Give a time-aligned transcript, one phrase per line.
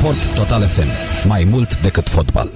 [0.00, 0.88] Sport Total FM.
[1.28, 2.50] Mai mult decât fotbal.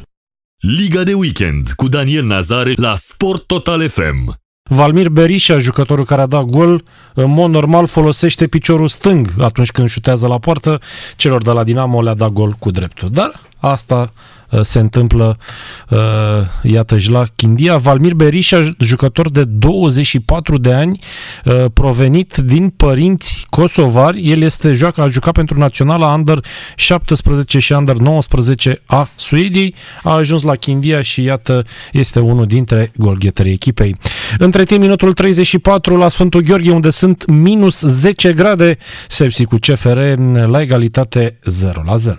[0.78, 4.34] Liga de weekend cu Daniel Nazare la Sport Total FM.
[4.70, 6.84] Valmir Berisha, jucătorul care a dat gol,
[7.14, 10.80] în mod normal folosește piciorul stâng atunci când șutează la poartă.
[11.16, 13.10] Celor de la Dinamo le-a dat gol cu dreptul.
[13.10, 14.12] Dar asta
[14.43, 15.36] Uh, se întâmplă,
[15.88, 15.98] uh,
[16.62, 17.76] iată-și la Chindia.
[17.76, 20.98] Valmir Berisha, jucător de 24 de ani,
[21.44, 24.30] uh, provenit din părinți kosovari.
[24.30, 26.44] El este joacă, a jucat pentru naționala Under
[26.76, 29.74] 17 și Under 19 a Suediei.
[30.02, 33.96] A ajuns la Chindia și iată, este unul dintre golgheterii echipei.
[34.38, 38.78] Între timp, minutul 34 la Sfântul Gheorghe, unde sunt minus 10 grade,
[39.08, 39.98] Sepsi cu CFR
[40.46, 42.18] la egalitate 0 la 0.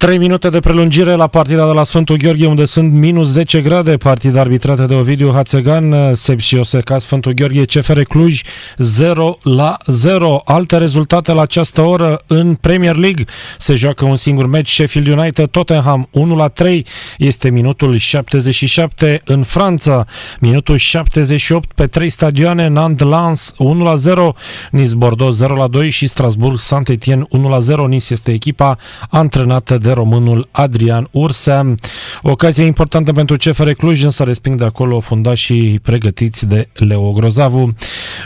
[0.00, 3.96] 3 minute de prelungire la partida de la Sfântul Gheorghe, unde sunt minus 10 grade.
[3.96, 8.40] Partida arbitrată de Ovidiu Hațegan, Sepsi Oseca, Sfântul Gheorghe, CFR Cluj,
[8.76, 10.42] 0 la 0.
[10.44, 13.24] Alte rezultate la această oră în Premier League.
[13.58, 16.86] Se joacă un singur meci, Sheffield United, Tottenham, 1 la 3.
[17.18, 20.06] Este minutul 77 în Franța.
[20.38, 24.34] Minutul 78 pe 3 stadioane, Nantes Lens, 1 la 0.
[24.70, 27.86] Nice Bordeaux, 0 la 2 și Strasbourg, Saint-Etienne, 1 la 0.
[27.86, 28.78] Nice este echipa
[29.10, 31.74] antrenată de de românul Adrian Ursea.
[32.22, 37.74] Ocazia importantă pentru CFR Cluj, însă resping de acolo fundașii pregătiți de Leo Grozavu.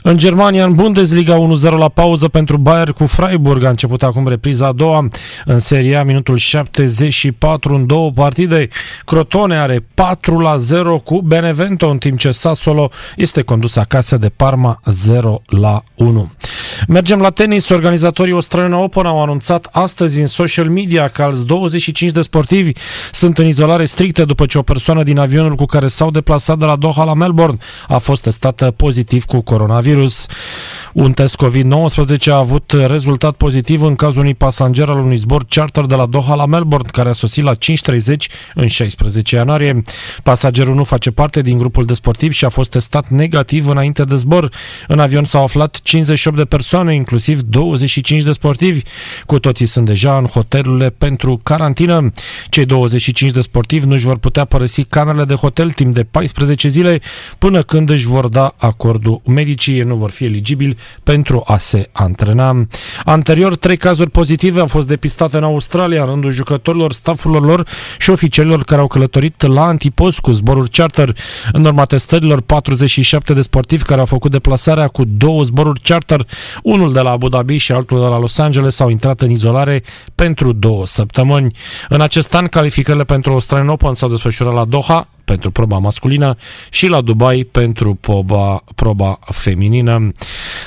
[0.03, 3.65] În Germania, în Bundesliga 1-0 la pauză pentru Bayern cu Freiburg.
[3.65, 5.09] A început acum repriza a doua
[5.45, 8.69] în seria, minutul 74 în două partide.
[9.05, 14.29] Crotone are 4 la 0 cu Benevento, în timp ce Sassuolo este condus acasă de
[14.29, 16.33] Parma 0 la 1.
[16.89, 17.69] Mergem la tenis.
[17.69, 22.73] Organizatorii Australian Open au anunțat astăzi în social media că alți 25 de sportivi
[23.13, 26.65] sunt în izolare strictă după ce o persoană din avionul cu care s-au deplasat de
[26.65, 27.59] la Doha la Melbourne
[27.89, 30.27] a fost testată pozitiv cu coronavirus.
[30.93, 35.85] Un test COVID-19 a avut rezultat pozitiv în cazul unui pasager al unui zbor charter
[35.85, 38.17] de la Doha la Melbourne, care a sosit la 5.30
[38.55, 39.83] în 16 ianuarie.
[40.23, 44.17] Pasagerul nu face parte din grupul de sportivi și a fost testat negativ înainte de
[44.17, 44.51] zbor.
[44.89, 46.63] În avion s-au aflat 58 de persoane,
[46.95, 48.83] inclusiv 25 de sportivi.
[49.27, 52.13] Cu toții sunt deja în hotelurile pentru carantină.
[52.49, 56.69] Cei 25 de sportivi nu își vor putea părăsi camerele de hotel timp de 14
[56.69, 57.01] zile
[57.39, 59.79] până când își vor da acordul medicii.
[59.79, 62.67] Ei nu vor fi eligibili pentru a se antrena.
[63.05, 68.11] Anterior, trei cazuri pozitive au fost depistate în Australia în rândul jucătorilor, staffurilor lor și
[68.11, 71.17] oficialilor care au călătorit la antipost cu zboruri charter.
[71.53, 76.27] În urma testărilor, 47 de sportivi care au făcut deplasarea cu două zboruri charter,
[76.63, 79.83] unul de la Abu Dhabi și altul de la Los Angeles, au intrat în izolare
[80.15, 81.57] pentru două săptămâni.
[81.89, 86.37] În acest an, calificările pentru Australian Open s-au desfășurat la Doha, pentru proba masculină
[86.71, 90.13] și la Dubai pentru proba, proba feminină.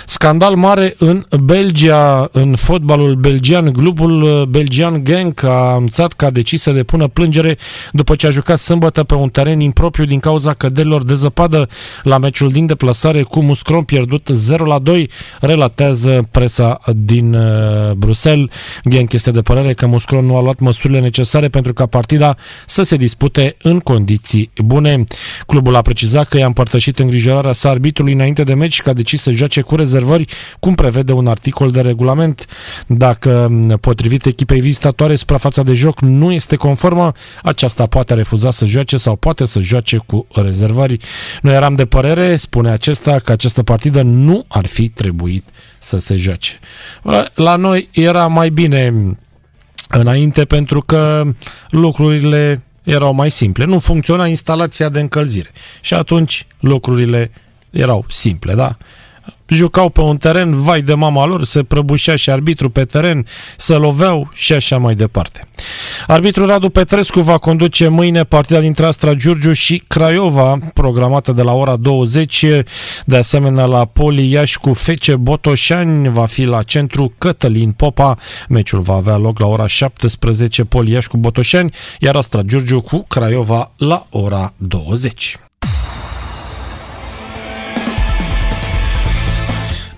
[0.05, 3.71] Scandal mare în Belgia, în fotbalul belgian.
[3.71, 7.57] Clubul belgian Genk a anunțat că a decis să depună plângere
[7.91, 11.69] după ce a jucat sâmbătă pe un teren impropriu din cauza căderilor de zăpadă
[12.03, 15.09] la meciul din deplasare cu Muscron pierdut 0 la 2,
[15.39, 18.49] relatează presa din uh, Bruxelles.
[18.89, 22.83] Genk este de părere că Muscron nu a luat măsurile necesare pentru ca partida să
[22.83, 25.03] se dispute în condiții bune.
[25.47, 29.21] Clubul a precizat că i-a împărtășit îngrijorarea sa arbitrului înainte de meci că a decis
[29.21, 30.25] să joace cu rezervări,
[30.59, 32.45] cum prevede un articol de regulament.
[32.87, 37.11] Dacă, potrivit echipei vizitatoare, suprafața de joc nu este conformă,
[37.43, 40.97] aceasta poate refuza să joace sau poate să joace cu rezervări.
[41.41, 45.43] Noi eram de părere, spune acesta, că această partidă nu ar fi trebuit
[45.79, 46.59] să se joace.
[47.33, 48.93] La noi era mai bine
[49.89, 51.23] înainte pentru că
[51.69, 53.65] lucrurile erau mai simple.
[53.65, 55.49] Nu funcționa instalația de încălzire.
[55.81, 57.31] Și atunci lucrurile
[57.69, 58.77] erau simple, da?
[59.47, 63.25] Jucau pe un teren, vai de mama lor, se prăbușea și arbitru pe teren,
[63.57, 65.47] se loveau și așa mai departe.
[66.07, 71.53] Arbitrul Radu Petrescu va conduce mâine partida dintre Astra Giurgiu și Craiova, programată de la
[71.53, 72.45] ora 20.
[73.05, 78.17] De asemenea, la Poli Iași cu Fece Botoșani va fi la centru Cătălin Popa.
[78.49, 83.05] Meciul va avea loc la ora 17, Poli Iași cu Botoșani, iar Astra Giurgiu cu
[83.07, 85.37] Craiova la ora 20.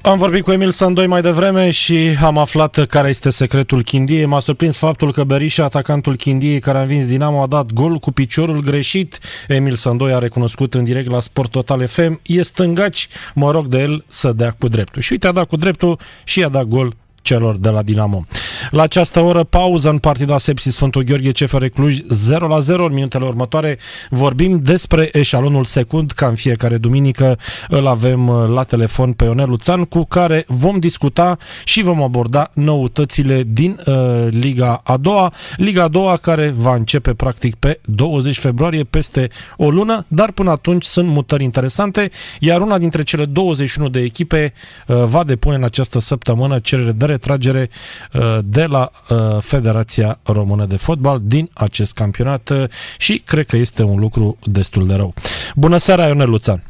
[0.01, 4.25] Am vorbit cu Emil Sandoi mai devreme și am aflat care este secretul Chindiei.
[4.25, 8.12] M-a surprins faptul că Berisha, atacantul Chindiei care a învins Dinamo, a dat gol cu
[8.12, 9.19] piciorul greșit.
[9.48, 12.19] Emil Sandoi a recunoscut în direct la Sport Total FM.
[12.24, 15.01] E stângaci, mă rog de el să dea cu dreptul.
[15.01, 16.96] Și uite, a dat cu dreptul și a dat gol
[17.30, 18.26] celor de la Dinamo.
[18.70, 22.86] La această oră, pauză în partida Sepsi Sfântul Gheorghe CFR Cluj 0 la 0.
[22.86, 23.78] În minutele următoare
[24.10, 27.38] vorbim despre eșalonul secund, ca în fiecare duminică
[27.68, 33.44] îl avem la telefon pe Ionel Luțan, cu care vom discuta și vom aborda noutățile
[33.48, 33.96] din uh,
[34.30, 35.34] Liga a doua.
[35.56, 40.52] Liga a doua care va începe practic pe 20 februarie, peste o lună, dar până
[40.52, 44.54] atunci sunt mutări interesante, iar una dintre cele 21 de echipe
[44.88, 47.69] uh, va depune în această săptămână cerere de retragere
[48.13, 52.51] uh, de la uh, Federația Română de Fotbal din acest campionat
[52.98, 55.13] și cred că este un lucru destul de rău.
[55.56, 56.69] Bună seara, Ionel Luțan!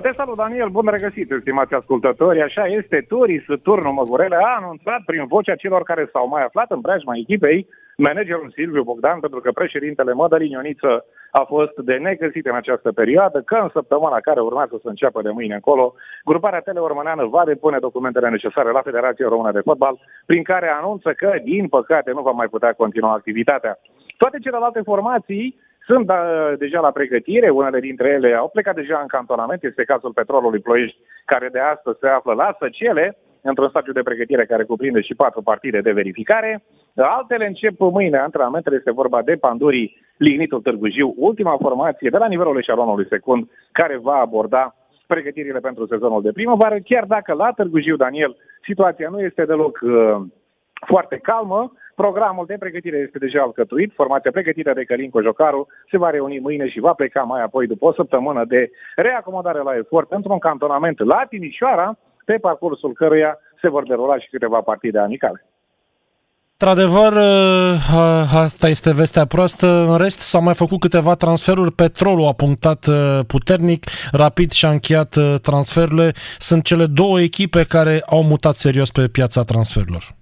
[0.00, 2.42] Te salut, Daniel, bun regăsit, stimați ascultători.
[2.42, 6.80] Așa este, Turis, turnul Măgurele a anunțat prin vocea celor care s-au mai aflat în
[6.80, 7.66] preajma echipei
[7.96, 13.40] managerul Silviu Bogdan, pentru că președintele Mădălin Ioniță a fost de negăsit în această perioadă,
[13.40, 15.94] că în săptămâna care urmează să înceapă de mâine încolo,
[16.24, 21.32] gruparea teleormâneană va depune documentele necesare la Federația Română de Fotbal, prin care anunță că,
[21.44, 23.78] din păcate, nu va mai putea continua activitatea.
[24.16, 26.18] Toate celelalte formații sunt da,
[26.58, 30.98] deja la pregătire, unele dintre ele au plecat deja în cantonament, este cazul Petrolului Ploiești,
[31.24, 35.42] care de astăzi se află la Săcele, într-un stadiu de pregătire care cuprinde și patru
[35.42, 36.62] partide de verificare.
[36.96, 42.26] Altele încep mâine antrenamentele, este vorba de Pandurii Lignitul Târgu Jiu, ultima formație de la
[42.26, 44.74] nivelul eșalonului secund, care va aborda
[45.06, 49.78] pregătirile pentru sezonul de primăvară, chiar dacă la Târgu Jiu, Daniel, situația nu este deloc
[49.82, 49.92] uh,
[50.86, 56.10] foarte calmă, Programul de pregătire este deja alcătuit, formația pregătită de Călin Cojocaru se va
[56.10, 60.38] reuni mâine și va pleca mai apoi după o săptămână de reacomodare la efort într-un
[60.38, 65.44] cantonament la Timișoara, pe parcursul căruia se vor derula și câteva partide amicale.
[66.64, 69.66] Într-adevăr, ă, asta este vestea proastă.
[69.66, 71.72] În rest, s-au mai făcut câteva transferuri.
[71.72, 76.12] Petrolul a punctat ă, puternic, rapid și-a încheiat ă, transferurile.
[76.38, 80.21] Sunt cele două echipe care au mutat serios pe piața transferurilor.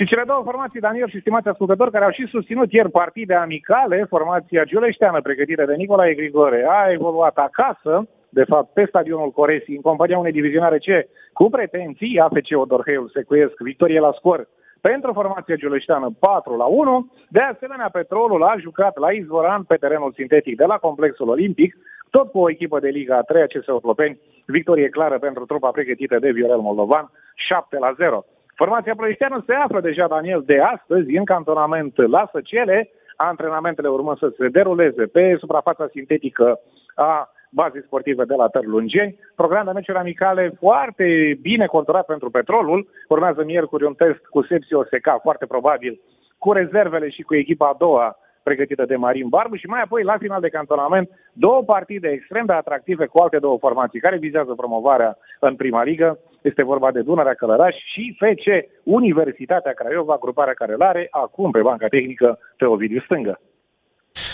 [0.00, 4.06] Și cele două formații, Daniel și stimați ascultători, care au și susținut ieri partide amicale,
[4.08, 9.80] formația giuleșteană pregătită de Nicolae Grigore a evoluat acasă, de fapt, pe stadionul Coresi, în
[9.80, 10.88] compania unei divizionare C,
[11.32, 14.48] cu pretenții, AFC Odorheiul Secuiesc, victorie la scor
[14.80, 17.12] pentru formația giuleșteană 4 la 1.
[17.28, 21.76] De asemenea, Petrolul a jucat la Izvoran pe terenul sintetic de la Complexul Olimpic,
[22.10, 26.18] tot cu o echipă de Liga a 3 CS Otlopeni, victorie clară pentru trupa pregătită
[26.18, 28.24] de Viorel Moldovan, 7 la 0.
[28.62, 34.32] Formația ploieșteană se află deja, Daniel, de astăzi în cantonament la Săcele, antrenamentele urmând să
[34.38, 36.60] se deruleze pe suprafața sintetică
[36.94, 39.18] a bazei sportive de la Tărlungeni.
[39.36, 42.88] Program de meciuri amicale foarte bine conturat pentru petrolul.
[43.08, 46.00] Urmează miercuri un test cu Sepsi OSK, foarte probabil,
[46.38, 50.16] cu rezervele și cu echipa a doua pregătită de Marin Barbu și mai apoi, la
[50.18, 55.16] final de cantonament, două partide extrem de atractive cu alte două formații care vizează promovarea
[55.40, 56.18] în prima ligă.
[56.42, 58.46] Este vorba de Dunărea Călăraș și FC
[58.82, 63.40] Universitatea Craiova, gruparea care îl are acum pe banca tehnică pe Ovidiu Stângă.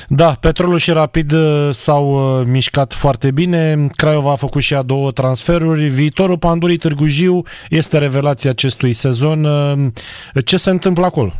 [0.08, 3.75] Da, Petrolul și Rapid uh, s-au uh, mișcat foarte bine.
[3.97, 5.81] Craiova a făcut și a două transferuri.
[5.81, 9.44] Viitorul Pandurii Târgu Jiu este revelația acestui sezon.
[9.44, 11.31] Uh, ce se întâmplă acolo?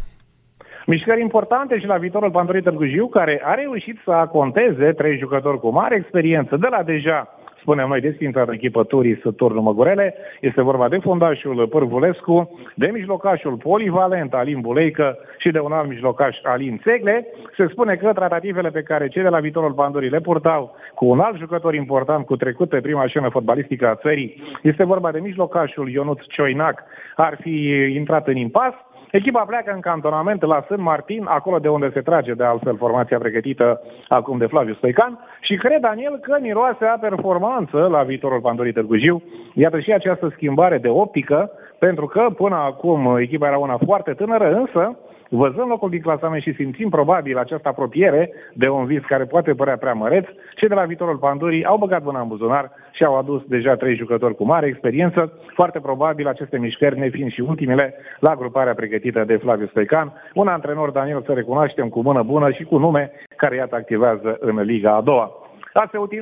[0.86, 5.60] Mișcări importante și la viitorul Pandurii Târgu Jiu, care a reușit să aconteze trei jucători
[5.60, 7.35] cu mare experiență de la deja
[7.66, 10.14] spunem noi, desfințată echipă Turis Turnul Măgurele.
[10.40, 16.36] Este vorba de fundașul Pârvulescu, de mijlocașul polivalent Alin Buleică și de un alt mijlocaș
[16.42, 17.26] Alin Țegle.
[17.56, 21.20] Se spune că tratativele pe care cei de la viitorul Pandurii le purtau cu un
[21.20, 25.91] alt jucător important cu trecut pe prima scenă fotbalistică a țării, este vorba de mijlocașul
[25.91, 26.82] Ionuț Cioinac,
[27.17, 27.55] ar fi
[27.94, 28.74] intrat în impas.
[29.10, 33.19] Echipa pleacă în cantonament la Sân Martin, acolo de unde se trage de altfel formația
[33.19, 38.72] pregătită acum de Flaviu Stoican și cred, Daniel, că miroase a performanță la viitorul Pandorii
[38.72, 39.22] Târgu Jiu.
[39.55, 44.55] Iată și această schimbare de optică, pentru că până acum echipa era una foarte tânără,
[44.55, 44.98] însă
[45.29, 49.77] văzând locul din clasament și simțind probabil această apropiere de un vis care poate părea
[49.77, 53.43] prea măreț, cei de la viitorul Pandurii au băgat mâna în buzunar și au adus
[53.46, 58.34] deja trei jucători cu mare experiență, foarte probabil aceste mișcări ne fiind și ultimele la
[58.34, 62.79] gruparea pregătită de Flaviu Stoican, un antrenor, Daniel, să recunoaștem, cu mână bună și cu
[62.79, 65.32] nume care iată activează în Liga a doua.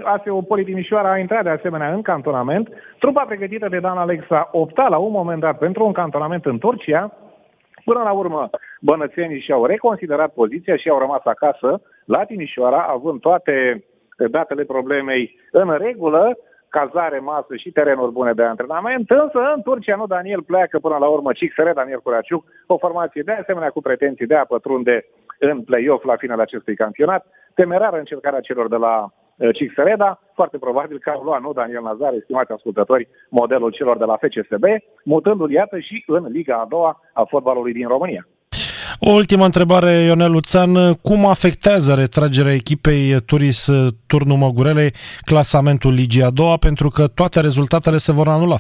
[0.05, 2.69] ASEO Poli Timișoara a intrat de asemenea în cantonament.
[2.99, 7.13] Trupa pregătită de Dan Alexa opta la un moment dat pentru un cantonament în Turcia,
[7.85, 8.51] Până la urmă,
[8.81, 13.85] bănățenii și-au reconsiderat poziția și au rămas acasă la Timișoara, având toate
[14.31, 16.39] datele problemei în regulă,
[16.79, 21.09] cazare, masă și terenuri bune de antrenament, însă în Turcia nu Daniel pleacă până la
[21.09, 25.07] urmă CXR Daniel Curaciuc, o formație de asemenea cu pretenții de a pătrunde
[25.39, 27.27] în play-off la finele acestui campionat.
[27.55, 28.95] Temerară încercarea celor de la
[29.53, 34.17] Cixereda, foarte probabil că au luat, nu Daniel Nazar, estimați ascultători, modelul celor de la
[34.17, 34.65] FCSB,
[35.05, 38.27] mutându-l, iată, și în Liga a doua a fotbalului din România.
[39.01, 40.95] O ultimă întrebare, Ionel Luțan.
[41.03, 43.71] Cum afectează retragerea echipei Turis
[44.07, 44.91] Turnul Măgurele
[45.25, 48.59] clasamentul Ligii a doua, pentru că toate rezultatele se vor anula?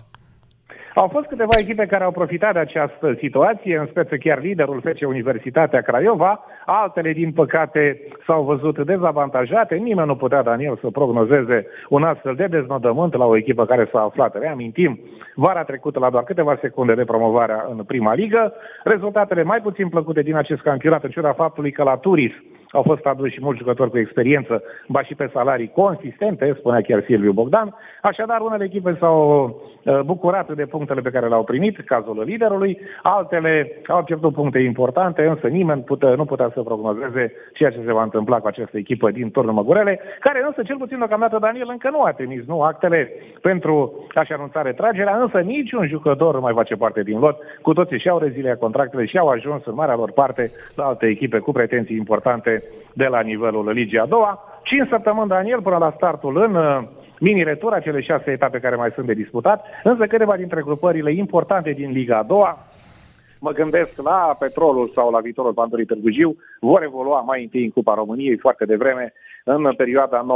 [0.94, 5.06] Au fost câteva echipe care au profitat de această situație, în speță chiar liderul FC
[5.06, 9.74] Universitatea Craiova, altele, din păcate, s-au văzut dezavantajate.
[9.74, 14.00] Nimeni nu putea, Daniel, să prognozeze un astfel de deznodământ la o echipă care s-a
[14.00, 15.00] aflat, reamintim,
[15.34, 18.52] vara trecută la doar câteva secunde de promovarea în prima ligă.
[18.84, 22.32] Rezultatele mai puțin plăcute din acest campionat, în ciuda faptului că la Turis
[22.74, 27.32] au fost aduși mulți jucători cu experiență, ba și pe salarii consistente, spunea chiar Silviu
[27.32, 27.74] Bogdan.
[28.02, 29.18] Așadar, unele echipe s-au
[29.84, 35.26] uh, bucurat de punctele pe care le-au primit, cazul liderului, altele au pierdut puncte importante,
[35.26, 39.10] însă nimeni putea, nu putea să prognozeze ceea ce se va întâmpla cu această echipă
[39.10, 43.12] din turnul Măgurele, care însă, cel puțin deocamdată, Daniel încă nu a trimis nu actele
[43.42, 47.38] pentru a-și anunța retragerea, însă niciun jucător nu mai face parte din lot.
[47.62, 51.38] Cu toții și-au reziliat contractele și au ajuns în marea lor parte la alte echipe
[51.38, 54.60] cu pretenții importante de la nivelul Ligii a doua.
[54.62, 56.82] 5 săptămâni, Daniel, până la startul în uh,
[57.20, 61.90] mini-retura, cele șase etape care mai sunt de disputat, însă câteva dintre grupările importante din
[61.90, 62.58] Liga a doua,
[63.40, 67.94] mă gândesc la Petrolul sau la viitorul Pandorii Târgu vor evolua mai întâi în Cupa
[67.94, 69.12] României foarte devreme
[69.44, 70.26] în perioada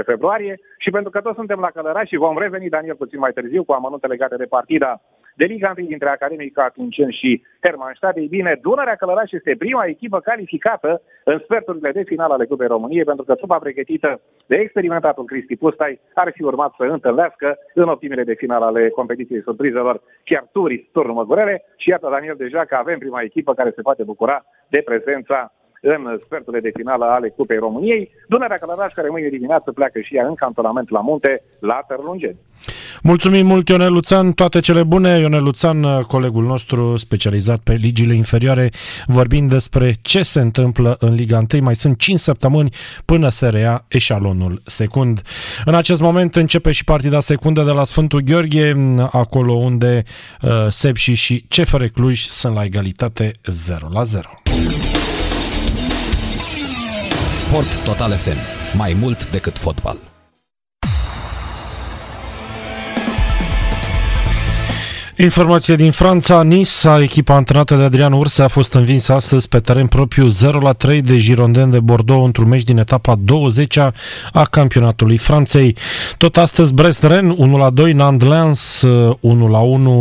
[0.00, 3.32] 9-11 februarie și pentru că toți suntem la Călăraș și vom reveni, Daniel, puțin mai
[3.32, 5.00] târziu cu amănunte legate de partida
[5.36, 8.16] de Liga 1 dintre Academica Atuncen și Hermannstadt.
[8.16, 13.04] Ei bine, Dunărea Călăraș este prima echipă calificată în sferturile de final ale Cupei României,
[13.04, 18.24] pentru că trupa pregătită de experimentatul Cristi Pustai ar fi urmat să întâlnească în optimile
[18.24, 22.98] de final ale competiției surprizelor chiar Turis, turnul Măgurele și iată, Daniel, deja că avem
[22.98, 28.10] prima echipă care se poate bucura de prezența în sferturile de finală ale Cupei României.
[28.28, 32.38] Dunărea Călăraș, care mâine dimineață pleacă și ea în cantonament la munte, la Tărlungeni.
[33.02, 35.18] Mulțumim mult, Ionel Luțan, toate cele bune.
[35.18, 38.70] Ionel Luțan, colegul nostru specializat pe ligile inferioare,
[39.06, 41.62] vorbind despre ce se întâmplă în Liga 1.
[41.62, 42.70] Mai sunt 5 săptămâni
[43.04, 45.22] până se rea eșalonul secund.
[45.64, 50.02] În acest moment începe și partida secundă de la Sfântul Gheorghe, acolo unde
[50.42, 54.28] uh, Sepsi și CFR Cluj sunt la egalitate 0 la 0.
[57.46, 58.36] Sport Total FM.
[58.76, 60.15] Mai mult decât fotbal.
[65.18, 69.86] Informație din Franța, Nice, echipa antrenată de Adrian Urse, a fost învinsă astăzi pe teren
[69.86, 70.32] propriu 0-3
[71.02, 73.78] de Girondin de Bordeaux într-un meci din etapa 20
[74.32, 75.76] a campionatului Franței.
[76.16, 77.36] Tot astăzi Brest-Ren
[77.88, 78.88] 1-2, Nantes-Lens 1-1,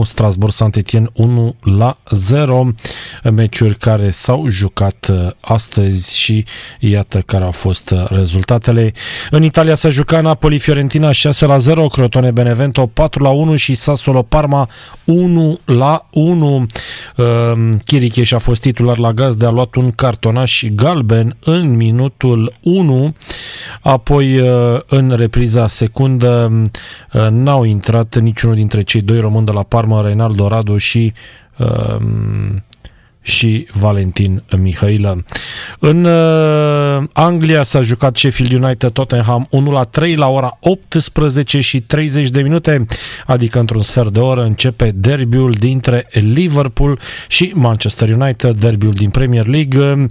[0.04, 1.24] Strasbourg-Saint-Etienne 1-0,
[3.34, 6.46] meciuri care s-au jucat uh, astăzi și
[6.80, 8.94] iată care au fost uh, rezultatele.
[9.30, 11.14] În Italia s-a jucat Napoli-Fiorentina 6-0,
[11.92, 12.92] Crotone-Benevento
[13.54, 14.70] 4-1 și Sassuolo-Parma
[15.06, 16.66] 1 la 1.
[17.86, 23.16] Chiricheș a fost titular la gaz de a luat un cartonaș galben în minutul 1.
[23.82, 26.62] Apoi uh, în repriza secundă
[27.14, 31.14] uh, n-au intrat niciunul dintre cei doi români de la Parma, Reinaldo Radu și
[33.26, 35.26] și Valentin Mihailă.
[35.80, 41.82] În uh, Anglia s-a jucat Sheffield United Tottenham 1 la 3 la ora 18 și
[41.82, 42.86] 30 de minute,
[43.26, 49.48] adică într-un sfert de oră începe derbiul dintre Liverpool și Manchester United, derbiul din Premier
[49.48, 50.06] League.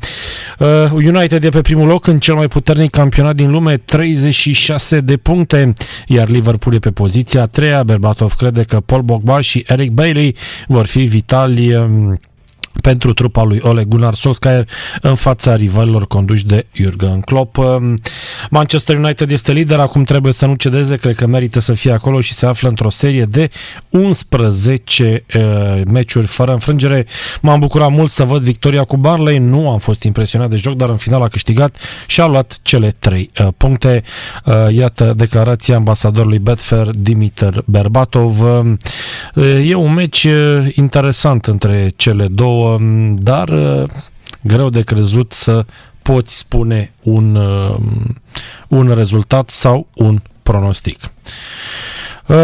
[0.59, 5.17] Uh, United e pe primul loc în cel mai puternic campionat din lume, 36 de
[5.17, 5.73] puncte,
[6.07, 7.83] iar Liverpool e pe poziția a treia.
[7.83, 12.19] Berbatov crede că Paul Pogba și Eric Bailey vor fi vitali um,
[12.81, 14.69] pentru trupa lui Ole Gunnar Solskjaer
[15.01, 17.59] în fața rivalilor conduși de Jurgen Klopp.
[18.51, 22.21] Manchester United este lider, acum trebuie să nu cedeze, cred că merită să fie acolo
[22.21, 23.51] și se află într-o serie de
[23.91, 25.43] 11 uh,
[25.87, 27.07] meciuri fără înfrângere.
[27.41, 30.89] M-am bucurat mult să văd victoria cu Barley, nu am fost impresionat de joc, dar
[30.89, 31.77] în final a câștigat
[32.07, 34.03] și a luat cele 3 uh, puncte.
[34.45, 38.41] Uh, iată declarația ambasadorului Betfair Dimitar Berbatov.
[38.41, 42.64] Uh, e un meci uh, interesant între cele două
[43.15, 43.89] dar uh,
[44.41, 45.65] greu de crezut să
[46.03, 47.77] poți spune un, uh,
[48.69, 50.99] un rezultat sau un pronostic.
[52.27, 52.37] Uh,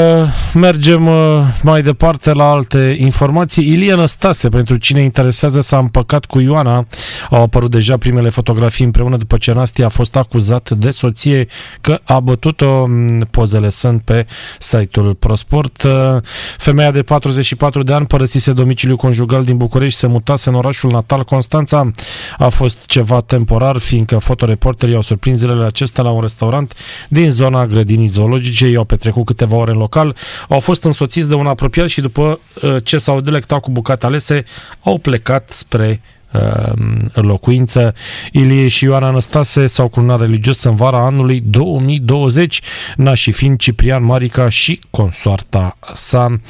[0.54, 1.14] mergem uh,
[1.62, 3.72] mai departe la alte informații.
[3.72, 6.86] Ilie Năstase, pentru cine interesează, s-a împăcat cu Ioana.
[7.30, 11.46] Au apărut deja primele fotografii împreună după ce Nastia a fost acuzat de soție
[11.80, 12.88] că a bătut-o.
[13.30, 14.26] Pozele sunt pe
[14.58, 15.82] site-ul ProSport.
[15.82, 15.92] Uh,
[16.56, 21.24] femeia de 44 de ani părăsise domiciliul conjugal din București, se mutase în orașul natal
[21.24, 21.90] Constanța.
[22.38, 26.74] A fost ceva temporar, fiindcă fotoreporterii au surprins zilele acestea la un restaurant
[27.08, 28.66] din zona grădinii zoologice.
[28.66, 30.16] I-au petrecut câteva ore în local,
[30.48, 34.44] au fost însoțiți de un apropiat și după uh, ce s-au delectat cu bucate alese,
[34.82, 36.19] au plecat spre în uh,
[37.12, 37.94] locuință.
[38.32, 42.60] Ilie și Ioana Anastase s-au cununat religios în vara anului 2020,
[42.96, 46.40] nașii fiind Ciprian Marica și consoarta sa.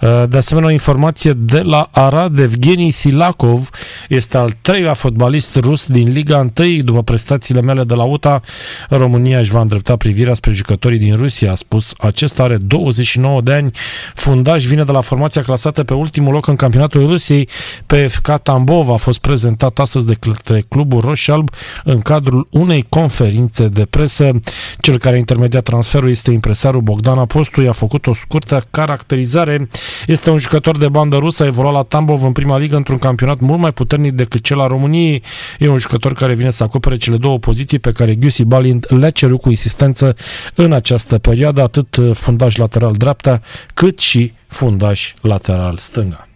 [0.00, 3.70] Uh, de asemenea, o informație de la Arad, Evgeni Silakov
[4.08, 6.82] este al treilea fotbalist rus din Liga 1.
[6.82, 8.40] După prestațiile mele de la UTA,
[8.88, 11.92] România își va îndrepta privirea spre jucătorii din Rusia, a spus.
[11.98, 13.70] Acesta are 29 de ani,
[14.14, 17.48] fundaș vine de la formația clasată pe ultimul loc în campionatul Rusiei,
[17.86, 21.50] PFK Tambov a fost fost prezentat astăzi de către Clubul Roșalb
[21.84, 24.30] în cadrul unei conferințe de presă.
[24.80, 29.68] Cel care a intermediat transferul este impresarul Bogdan Apostu, i-a făcut o scurtă caracterizare.
[30.06, 33.38] Este un jucător de bandă rusă, a evoluat la Tambov în prima ligă într-un campionat
[33.38, 35.22] mult mai puternic decât cel al României.
[35.58, 39.10] E un jucător care vine să acopere cele două poziții pe care Giusi Balint le-a
[39.10, 40.16] cerut cu insistență
[40.54, 43.40] în această perioadă, atât fundaș lateral dreapta,
[43.74, 46.27] cât și fundaș lateral stânga.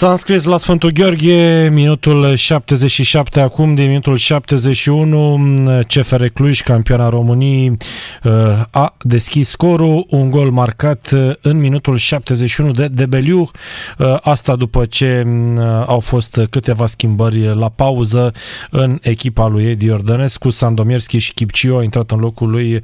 [0.00, 5.40] S-a înscris la Sfântul Gheorghe, minutul 77 acum, de minutul 71,
[5.88, 7.76] CFR Cluj, campioana României,
[8.24, 8.32] uh,
[8.70, 13.40] a deschis scorul, un gol marcat uh, în minutul 71 de Debeliu,
[13.98, 15.26] uh, asta după ce
[15.86, 18.32] au fost câteva schimbări la pauză
[18.70, 22.80] în echipa lui Edi Ordănescu, Sandomierski și Chipcio a intrat în locul lui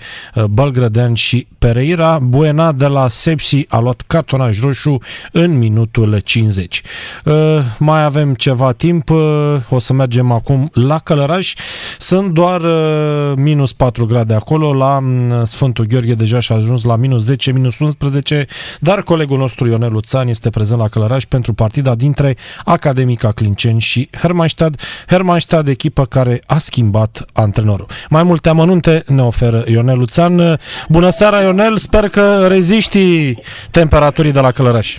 [0.50, 4.98] Balgrădean și Pereira, Buena de la Sepsi a luat cartonaj roșu
[5.32, 6.82] în minutul 50.
[7.24, 7.34] Uh,
[7.78, 11.54] mai avem ceva timp, uh, o să mergem acum la Călăraș.
[11.98, 16.96] Sunt doar uh, minus 4 grade acolo, la mm, Sfântul Gheorghe deja și-a ajuns la
[16.96, 18.46] minus 10, minus 11,
[18.80, 24.08] dar colegul nostru Ionel Luțan este prezent la Călăraș pentru partida dintre Academica Clinceni și
[24.18, 24.80] Hermannstad.
[25.06, 27.86] Hermannstad, echipă care a schimbat antrenorul.
[28.08, 30.58] Mai multe amănunte ne oferă Ionel Luțan.
[30.88, 31.76] Bună seara, Ionel!
[31.76, 33.34] Sper că reziști
[33.70, 34.96] temperaturii de la Călăraș.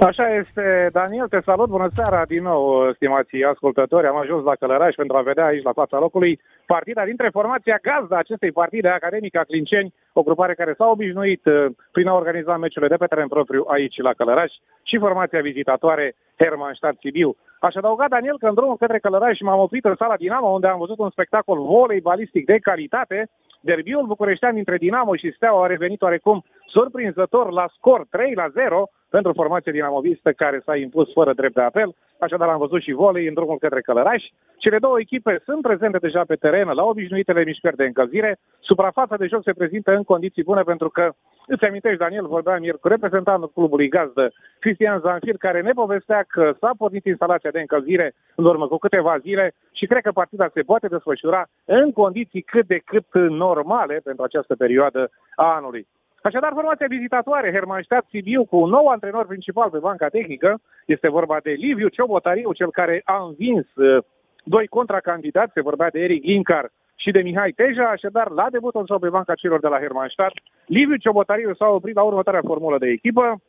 [0.00, 4.06] Așa este, Daniel, te salut, bună seara din nou, stimații ascultători.
[4.06, 8.18] Am ajuns la Călăraș pentru a vedea aici la fața locului partida dintre formația gazda
[8.18, 12.96] acestei partide academica Clinceni, o grupare care s-a obișnuit uh, prin a organiza meciurile de
[12.96, 17.36] pe teren propriu aici la Călăraș și formația vizitatoare Hermannstadt Sibiu.
[17.60, 20.78] Aș adăuga, Daniel, că în drumul către Călăraș m-am oprit în sala Dinamo, unde am
[20.78, 23.28] văzut un spectacol volei balistic de calitate.
[23.60, 28.88] Derbiul bucureștean dintre Dinamo și Steaua a revenit oarecum surprinzător la scor 3 la 0
[29.10, 31.94] pentru formația dinamovistă care s-a impus fără drept de apel.
[32.18, 34.24] Așadar am văzut și volei în drumul către Călăraș.
[34.56, 38.38] Cele două echipe sunt prezente deja pe teren la obișnuitele mișcări de încălzire.
[38.60, 41.12] Suprafața de joc se prezintă în condiții bune pentru că,
[41.46, 46.54] îți amintești, Daniel, vorbeam ieri cu reprezentantul clubului gazdă, Cristian Zanfir, care ne povestea că
[46.60, 50.62] s-a pornit instalația de încălzire în urmă cu câteva zile și cred că partida se
[50.62, 55.86] poate desfășura în condiții cât de cât normale pentru această perioadă a anului.
[56.22, 61.38] Așadar, formația vizitatoare Hermannstadt Sibiu cu un nou antrenor principal pe banca tehnică, este vorba
[61.42, 64.04] de Liviu Ciobotariu, cel care a învins uh,
[64.44, 68.98] doi contracandidați, se vorbea de Eric Linkar și de Mihai Teja, așadar la debutul său
[68.98, 70.34] pe banca celor de la Hermannstadt,
[70.66, 73.42] Liviu Ciobotariu s-a oprit la următoarea formulă de echipă.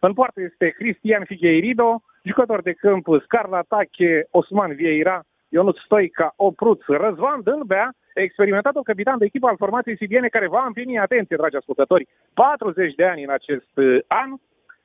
[0.00, 6.80] În poartă este Cristian Figueiredo, jucător de câmp Scarla Tache, Osman Vieira, Ionut Stoica, Opruț,
[6.86, 12.08] Răzvan Dâlbea, experimentatul capitan de echipă al formației sibiene care va împlini, atenție, dragi ascultători,
[12.34, 14.30] 40 de ani în acest uh, an.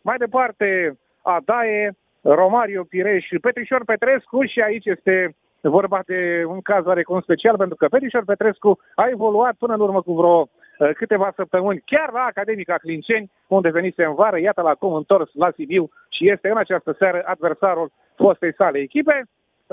[0.02, 7.22] Mai departe, Adaie, Romario Pireș, Petrișor Petrescu și aici este vorba de un caz oarecum
[7.22, 11.84] special pentru că Petrișor Petrescu a evoluat până în urmă cu vreo uh, câteva săptămâni
[11.86, 16.30] chiar la Academica Clinceni, unde venise în vară, iată la acum întors la Sibiu și
[16.30, 19.24] este în această seară adversarul fostei sale echipe.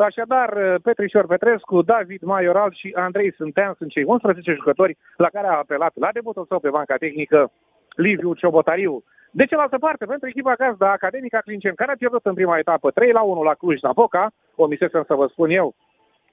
[0.01, 5.47] Așadar, uh, Petrișor Petrescu, David Maioral și Andrei Sântean sunt cei 11 jucători la care
[5.47, 7.51] a apelat la debutul său pe banca tehnică
[7.97, 9.05] Liviu Ciobotariu.
[9.31, 13.13] De cealaltă parte, pentru echipa gazda Academica Clincen, care a pierdut în prima etapă 3
[13.13, 15.75] la 1 la Cluj, la Boca, omisesem să vă spun eu,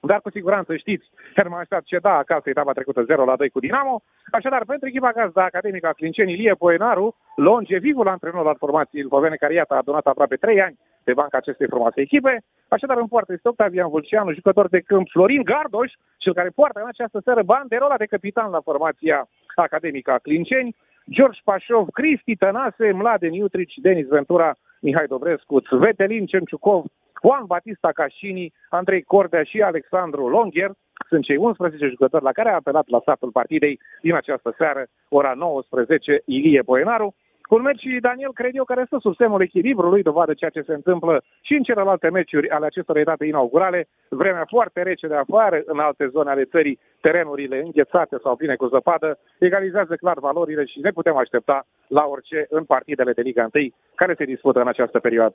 [0.00, 4.02] dar cu siguranță știți, Hermannstadt ceda acasă etapa trecută 0 la 2 cu Dinamo.
[4.30, 9.74] Așadar, pentru echipa gazda academică Clinceni, Ilie Poenaru, longevivul antrenor al formației Ilfovene, care iată
[9.74, 12.42] a adunat aproape 3 ani pe banca acestei frumoase echipe.
[12.68, 16.88] Așadar, în poartă este Octavian Vulceanu, jucător de câmp Florin Gardoș, cel care poartă în
[16.88, 20.76] această seară banderola de capitan la formația academică a Clinceni,
[21.10, 26.84] George Pașov, Cristi Tănase, Mladen Iutrici, Denis Ventura, Mihai Dobrescu, Svetelin Cemciucov,
[27.22, 30.70] Juan Batista Cașini, Andrei Cordea și Alexandru Longher
[31.08, 35.32] sunt cei 11 jucători la care a apelat la startul partidei din această seară, ora
[35.34, 37.14] 19, Ilie Poenaru.
[37.42, 41.22] Culmet și Daniel cred eu care stă sub semnul echilibrului, dovadă ceea ce se întâmplă
[41.42, 43.88] și în celelalte meciuri ale acestor etape inaugurale.
[44.08, 48.66] Vremea foarte rece de afară, în alte zone ale țării, terenurile înghețate sau pline cu
[48.66, 53.68] zăpadă, egalizează clar valorile și ne putem aștepta la orice în partidele de Liga 1
[53.94, 55.34] care se dispută în această perioadă.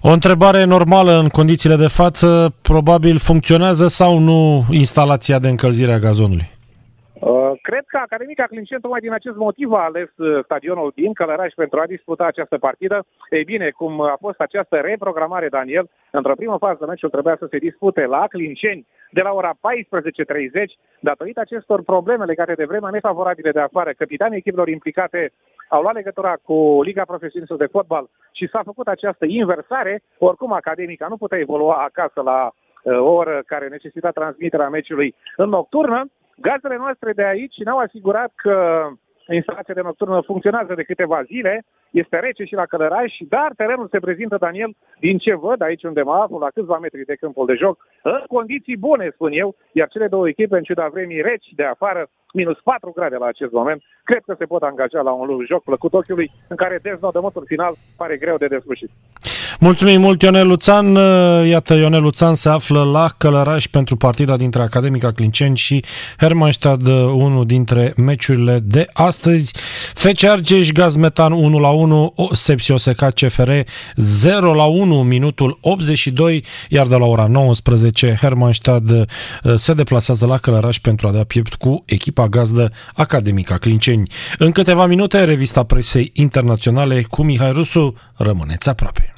[0.00, 5.98] O întrebare normală în condițiile de față, probabil funcționează sau nu instalația de încălzire a
[5.98, 6.56] gazonului?
[7.20, 11.52] Uh, cred că Academica Clincen tocmai din acest motiv a ales uh, stadionul din Călăraș
[11.52, 13.06] pentru a disputa această partidă.
[13.30, 17.58] Ei bine, cum a fost această reprogramare, Daniel, într-o primă fază meciul trebuia să se
[17.58, 19.58] dispute la Clinceni de la ora 14.30,
[21.00, 23.90] datorită acestor probleme legate de vremea nefavorabile de afară.
[23.98, 25.32] Capitanii echipelor implicate
[25.68, 30.02] au luat legătura cu Liga Profesionistă de Fotbal și s-a făcut această inversare.
[30.18, 32.50] Oricum, Academica nu putea evolua acasă la
[32.82, 36.10] uh, o oră care necesita transmiterea meciului în nocturnă.
[36.40, 38.86] Gazele noastre de aici ne-au asigurat că
[39.34, 43.98] instalația de nocturnă funcționează de câteva zile, este rece și la Călăraș, dar terenul se
[43.98, 47.54] prezintă, Daniel, din ce văd aici unde mă aflu, la câțiva metri de câmpul de
[47.54, 51.64] joc, în condiții bune, spun eu, iar cele două echipe, în ciuda vremii reci de
[51.64, 55.62] afară, minus 4 grade la acest moment, cred că se pot angaja la un joc
[55.62, 58.90] plăcut ochiului, în care deznodământul final pare greu de deslușit.
[59.60, 60.94] Mulțumim mult, Ionel Luțan.
[61.46, 65.84] Iată, Ionel Luțan se află la Călăraș pentru partida dintre Academica Clinceni și
[66.18, 69.52] Hermannstad, unul dintre meciurile de astăzi.
[69.94, 73.50] FC Argeș, Gaz Metan 1 la 1, Sepsi OSK CFR
[73.94, 79.04] 0 la 1, minutul 82, iar de la ora 19 Hermannstad uh,
[79.54, 84.10] se deplasează la Călăraș pentru a da piept cu echipa gazdă Academica Clinceni.
[84.38, 87.94] În câteva minute, revista presei internaționale cu Mihai Rusu.
[88.16, 89.12] Rămâneți aproape.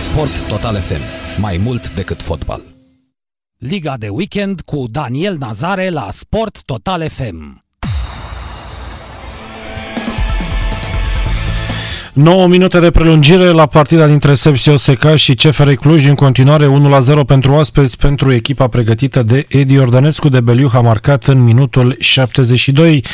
[0.00, 1.00] Sport Total FM.
[1.40, 2.60] Mai mult decât fotbal.
[3.58, 7.63] Liga de weekend cu Daniel Nazare la Sport Total FM.
[12.14, 17.26] 9 minute de prelungire la partida dintre Sepsi OSK și CFR Cluj, în continuare 1-0
[17.26, 23.04] pentru oaspeți pentru echipa pregătită de Edi Ordănescu de Beliuh a marcat în minutul 72.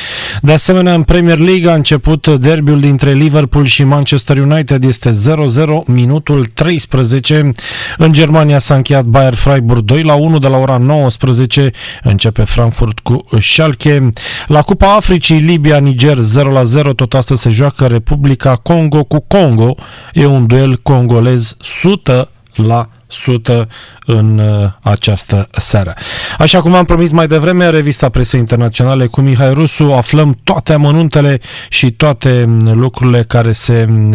[0.43, 5.87] De asemenea, în Premier League a început derbiul dintre Liverpool și Manchester United, este 0-0,
[5.87, 7.53] minutul 13.
[7.99, 11.71] În Germania s-a încheiat Bayer Freiburg 2-1 de la ora 19,
[12.03, 14.09] începe Frankfurt cu Schalke.
[14.47, 19.74] La Cupa Africii, Libia, Niger 0-0, tot astăzi se joacă Republica Congo Congo cu Congo.
[20.12, 23.68] E un duel congolez 100 la 100
[24.07, 25.94] în uh, această seară.
[26.38, 31.40] Așa cum am promis mai devreme, revista presei internaționale cu Mihai Rusu, aflăm toate amănuntele
[31.68, 34.14] și toate mm, lucrurile care se mm,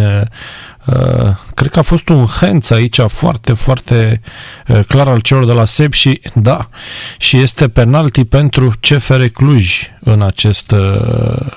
[0.85, 4.21] Uh, cred că a fost un henț aici foarte, foarte
[4.67, 6.69] uh, clar al celor de la SEB și da,
[7.17, 10.79] și este penalti pentru CFR Cluj în acest uh,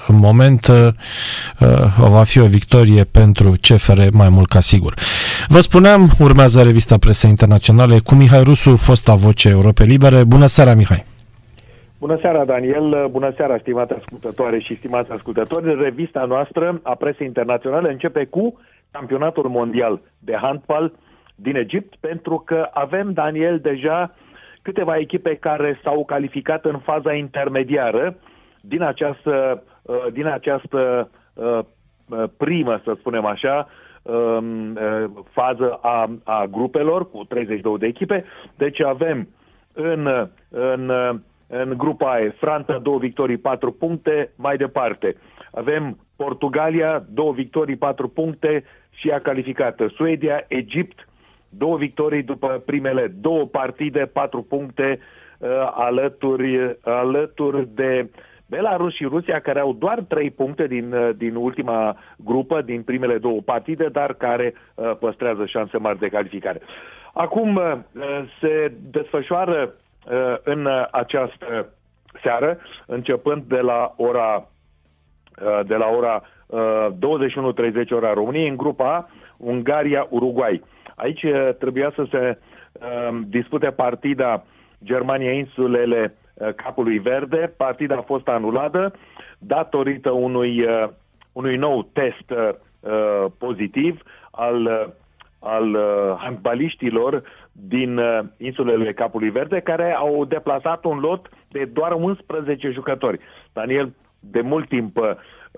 [0.09, 0.67] moment.
[1.97, 4.95] Va fi o victorie pentru CFR mai mult ca sigur.
[5.49, 10.25] Vă spuneam, urmează revista presei internaționale cu Mihai Rusu, fosta voce Europe Libere.
[10.25, 11.05] Bună seara, Mihai!
[11.99, 13.09] Bună seara, Daniel!
[13.11, 15.83] Bună seara, stimate ascultătoare și stimați ascultători!
[15.83, 18.59] Revista noastră a presei internaționale începe cu
[18.91, 20.93] campionatul mondial de handbal
[21.35, 24.15] din Egipt, pentru că avem, Daniel, deja
[24.63, 28.17] câteva echipe care s-au calificat în faza intermediară
[28.61, 31.59] din această, uh, din această uh,
[32.09, 33.69] uh, primă, să spunem așa,
[34.03, 34.79] um,
[35.31, 38.25] fază a, a grupelor cu 32 de echipe.
[38.57, 39.29] Deci avem
[39.73, 40.91] în, în,
[41.47, 45.17] în grupa E Franța două victorii, patru puncte, mai departe.
[45.51, 49.89] Avem Portugalia, două victorii, patru puncte și a calificată.
[49.95, 51.09] Suedia, Egipt,
[51.49, 54.99] două victorii după primele două partide, patru puncte
[55.39, 58.11] uh, alături, alături de
[58.47, 63.19] Belarus și Rusia, care au doar trei puncte din, uh, din ultima grupă, din primele
[63.19, 66.61] două partide, dar care uh, păstrează șanse mari de calificare.
[67.13, 67.73] Acum uh,
[68.41, 69.75] se desfășoară
[70.11, 71.73] uh, în această
[72.23, 74.58] seară, începând de la ora Uh,
[75.67, 76.87] de la ora uh,
[77.85, 80.63] 21-30 ora României, în grupa A, Ungaria-Uruguay.
[80.95, 82.39] Aici uh, trebuia să se
[82.73, 84.45] uh, dispute partida
[84.85, 87.55] Germania-Insulele uh, Capului Verde.
[87.57, 88.93] Partida a fost anulată
[89.39, 90.89] datorită unui, uh,
[91.33, 94.87] unui nou test uh, pozitiv al, uh,
[95.41, 97.23] al uh, handbaliștilor
[97.53, 103.21] din uh, insulele Capului Verde, care au deplasat un lot de doar 11 jucători.
[103.53, 103.93] Daniel,
[104.31, 105.11] de mult timp uh,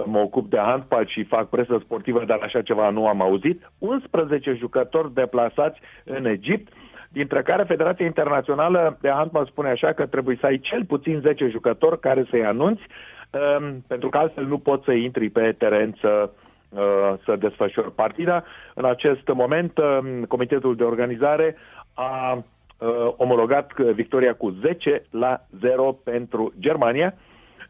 [0.05, 3.71] mă ocup de handbal și fac presă sportivă, dar așa ceva nu am auzit.
[3.79, 6.73] 11 jucători deplasați în Egipt,
[7.13, 11.49] dintre care Federația Internațională de Handbal spune așa că trebuie să ai cel puțin 10
[11.49, 12.83] jucători care să-i anunți,
[13.31, 16.31] um, pentru că altfel nu poți să intri pe teren să
[16.69, 18.45] uh, să desfășori partida.
[18.75, 21.57] În acest moment, um, Comitetul de Organizare
[21.95, 27.15] a uh, omologat victoria cu 10 la 0 pentru Germania.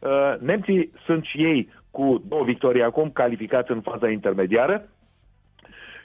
[0.01, 4.89] Uh, nemții sunt și ei cu două victorii acum calificați în faza intermediară.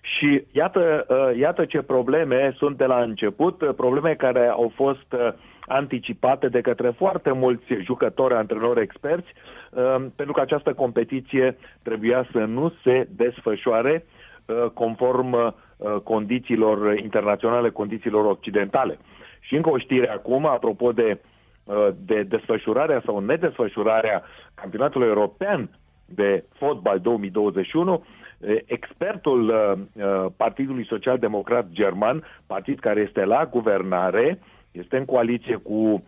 [0.06, 5.14] Și iată, uh, iată ce probleme sunt de la început, uh, probleme care au fost
[5.14, 5.28] uh,
[5.68, 9.28] anticipate de către foarte mulți jucători, antrenori, experți,
[10.16, 14.06] pentru că această competiție trebuia să nu se desfășoare
[14.74, 15.56] conform
[16.04, 18.98] condițiilor internaționale, condițiilor occidentale.
[19.40, 21.20] Și încă o știre acum, apropo de,
[21.96, 24.24] de desfășurarea sau nedesfășurarea
[24.54, 25.70] campionatului european
[26.06, 28.04] de fotbal 2021,
[28.66, 29.54] expertul
[30.38, 34.40] Partidului Social Democrat German, partid care este la guvernare,
[34.72, 36.04] este în coaliție cu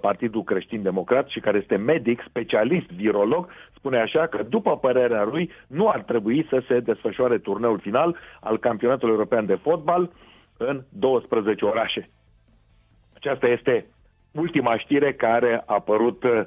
[0.00, 5.50] Partidul Creștin Democrat și care este medic, specialist, virolog, spune așa că, după părerea lui,
[5.66, 10.10] nu ar trebui să se desfășoare turneul final al campionatului european de fotbal
[10.56, 12.08] în 12 orașe.
[13.14, 13.86] Aceasta este
[14.32, 16.46] ultima știre care a apărut uh,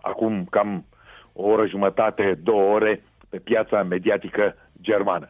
[0.00, 0.84] acum cam
[1.32, 5.28] o oră jumătate, două ore pe piața mediatică germană.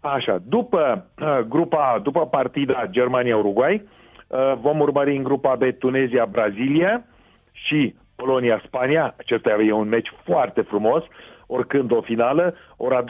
[0.00, 3.82] Așa, după uh, grupa, după partida Germania-Uruguay,
[4.26, 7.04] uh, vom urmări în grupa B Tunezia-Brazilia
[7.52, 9.14] și Polonia-Spania.
[9.18, 11.04] Acesta e un meci foarte frumos,
[11.46, 12.54] oricând o finală.
[12.76, 13.06] Ora 21.30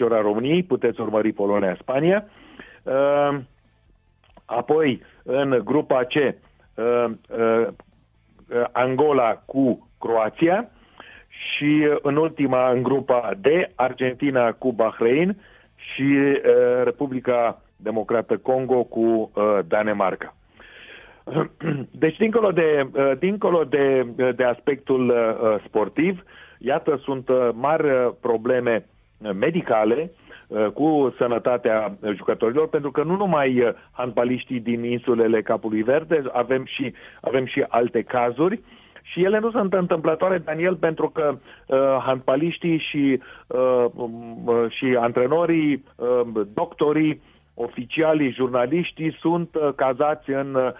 [0.00, 2.24] ora României, puteți urmări Polonia-Spania.
[2.82, 3.38] Uh,
[4.44, 6.34] apoi, în grupa C,
[6.76, 7.04] uh,
[7.38, 7.66] uh,
[8.72, 10.70] Angola cu Croația
[11.28, 15.36] și uh, în ultima, în grupa D, Argentina cu Bahrain
[15.74, 19.00] și uh, Republica Democrată Congo cu
[19.34, 20.34] uh, Danemarca.
[21.90, 26.22] Deci, dincolo de, uh, dincolo de, uh, de aspectul uh, sportiv,
[26.58, 28.86] iată, sunt uh, mari uh, probleme
[29.34, 30.25] medicale uh,
[30.74, 37.46] cu sănătatea jucătorilor, pentru că nu numai handbaliștii din insulele Capului Verde, avem și, avem
[37.46, 43.20] și alte cazuri uh, și ele nu sunt întâmplătoare, Daniel, pentru că uh, handbaliștii și,
[43.46, 43.84] uh,
[44.44, 47.20] uh, și antrenorii, uh, doctorii,
[47.54, 50.70] oficialii, jurnaliștii sunt uh, cazați în, uh,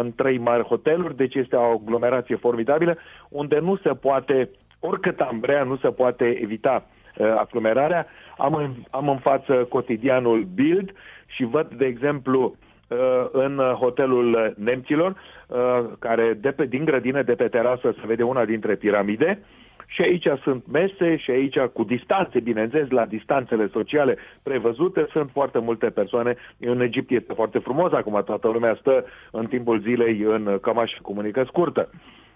[0.00, 2.96] în trei mari hoteluri, deci este o aglomerație formidabilă,
[3.28, 4.50] unde nu se poate,
[4.80, 6.86] oricât am vrea, nu se poate evita
[7.18, 8.06] uh, aglomerarea.
[8.38, 10.92] Am în, am în față cotidianul Bild
[11.26, 12.54] și văd, de exemplu,
[12.88, 15.16] Uh, în hotelul nemților,
[15.46, 19.38] uh, care de pe, din grădină de pe terasă se vede una dintre piramide,
[19.86, 25.58] și aici sunt mese și aici cu distanțe, bineînțeles, la distanțele sociale prevăzute, sunt foarte
[25.58, 26.36] multe persoane.
[26.60, 31.44] În Egipt este foarte frumos, acum toată lumea stă în timpul zilei în cămașă comunică
[31.46, 31.90] scurtă.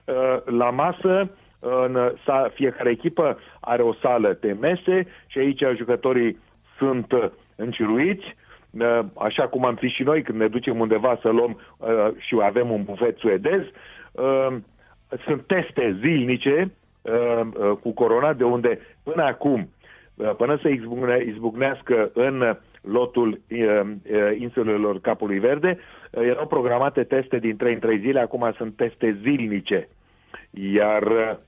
[0.05, 1.31] Uh, la masă,
[1.61, 2.13] în
[2.55, 6.39] fiecare echipă are o sală de mese și aici jucătorii
[6.79, 8.37] sunt înciruiți,
[8.71, 12.37] Uh, așa cum am fi și noi când ne ducem undeva să luăm uh, și
[12.43, 13.63] avem un bufet suedez,
[14.13, 14.57] uh,
[15.25, 16.73] sunt teste zilnice
[17.81, 19.69] cu corona, de unde până acum,
[20.37, 23.41] până să izbucne, izbucnească în lotul
[24.39, 25.79] insulelor Capului Verde,
[26.11, 29.89] erau programate teste din 3 în 3 zile, acum sunt teste zilnice.
[30.51, 31.39] Iar,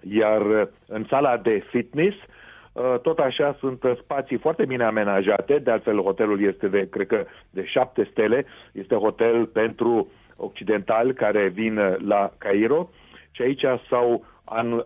[0.00, 2.16] iar în sala de fitness
[2.78, 7.24] Uh, tot așa sunt spații foarte bine amenajate, de altfel hotelul este de, cred că,
[7.50, 12.88] de șapte stele, este hotel pentru occidentali care vin la Cairo
[13.30, 14.24] și aici s-au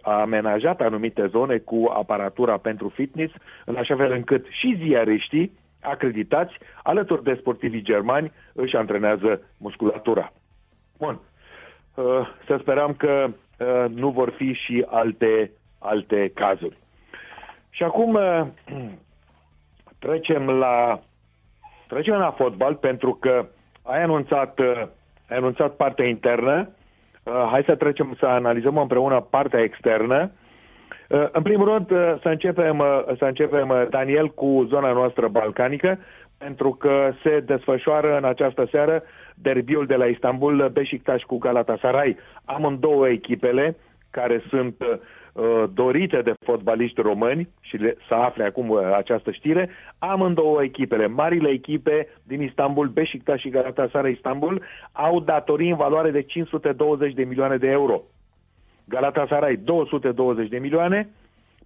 [0.02, 7.22] amenajat anumite zone cu aparatura pentru fitness, în așa fel încât și ziariștii acreditați, alături
[7.22, 10.32] de sportivii germani, își antrenează musculatura.
[10.98, 11.20] Bun.
[11.94, 12.04] Uh,
[12.46, 13.34] să sperăm că uh,
[13.88, 16.76] nu vor fi și alte, alte cazuri.
[17.70, 18.46] Și acum uh,
[20.04, 21.00] trecem la
[21.88, 23.46] trecem la fotbal pentru că
[23.82, 24.82] ai anunțat, uh,
[25.28, 26.68] ai anunțat partea internă.
[27.22, 30.30] Uh, hai să trecem să analizăm împreună partea externă.
[31.32, 31.86] În primul rând,
[32.20, 32.82] să începem,
[33.18, 35.98] să începem, Daniel, cu zona noastră balcanică,
[36.38, 39.02] pentru că se desfășoară în această seară
[39.34, 42.16] derbiul de la Istanbul, Beşiktaş cu Galatasaray.
[42.44, 43.76] Amândouă echipele
[44.10, 49.70] care sunt uh, dorite de fotbaliști români și le, să afle acum uh, această știre,
[49.98, 56.22] amândouă echipele, marile echipe din Istanbul, Beşiktaş și Galatasaray Istanbul, au datorii în valoare de
[56.22, 58.02] 520 de milioane de euro.
[58.88, 61.08] Galatasaray 220 de milioane,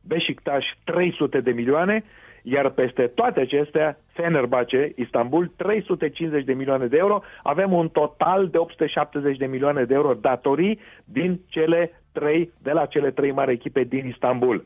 [0.03, 2.05] Beşiktaş 300 de milioane
[2.49, 8.59] iar peste toate acestea, Fenerbahce, Istanbul, 350 de milioane de euro, avem un total de
[8.59, 13.83] 870 de milioane de euro datorii din cele trei, de la cele trei mari echipe
[13.83, 14.65] din Istanbul.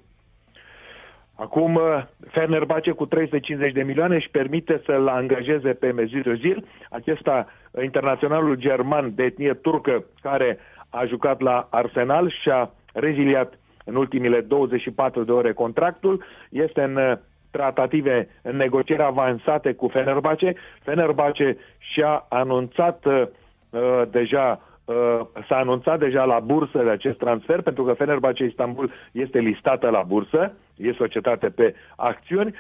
[1.35, 7.47] Acum, uh, Fenerbahce cu 350 de milioane își permite să-l angajeze pe Mesut Özil, acesta
[7.71, 10.59] uh, internaționalul german de etnie turcă care
[10.91, 16.97] a jucat la Arsenal și a reziliat în ultimile 24 de ore contractul, este în
[16.97, 17.13] uh,
[17.51, 20.55] tratative în negocieri avansate cu Fenerbahce.
[20.83, 23.23] Fenerbahce și-a anunțat uh,
[23.71, 28.91] uh, deja uh, s-a anunțat deja la bursă de acest transfer, pentru că Fenerbahce Istanbul
[29.13, 32.55] este listată la bursă, e societate pe acțiuni.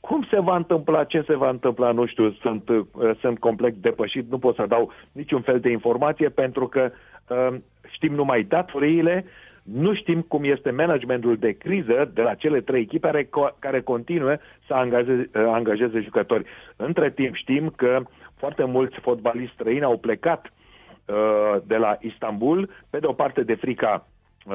[0.00, 2.86] Cum se va întâmpla, ce se va întâmpla, nu știu, sunt, uh,
[3.20, 6.90] sunt complet depășit, nu pot să dau niciun fel de informație, pentru că
[7.28, 7.56] uh,
[7.90, 12.80] știm numai datoriile, uh, nu știm cum este managementul de criză de la cele trei
[12.80, 16.44] echipe care, care continuă să angajeze, uh, angajeze jucători.
[16.76, 18.02] Între timp știm că
[18.36, 23.54] foarte mulți fotbaliști străini au plecat uh, de la Istanbul, pe de o parte de
[23.54, 24.06] frica
[24.46, 24.54] uh,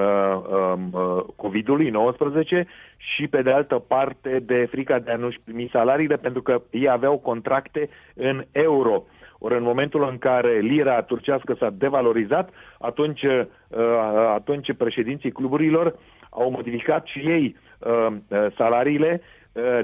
[0.74, 5.70] um, uh, COVID-ului 19 și pe de altă parte de frica de a nu-și primi
[5.72, 9.04] salariile pentru că ei aveau contracte în euro.
[9.40, 13.46] Ori în momentul în care lira turcească s-a devalorizat, atunci, uh,
[14.34, 15.96] atunci președinții cluburilor
[16.30, 19.22] au modificat și ei uh, uh, salariile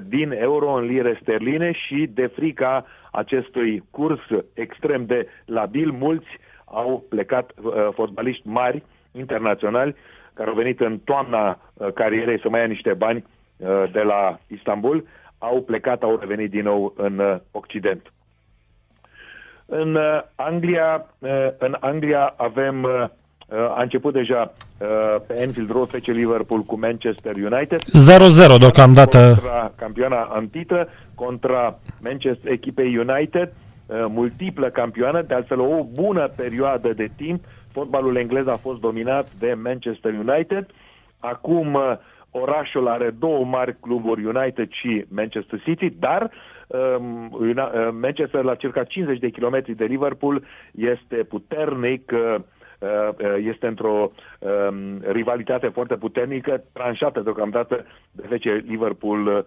[0.08, 4.20] din euro în lire sterline și de frica acestui curs
[4.54, 6.28] extrem de labil, mulți
[6.66, 7.52] au plecat
[7.94, 9.96] fotbaliști mari, internaționali,
[10.34, 11.60] care au venit în toamna
[11.94, 13.26] carierei să mai ia niște bani
[13.92, 15.06] de la Istanbul,
[15.38, 18.12] au plecat, au revenit din nou în Occident.
[19.74, 23.10] În uh, Anglia, uh, în Anglia avem uh,
[23.76, 24.54] a început deja
[25.28, 27.82] pe Anfield Road FC Liverpool cu Manchester United.
[28.56, 29.28] 0-0 deocamdată.
[29.28, 33.54] Contra campioana antită, contra Manchester echipei United,
[34.08, 37.44] multiplă campioană, de altfel o bună perioadă de timp.
[37.72, 40.68] Fotbalul englez a fost dominat de Manchester United.
[41.20, 41.78] Acum
[42.32, 46.32] orașul are două mari cluburi, United și Manchester City, dar um, uh,
[47.92, 52.36] Manchester la circa 50 de kilometri de Liverpool este puternic uh,
[52.80, 59.46] uh, este într-o um, rivalitate foarte puternică, tranșată deocamdată de FC Liverpool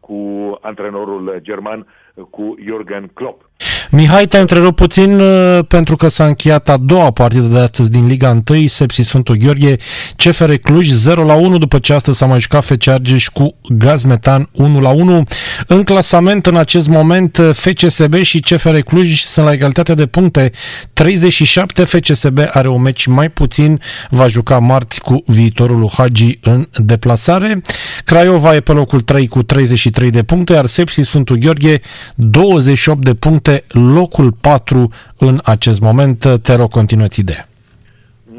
[0.00, 0.18] cu
[0.60, 1.86] antrenorul german,
[2.30, 3.50] cu Jürgen Klopp.
[3.94, 8.06] Mihai, te întrerup puțin uh, pentru că s-a încheiat a doua partidă de astăzi din
[8.06, 9.76] Liga 1, Sepsi Sfântul Gheorghe,
[10.16, 14.48] CFR Cluj 0 la 1, după ce astăzi s-a mai jucat FC Argeș cu Gazmetan
[14.52, 15.22] 1 la 1.
[15.66, 20.52] În clasament, în acest moment, FCSB și CFR Cluj sunt la egalitate de puncte
[20.92, 23.80] 37, FCSB are un meci mai puțin,
[24.10, 27.60] va juca marți cu viitorul lui Hagi în deplasare.
[28.04, 31.80] Craiova e pe locul 3 cu 33 de puncte, iar Sepsi Sfântul Gheorghe
[32.14, 36.18] 28 de puncte, locul 4 în acest moment.
[36.42, 37.46] Te rog, continuați ideea.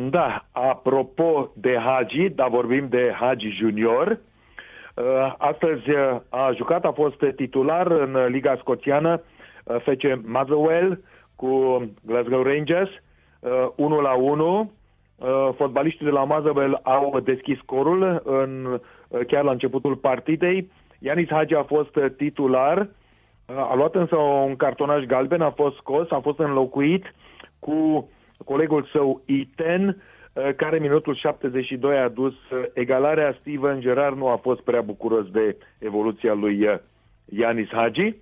[0.10, 4.08] Da, apropo de Hagi, dar vorbim de Hagi Junior,
[4.95, 9.21] uh, astăzi uh, a jucat, a fost titular în Liga Scoțiană
[9.63, 10.99] uh, FC Motherwell
[11.36, 12.89] cu Glasgow Rangers,
[13.75, 14.71] 1 la 1.
[15.55, 18.79] Fotbaliștii de la Motherwell au deschis scorul în,
[19.27, 20.71] chiar la începutul partidei.
[20.99, 22.88] Ianis Hagi a fost titular,
[23.45, 27.13] a luat însă un cartonaj galben, a fost scos, a fost înlocuit
[27.60, 28.10] cu
[28.45, 30.01] colegul său Iten,
[30.55, 32.34] care minutul 72 a dus
[32.73, 33.36] egalarea.
[33.39, 36.79] Steven Gerard nu a fost prea bucuros de evoluția lui
[37.25, 38.15] Ianis Hagi.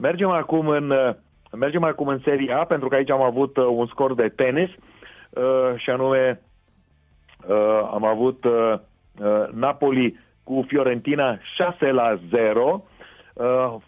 [0.00, 0.92] Mergem acum în
[1.52, 4.70] mergem acum în Serie A, pentru că aici am avut un scor de tenis
[5.76, 6.40] și anume
[7.92, 8.44] am avut
[9.52, 12.95] Napoli cu Fiorentina 6 la 0 uh,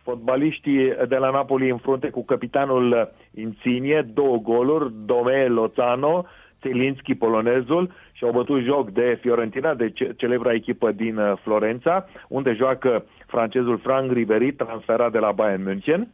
[0.02, 6.26] fotbaliștii de la Napoli în frunte cu capitanul Insigne, două goluri, Dome Lozano,
[6.62, 12.06] Zelinski, polonezul, și au bătut joc de Fiorentina, de ce- celebra echipă din uh, Florența,
[12.28, 16.08] unde joacă francezul Frank Ribery, transferat de la Bayern München.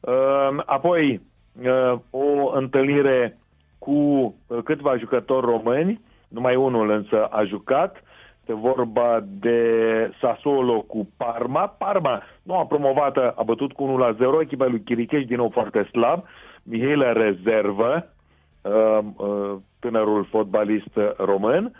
[0.00, 1.20] Uh, apoi,
[1.62, 3.38] uh, o întâlnire
[3.78, 8.02] cu câțiva jucători români, numai unul însă a jucat.
[8.46, 11.66] Este vorba de Sassuolo cu Parma.
[11.66, 15.48] Parma, nu a promovat, a bătut cu 1 la 0, echipa lui Chiricheș din nou
[15.48, 16.24] foarte slab.
[16.62, 18.06] Mihaela rezervă,
[18.62, 21.72] uh, uh, tânărul fotbalist român.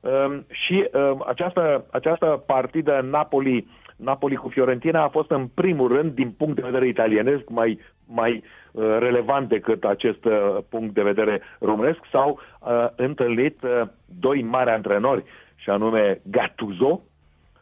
[0.00, 6.12] Um, și um, această, această partidă Napoli, Napoli cu Fiorentina a fost în primul rând,
[6.12, 8.42] din punct de vedere italienesc, mai, mai
[8.72, 11.98] uh, relevant decât acest uh, punct de vedere românesc.
[12.10, 13.82] S-au uh, întâlnit uh,
[14.20, 15.24] doi mari antrenori,
[15.64, 17.00] și anume Gattuso,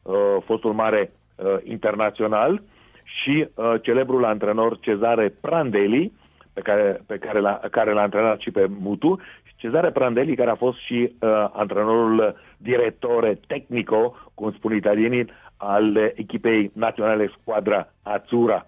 [0.02, 2.62] uh, fostul mare uh, internațional,
[3.04, 6.12] și uh, celebrul antrenor Cezare Prandelli,
[6.52, 10.50] pe care, pe care, l-a, care l-a antrenat și pe Mutu, și Cezare Prandelli, care
[10.50, 18.66] a fost și uh, antrenorul directore tehnico, cum spun italienii, al echipei naționale Squadra Azzurra.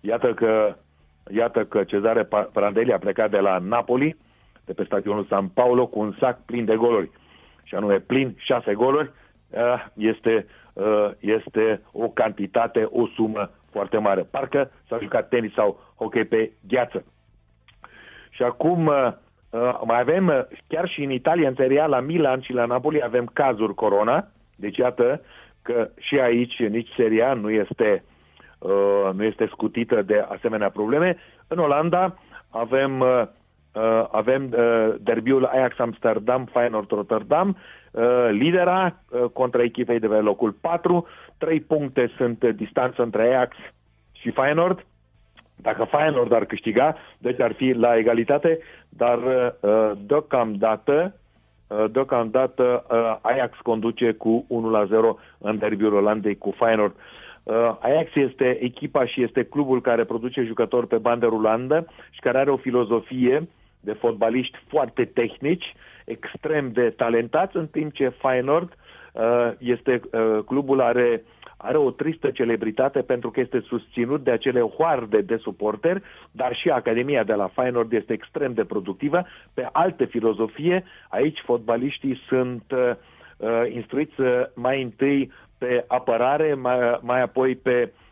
[0.00, 0.76] Iată că,
[1.30, 4.16] iată că Cezare Prandelli a plecat de la Napoli,
[4.64, 7.10] de pe stadionul San Paolo, cu un sac plin de goluri.
[7.64, 9.10] Și anume plin șase goluri,
[9.50, 14.22] uh, este, uh, este o cantitate, o sumă foarte mare.
[14.30, 17.04] Parcă s-a jucat tenis sau hockey pe gheață.
[18.30, 19.12] Și acum uh,
[19.50, 22.64] uh, mai avem, uh, chiar și în Italia, în Serie A, la Milan și la
[22.64, 24.28] Napoli avem cazuri corona.
[24.56, 25.20] Deci iată
[25.62, 28.04] că și aici nici Serie A nu este,
[28.58, 31.16] uh, nu este scutită de asemenea probleme.
[31.48, 32.18] În Olanda
[32.50, 33.04] avem
[33.74, 37.56] uh, Uh, avem uh, derbiul Ajax Amsterdam, Feyenoord Rotterdam,
[37.90, 41.06] uh, lidera uh, contra echipei de pe locul 4,
[41.38, 43.56] trei puncte sunt distanță între Ajax
[44.12, 44.86] și Feyenoord,
[45.56, 48.58] dacă Feyenoord ar câștiga, deci ar fi la egalitate,
[48.88, 51.14] dar uh, deocamdată,
[51.66, 56.94] uh, deocamdată uh, Ajax conduce cu 1 la 0 în derbiul Olandei cu Feyenoord.
[57.42, 62.38] Uh, Ajax este echipa și este clubul care produce jucători pe bandă rulandă și care
[62.38, 63.48] are o filozofie
[63.84, 65.74] de fotbaliști foarte tehnici,
[66.04, 68.72] extrem de talentați, în timp ce Feyenoord
[69.12, 71.22] uh, este uh, clubul are
[71.56, 76.70] are o tristă celebritate pentru că este susținut de acele hoarde de suporteri, dar și
[76.70, 79.26] Academia de la Feyenoord este extrem de productivă.
[79.54, 82.90] Pe alte filozofie, aici fotbaliștii sunt uh,
[83.36, 84.14] uh instruiți
[84.54, 88.03] mai întâi pe apărare, mai, mai apoi pe uh,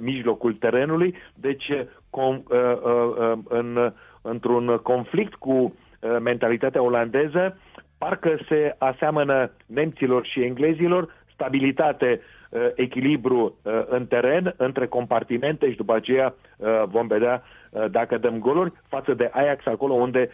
[0.00, 1.72] mijlocul terenului, deci
[2.10, 3.92] com, uh, uh, uh, în,
[4.22, 7.58] într-un conflict cu uh, mentalitatea olandeză,
[7.98, 15.76] parcă se aseamănă nemților și englezilor, stabilitate Uh, echilibru uh, în teren, între compartimente și
[15.76, 17.42] după aceea uh, vom vedea
[17.90, 20.30] dacă dăm goluri față de Ajax acolo unde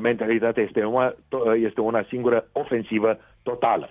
[0.00, 1.14] mentalitatea este una,
[1.54, 3.90] este una singură ofensivă totală.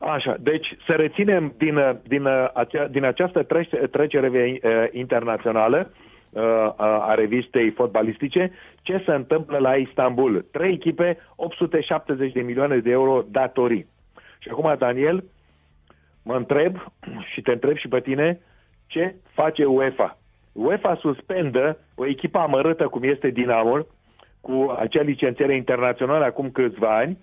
[0.00, 3.46] Așa, deci să reținem din, din, acea, din această
[3.90, 4.58] trecere
[4.92, 5.90] internațională
[6.76, 10.44] a revistei fotbalistice, ce se întâmplă la Istanbul.
[10.50, 13.86] Trei echipe, 870 de milioane de euro datorii.
[14.38, 15.24] Și acum, Daniel,
[16.22, 16.76] mă întreb
[17.32, 18.40] și te întreb și pe tine
[18.86, 20.18] ce face UEFA.
[20.52, 23.86] UEFA suspendă o echipă amărâtă cum este Dinamo
[24.40, 27.18] cu acea licențiere internațională acum câțiva ani,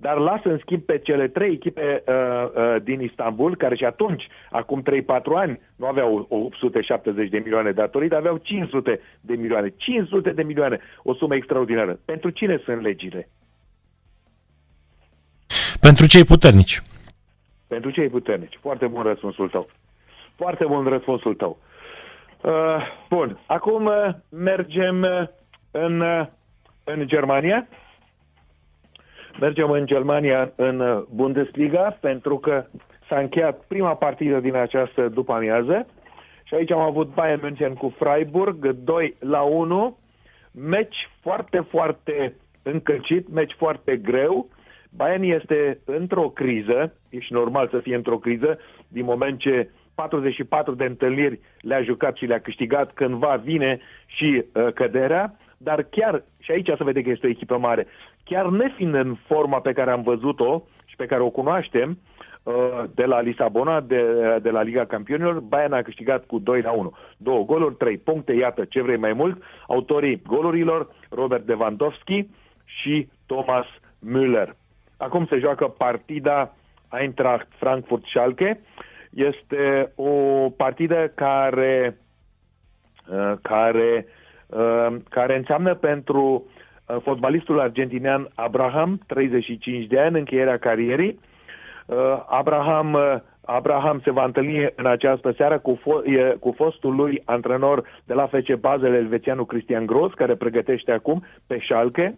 [0.00, 4.28] dar lasă în schimb pe cele trei echipe uh, uh, din Istanbul, care și atunci,
[4.50, 4.84] acum 3-4
[5.34, 9.74] ani, nu aveau 870 de milioane datorii, dar aveau 500 de milioane.
[9.76, 11.98] 500 de milioane, o sumă extraordinară.
[12.04, 13.28] Pentru cine sunt legile?
[15.80, 16.82] Pentru cei puternici.
[17.68, 18.58] Pentru cei puternici.
[18.60, 19.68] Foarte bun răspunsul tău.
[20.36, 21.58] Foarte bun răspunsul tău.
[22.42, 22.52] Uh,
[23.08, 23.38] bun.
[23.46, 25.26] Acum uh, mergem uh,
[25.70, 26.26] în, uh,
[26.84, 27.68] în Germania.
[29.40, 32.64] Mergem în Germania în uh, Bundesliga pentru că
[33.08, 35.86] s-a încheiat prima partidă din această după amiază
[36.44, 39.98] și aici am avut Bayern München cu Freiburg 2 la 1.
[40.52, 44.48] Meci foarte, foarte încălcit, meci foarte greu.
[44.96, 50.74] Bayern este într-o criză, e și normal să fie într-o criză, din moment ce 44
[50.74, 56.50] de întâlniri le-a jucat și le-a câștigat, cândva vine și uh, căderea, dar chiar, și
[56.50, 57.86] aici se vede că este o echipă mare,
[58.30, 61.98] chiar nefiind în forma pe care am văzut-o și pe care o cunoaștem,
[62.42, 62.54] uh,
[62.94, 64.02] de la Lisabona, de,
[64.42, 66.92] de la Liga Campionilor, Bayern a câștigat cu 2 la 1.
[67.16, 69.42] Două goluri, trei puncte, iată ce vrei mai mult.
[69.66, 72.26] Autorii golurilor, Robert Lewandowski
[72.64, 73.66] și Thomas
[74.12, 74.48] Müller.
[74.96, 76.54] Acum se joacă partida
[76.92, 78.60] Eintracht Frankfurt-Schalke.
[79.10, 80.10] Este o
[80.56, 81.98] partidă care,
[83.08, 84.06] uh, care,
[84.46, 86.59] uh, care înseamnă pentru uh,
[87.02, 91.18] fotbalistul argentinian Abraham, 35 de ani, încheierea carierii.
[92.28, 92.98] Abraham,
[93.44, 98.26] Abraham se va întâlni în această seară cu, fo- cu fostul lui antrenor de la
[98.26, 102.16] FC Basel, elvețianul Cristian Gros, care pregătește acum pe Schalke.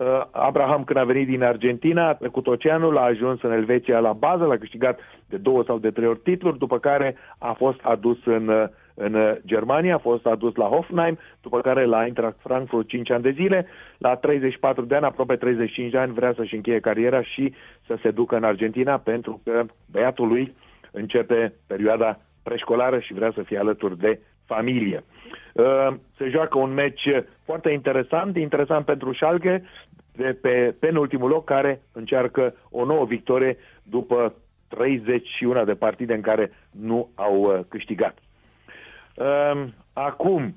[0.00, 4.12] Uh, Abraham, când a venit din Argentina, a trecut oceanul, a ajuns în Elveția la
[4.12, 4.98] bază, l-a câștigat
[5.28, 8.64] de două sau de trei ori titluri, după care a fost adus în, uh,
[8.94, 13.30] în Germania, a fost adus la Hoffenheim, după care la Eintracht Frankfurt 5 ani de
[13.30, 13.66] zile,
[14.00, 17.54] la 34 de ani, aproape 35 de ani, vrea să-și încheie cariera și
[17.86, 20.54] să se ducă în Argentina, pentru că băiatul lui
[20.90, 25.04] începe perioada preșcolară și vrea să fie alături de familie.
[25.52, 27.08] Uh, se joacă un meci
[27.44, 29.64] foarte interesant, interesant pentru Schalke,
[30.12, 34.34] de pe penultimul loc, care încearcă o nouă victorie după
[34.68, 38.18] 31 de partide în care nu au uh, câștigat.
[39.14, 40.56] Uh, acum,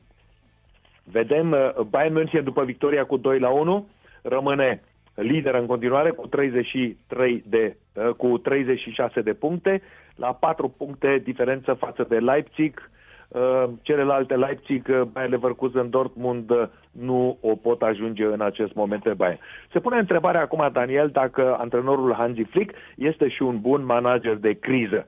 [1.11, 1.55] vedem
[1.89, 3.87] Bayern München după victoria cu 2 la 1,
[4.21, 4.81] rămâne
[5.15, 7.75] lider în continuare cu 33 de,
[8.17, 9.81] cu 36 de puncte,
[10.15, 12.91] la 4 puncte diferență față de Leipzig,
[13.33, 19.03] Uh, celelalte Leipzig, uh, Bayer Leverkusen, Dortmund uh, nu o pot ajunge în acest moment
[19.03, 19.39] pe Bayern.
[19.71, 24.53] Se pune întrebarea acum, Daniel, dacă antrenorul Hansi Flick este și un bun manager de
[24.53, 25.07] criză.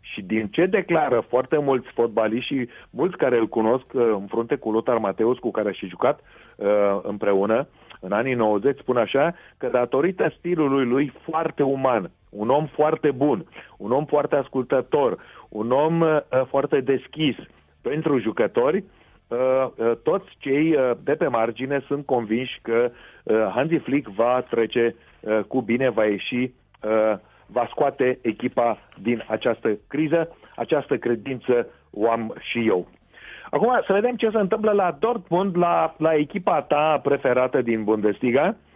[0.00, 4.70] Și din ce declară foarte mulți fotbaliști și mulți care îl cunosc în frunte cu
[4.70, 6.20] Lothar Mateus, cu care și jucat
[6.56, 6.66] uh,
[7.02, 7.68] împreună
[8.00, 13.46] în anii 90, spun așa, că datorită stilului lui foarte uman, un om foarte bun,
[13.76, 17.36] un om foarte ascultător, un om uh, foarte deschis
[17.82, 18.84] pentru jucători,
[19.28, 19.38] uh,
[19.76, 22.90] uh, toți cei uh, de pe margine sunt convinși că
[23.22, 27.18] uh, Hansi Flick va trece uh, cu bine, va ieși, uh,
[27.52, 30.36] va scoate echipa din această criză.
[30.56, 32.86] Această credință o am și eu.
[33.50, 38.46] Acum să vedem ce se întâmplă la Dortmund, la, la echipa ta preferată din Bundesliga.
[38.46, 38.70] Uh,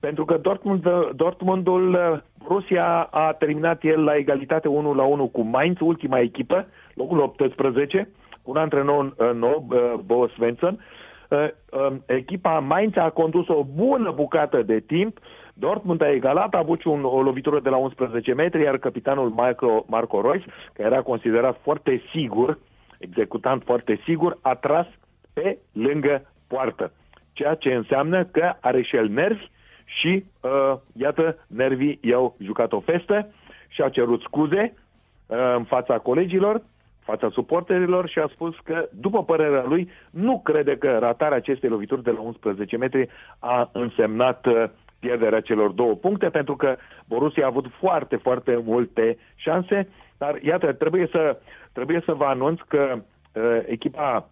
[0.00, 2.18] pentru că Dortmund, Dortmundul, uh,
[2.48, 8.08] Rusia a terminat el la egalitate 1 la 1 cu Mainz, ultima echipă, locul 18,
[8.42, 10.84] cu un antrenor uh, nou, uh, Bo Svensson.
[11.30, 15.18] Um, echipa Mainz a condus o bună bucată de timp,
[15.58, 19.84] Dortmund a egalat, a avut un, o lovitură de la 11 metri, iar capitanul Marco,
[19.86, 20.42] Marco Reus,
[20.72, 22.58] care era considerat foarte sigur,
[22.98, 24.86] executant foarte sigur, a tras
[25.32, 26.92] pe lângă poartă.
[27.32, 29.50] Ceea ce înseamnă că are și el nervi
[29.84, 33.28] și, uh, iată, nervii i-au jucat o festă
[33.68, 34.74] și a cerut scuze
[35.26, 36.62] uh, în fața colegilor,
[37.00, 42.02] fața suporterilor și a spus că, după părerea lui, nu crede că ratarea acestei lovituri
[42.02, 44.64] de la 11 metri a însemnat uh,
[45.00, 46.76] pierderea celor două puncte, pentru că
[47.08, 49.88] Borussia a avut foarte, foarte multe șanse,
[50.18, 51.38] dar iată, trebuie să,
[51.72, 52.94] trebuie să vă anunț că
[53.32, 54.30] uh, echipa,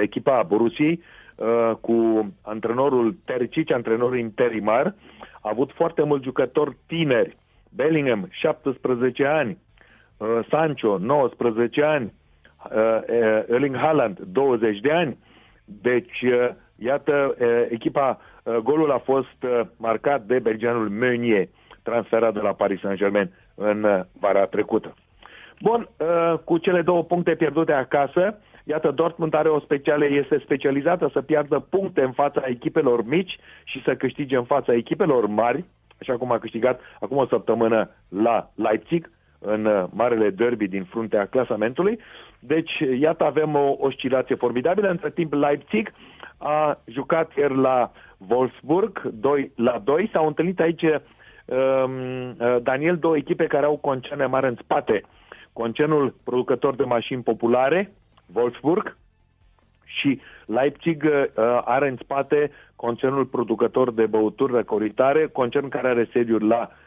[0.00, 1.02] echipa Borussiei
[1.36, 4.94] Uh, cu antrenorul Tercici, antrenorul interimar,
[5.40, 7.36] a avut foarte mulți jucători tineri.
[7.70, 9.58] Bellingham, 17 ani,
[10.16, 12.12] uh, Sancho, 19 ani,
[12.70, 12.98] uh,
[13.48, 15.18] Erling Haaland, 20 de ani.
[15.64, 16.24] Deci,
[16.76, 17.36] iată,
[17.68, 18.20] echipa,
[18.62, 21.48] golul a fost marcat de belgianul Meunier,
[21.82, 24.94] transferat de la Paris Saint-Germain în vara trecută.
[25.60, 25.88] Bun,
[26.44, 31.58] cu cele două puncte pierdute acasă, Iată, Dortmund are o speciale, este specializată să piardă
[31.58, 35.64] puncte în fața echipelor mici și să câștige în fața echipelor mari,
[36.00, 39.10] așa cum a câștigat acum o săptămână la Leipzig,
[39.44, 41.98] în uh, marele derby din fruntea clasamentului.
[42.38, 44.88] Deci, iată, avem o oscilație formidabilă.
[44.88, 45.92] Între timp, Leipzig
[46.38, 47.92] a jucat ieri la
[48.28, 50.08] Wolfsburg, 2 la 2.
[50.12, 50.90] S-au întâlnit aici, um,
[52.28, 55.02] uh, Daniel, două echipe care au concerne mari în spate.
[55.52, 57.92] Concernul producător de mașini populare,
[58.34, 58.96] Wolfsburg
[59.84, 66.46] și Leipzig uh, are în spate concernul producător de băuturi răcoritare, concern care are sediul
[66.46, 66.83] la uh,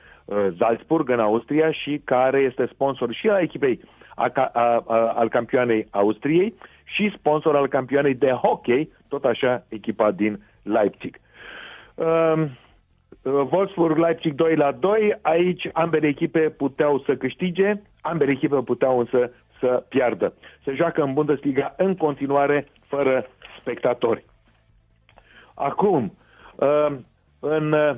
[0.57, 3.79] Salzburg, în Austria, și care este sponsor și al echipei
[4.15, 6.53] a, a, a, al campioanei Austriei
[6.83, 11.19] și sponsor al campioanei de hockey, tot așa echipa din Leipzig.
[11.95, 12.43] Uh,
[13.23, 19.31] Wolfsburg Leipzig 2 la 2, aici ambele echipe puteau să câștige, ambele echipe puteau însă
[19.59, 20.33] să piardă.
[20.63, 23.25] Se joacă în Bundesliga în continuare fără
[23.59, 24.25] spectatori.
[25.53, 26.17] Acum,
[26.55, 26.95] uh,
[27.49, 27.95] în uh,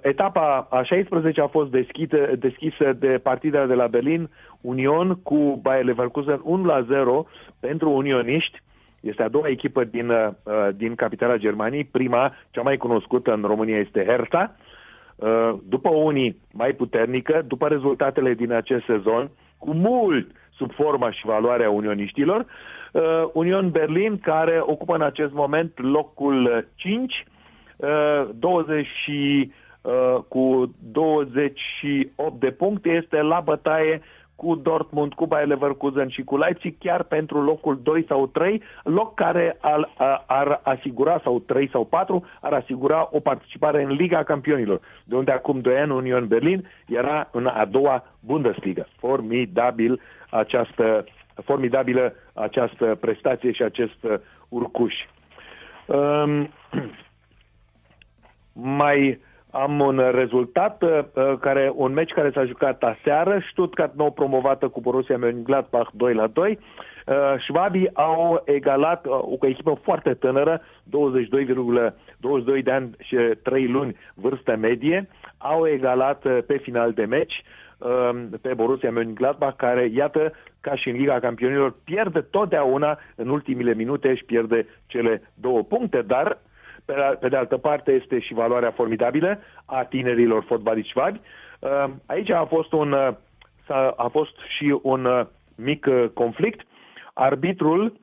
[0.00, 4.30] etapa a 16 a fost deschisă, deschisă de partida de la Berlin,
[4.60, 7.26] Union cu Bayer Leverkusen 1 la 0
[7.60, 8.62] pentru unioniști.
[9.00, 10.28] Este a doua echipă din, uh,
[10.74, 11.84] din capitala Germaniei.
[11.84, 14.56] Prima, cea mai cunoscută în România, este Hertha.
[15.68, 21.70] După unii mai puternică, după rezultatele din acest sezon, cu mult sub forma și valoarea
[21.70, 22.46] unioniștilor.
[22.92, 27.32] Uh, Union Berlin, care ocupă în acest moment locul 5, uh,
[28.34, 29.52] 20 și,
[29.82, 34.02] uh, cu 28 de puncte, este la bătaie
[34.42, 39.14] cu Dortmund, cu Bayer Leverkusen și cu Leipzig, chiar pentru locul 2 sau 3, loc
[39.14, 39.90] care ar,
[40.26, 45.30] ar asigura, sau 3 sau 4, ar asigura o participare în Liga Campionilor, de unde
[45.30, 48.86] acum 2 ani Union Berlin era în a doua Bundesliga.
[48.98, 51.04] Formidabil această,
[51.44, 54.06] formidabilă această prestație și acest
[54.48, 54.94] urcuș.
[55.86, 56.48] Um,
[58.52, 59.20] mai
[59.52, 60.98] am un rezultat, uh,
[61.40, 66.26] care, un meci care s-a jucat aseară, Stuttgart nou promovată cu Borussia Mönchengladbach 2 la
[66.26, 66.58] 2.
[67.06, 70.64] Uh, Șvabii au egalat uh, o echipă foarte tânără, 22,22
[72.62, 77.42] de ani și 3 luni vârstă medie, au egalat uh, pe final de meci
[77.78, 83.74] uh, pe Borussia Mönchengladbach, care, iată, ca și în Liga Campionilor, pierde totdeauna în ultimile
[83.74, 86.38] minute și pierde cele două puncte, dar
[86.84, 91.20] pe, pe de altă parte este și valoarea formidabilă a tinerilor fotbaliști șvabi.
[91.60, 93.08] Uh, aici a fost, un, uh,
[93.96, 95.26] a fost și un uh,
[95.56, 96.66] mic conflict.
[97.14, 98.00] Arbitrul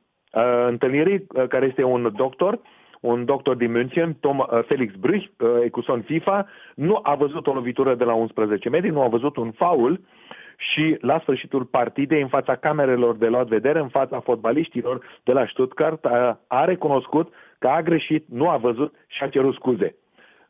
[0.66, 2.60] întâlnirii, care este un doctor,
[3.00, 5.26] un doctor din München, Tom, Felix Brüch,
[5.64, 9.50] Ecuson FIFA, nu a văzut o lovitură de la 11 metri, nu a văzut un
[9.50, 10.00] faul
[10.56, 15.46] și la sfârșitul partidei, în fața camerelor de luat vedere, în fața fotbaliștilor de la
[15.46, 19.94] Stuttgart, a, a recunoscut că a greșit, nu a văzut și a cerut scuze.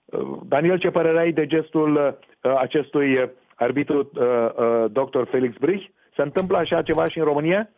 [0.05, 5.23] Uh, Daniel, ce părere ai de gestul uh, acestui arbitru uh, dr.
[5.31, 5.85] Felix Brich?
[6.17, 7.69] Se întâmplă așa ceva și în România?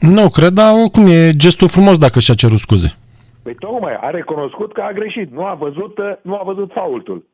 [0.00, 2.96] Nu, cred, dar oricum e gestul frumos dacă și-a cerut scuze.
[3.42, 7.26] Păi tocmai, a recunoscut că a greșit, nu a văzut, nu a văzut faultul.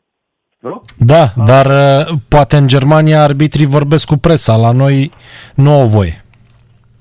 [0.59, 0.82] Nu?
[0.99, 1.45] Da, a.
[1.45, 1.66] dar
[2.28, 5.11] poate în Germania arbitrii vorbesc cu presa, la noi
[5.55, 6.24] nu au voie.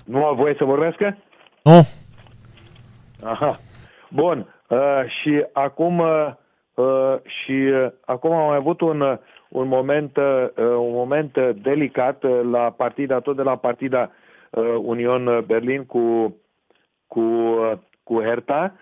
[0.06, 1.18] Nu au voie să vorbească?
[1.64, 1.88] Nu.
[3.24, 3.60] Aha.
[4.10, 4.48] Bun.
[4.70, 6.32] Uh, și acum uh,
[6.74, 9.18] uh, și uh, acum am avut un uh,
[9.50, 14.12] un moment uh, un moment delicat uh, la partida tot de la partida
[14.50, 16.36] uh, Union Berlin cu
[17.08, 17.72] cu uh,
[18.04, 18.74] cu Hertha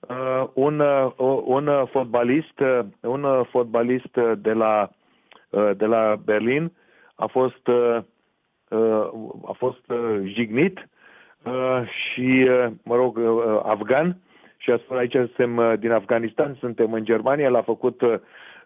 [0.00, 1.12] uh, un uh,
[1.44, 4.90] un fotbalist uh, un fotbalist de la
[5.50, 6.72] uh, de la Berlin
[7.14, 7.98] a fost uh,
[8.68, 9.08] uh,
[9.46, 10.88] a fost uh, jignit
[11.44, 14.16] uh, și uh, mă rog uh, afgan
[14.64, 18.14] și a spus aici suntem uh, din Afganistan, suntem în Germania, l-a făcut, uh,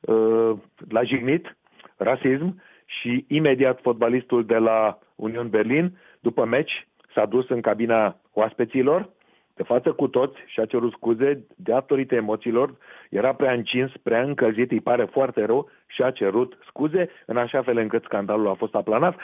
[0.00, 0.56] uh,
[0.88, 1.56] l-a jignit,
[1.96, 9.08] rasism și imediat fotbalistul de la Union Berlin, după meci, s-a dus în cabina oaspeților,
[9.54, 12.74] de față cu toți și a cerut scuze de datorită emoțiilor,
[13.10, 17.62] era prea încins, prea încălzit, îi pare foarte rău și a cerut scuze în așa
[17.62, 19.16] fel încât scandalul a fost aplanat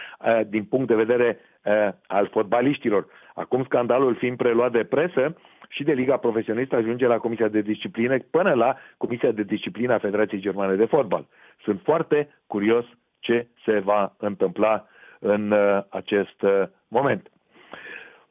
[0.47, 1.39] din punct de vedere
[2.07, 3.07] al fotbaliștilor.
[3.35, 5.35] Acum scandalul fiind preluat de presă,
[5.69, 9.99] și de Liga Profesionistă ajunge la Comisia de Disciplină până la Comisia de Disciplină a
[9.99, 11.27] Federației Germane de Fotbal.
[11.63, 12.85] Sunt foarte curios
[13.19, 14.87] ce se va întâmpla
[15.19, 17.31] în uh, acest uh, moment.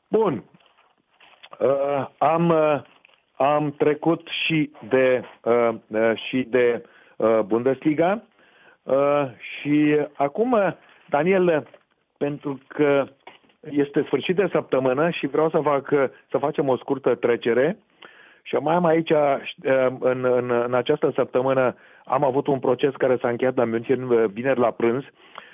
[0.09, 0.43] Bun.
[1.59, 2.81] Uh, am, uh,
[3.35, 6.83] am trecut și de, uh, uh, și de
[7.17, 8.21] uh, Bundesliga
[8.83, 10.75] uh, și acum,
[11.09, 11.67] Daniel,
[12.17, 13.07] pentru că
[13.69, 15.89] este sfârșit de săptămână și vreau să, fac,
[16.29, 17.77] să facem o scurtă trecere.
[18.41, 19.11] Și mai am aici,
[19.99, 24.59] în, în, în această săptămână, am avut un proces care s-a încheiat la München vineri
[24.59, 25.03] la prânz.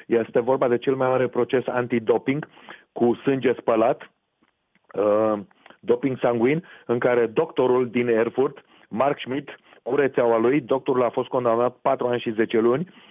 [0.06, 2.48] Este vorba de cel mai mare proces antidoping
[2.92, 4.12] cu sânge spălat,
[4.94, 5.40] uh,
[5.80, 11.28] doping sanguin, în care doctorul din Erfurt, Mark Schmidt, cu rețeaua lui, doctorul a fost
[11.28, 13.09] condamnat 4 ani și 10 luni, uh,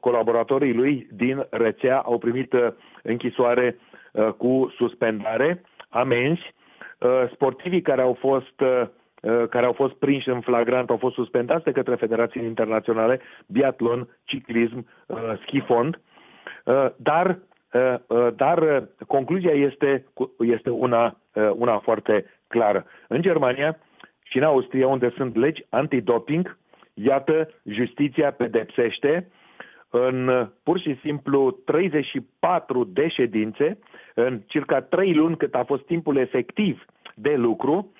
[0.00, 2.68] colaboratorii lui din rețea au primit uh,
[3.02, 3.76] închisoare
[4.12, 6.54] Uh, cu suspendare, amenzi.
[6.98, 8.82] Uh, sportivii care au fost uh,
[9.50, 14.86] care au fost prinși în flagrant au fost suspendați de către federații internaționale, biatlon, ciclism,
[15.46, 16.00] schifond,
[16.96, 17.38] dar,
[18.34, 20.06] dar concluzia este,
[20.38, 21.16] este una,
[21.56, 22.84] una foarte clară.
[23.08, 23.78] În Germania
[24.22, 26.58] și în Austria, unde sunt legi antidoping,
[26.94, 29.28] iată, justiția pedepsește
[29.90, 33.78] în pur și simplu 34 de ședințe,
[34.14, 36.84] în circa 3 luni cât a fost timpul efectiv
[37.14, 37.92] de lucru,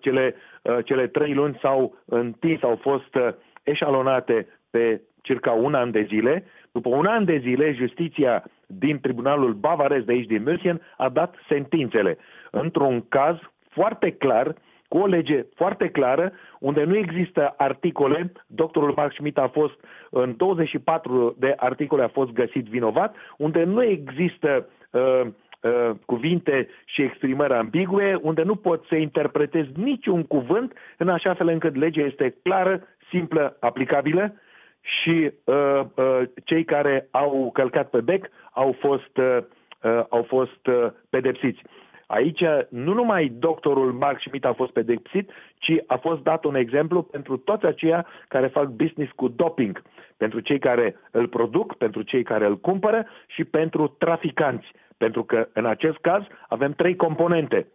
[0.00, 3.28] cele, uh, cele 3 luni s-au întins, au fost uh,
[3.62, 6.44] eșalonate pe circa un an de zile.
[6.72, 11.34] După un an de zile, justiția din tribunalul bavarez de aici din München a dat
[11.48, 12.18] sentințele.
[12.50, 13.36] Într-un caz
[13.68, 14.54] foarte clar,
[14.88, 19.74] cu o lege foarte clară, unde nu există articole, doctorul Mark Schmidt a fost
[20.10, 27.02] în 24 de articole a fost găsit vinovat, unde nu există uh, uh, cuvinte și
[27.02, 32.34] exprimări ambigue, unde nu pot să interpretezi niciun cuvânt, în așa fel încât legea este
[32.42, 34.34] clară, simplă, aplicabilă
[34.80, 39.38] și uh, uh, cei care au călcat pe bec au fost uh,
[39.82, 41.62] uh, au fost uh, pedepsiți.
[42.10, 47.02] Aici nu numai doctorul Mark Schmidt a fost pedepsit, ci a fost dat un exemplu
[47.02, 49.82] pentru toți aceia care fac business cu doping,
[50.16, 54.66] pentru cei care îl produc, pentru cei care îl cumpără și pentru traficanți.
[54.96, 57.66] Pentru că în acest caz avem trei componente.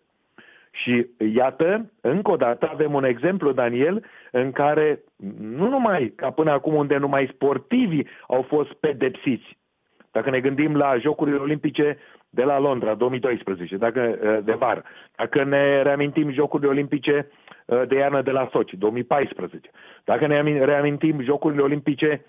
[0.71, 5.03] Și iată, încă o dată avem un exemplu, Daniel, în care
[5.39, 9.57] nu numai ca până acum unde numai sportivii au fost pedepsiți,
[10.13, 11.97] dacă ne gândim la Jocurile Olimpice
[12.29, 14.83] de la Londra, 2012, dacă, uh, de vară,
[15.15, 17.31] dacă ne reamintim Jocurile Olimpice
[17.65, 19.69] uh, de iarnă de la Sochi, 2014,
[20.03, 22.25] dacă ne reamintim Jocurile Olimpice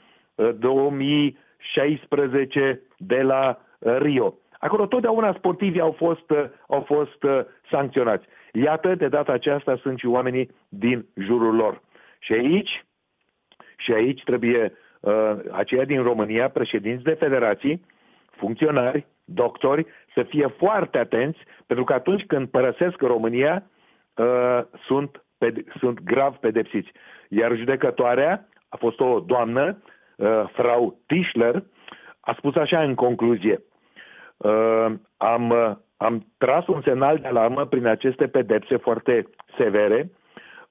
[0.58, 6.32] 2016 uh, de la Rio, Acolo totdeauna sportivii au fost,
[6.68, 7.24] au fost
[7.70, 8.26] sancționați.
[8.52, 11.82] Iată, de data aceasta sunt și oamenii din jurul lor.
[12.18, 12.84] Și aici,
[13.76, 14.70] și aici trebuie uh,
[15.52, 17.80] aceia din România, președinți de federații,
[18.30, 23.62] funcționari, doctori, să fie foarte atenți, pentru că atunci când părăsesc România,
[24.16, 26.92] uh, sunt, ped- sunt grav pedepsiți.
[27.28, 29.82] Iar judecătoarea a fost o doamnă,
[30.16, 31.62] uh, Frau Tischler,
[32.20, 33.62] a spus așa în concluzie,
[34.36, 34.86] uh,
[35.16, 39.26] am, uh, am tras un semnal de alarmă prin aceste pedepse foarte
[39.58, 40.10] severe,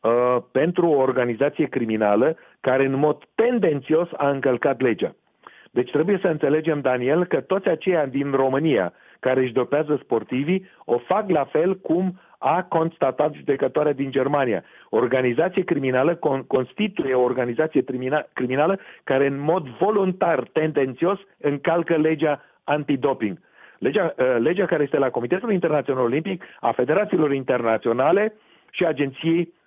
[0.03, 5.15] Uh, pentru o organizație criminală care în mod tendențios a încălcat legea.
[5.71, 10.97] Deci trebuie să înțelegem, Daniel, că toți aceia din România care își dopează sportivii o
[10.97, 14.63] fac la fel cum a constatat judecătoarea din Germania.
[14.89, 22.41] Organizație criminală con- constituie o organizație crimina- criminală care în mod voluntar, tendențios, încalcă legea
[22.63, 23.37] antidoping.
[23.77, 28.33] Legea, uh, legea care este la Comitetul Internațional Olimpic, a Federațiilor Internaționale
[28.71, 29.61] și Agenției uh, um,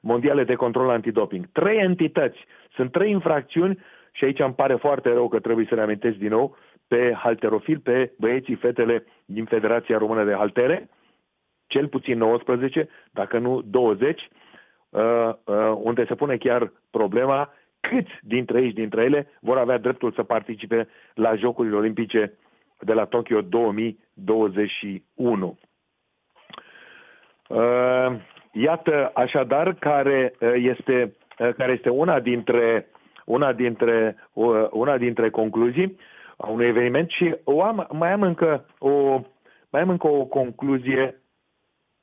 [0.00, 1.46] mondiale de control antidoping.
[1.52, 2.38] Trei entități,
[2.74, 3.78] sunt trei infracțiuni
[4.12, 6.56] și aici îmi pare foarte rău că trebuie să reamintesc din nou
[6.88, 10.88] pe halterofil, pe băieții, fetele din Federația Română de Haltere,
[11.66, 14.28] cel puțin 19, dacă nu 20,
[14.88, 20.12] uh, uh, unde se pune chiar problema câți dintre ei dintre ele vor avea dreptul
[20.12, 22.32] să participe la Jocurile Olimpice
[22.80, 25.58] de la Tokyo 2021.
[28.54, 32.86] Uh, Iată așadar care uh, este, uh, care este una dintre
[33.24, 35.98] una dintre, uh, una dintre concluzii
[36.36, 39.20] a unui eveniment și o am, mai am încă o
[39.70, 41.20] mai am încă o concluzie.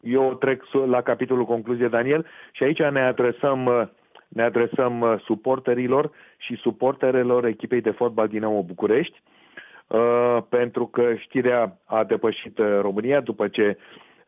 [0.01, 3.91] Eu trec la capitolul concluzie, Daniel, și aici ne adresăm,
[4.27, 9.21] ne adresăm suporterilor și suporterelor echipei de fotbal Dinamo București,
[10.49, 13.77] pentru că știrea a depășit România după ce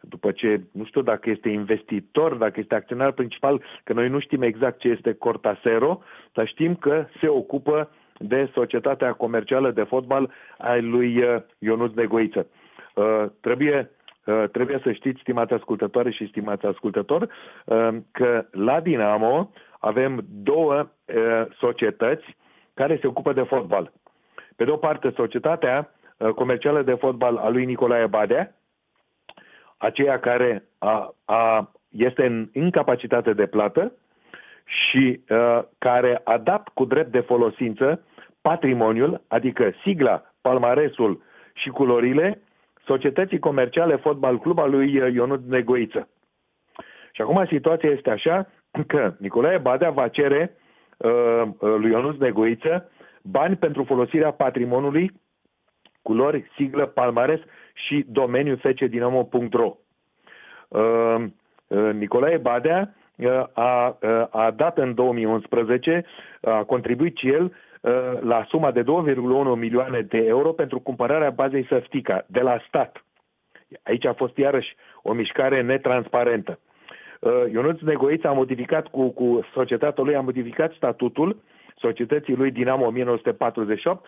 [0.09, 4.41] după ce, nu știu dacă este investitor, dacă este acționar principal, că noi nu știm
[4.41, 6.01] exact ce este Cortasero,
[6.33, 12.47] dar știm că se ocupă de societatea comercială de fotbal a lui uh, Ionuț Negoiță.
[12.95, 13.91] Uh, trebuie,
[14.25, 17.27] uh, trebuie să știți, stimați ascultătoare și stimați ascultători,
[17.65, 22.25] uh, că la Dinamo avem două uh, societăți
[22.73, 23.91] care se ocupă de fotbal.
[24.55, 28.55] Pe de o parte, societatea uh, comercială de fotbal a lui Nicolae Badea,
[29.83, 33.91] aceea care a, a, este în incapacitate de plată
[34.65, 38.03] și uh, care a dat cu drept de folosință
[38.41, 41.21] patrimoniul, adică sigla, palmaresul
[41.53, 42.41] și culorile
[42.85, 46.07] societății comerciale Fotbal Club al lui Ionut Negoiță.
[47.11, 48.49] Și acum situația este așa
[48.91, 50.57] că Nicolae Badea va cere
[50.97, 55.11] uh, lui Ionut Negoiță bani pentru folosirea patrimoniului,
[56.01, 57.39] culori, siglă, palmares
[57.73, 59.77] și domeniul fecedinamo.ro.
[60.67, 61.25] Uh,
[61.67, 63.97] uh, Nicolae Badea uh, a,
[64.29, 66.05] a dat în 2011,
[66.41, 67.53] a contribuit și el
[68.19, 68.85] la suma de 2,1
[69.55, 73.05] milioane de euro pentru cumpărarea bazei Săftica de la stat.
[73.83, 76.59] Aici a fost iarăși o mișcare netransparentă.
[77.51, 81.41] Ionuț Negoiț a modificat cu, cu societatea lui, a modificat statutul
[81.87, 84.05] societății lui Dinamo 1948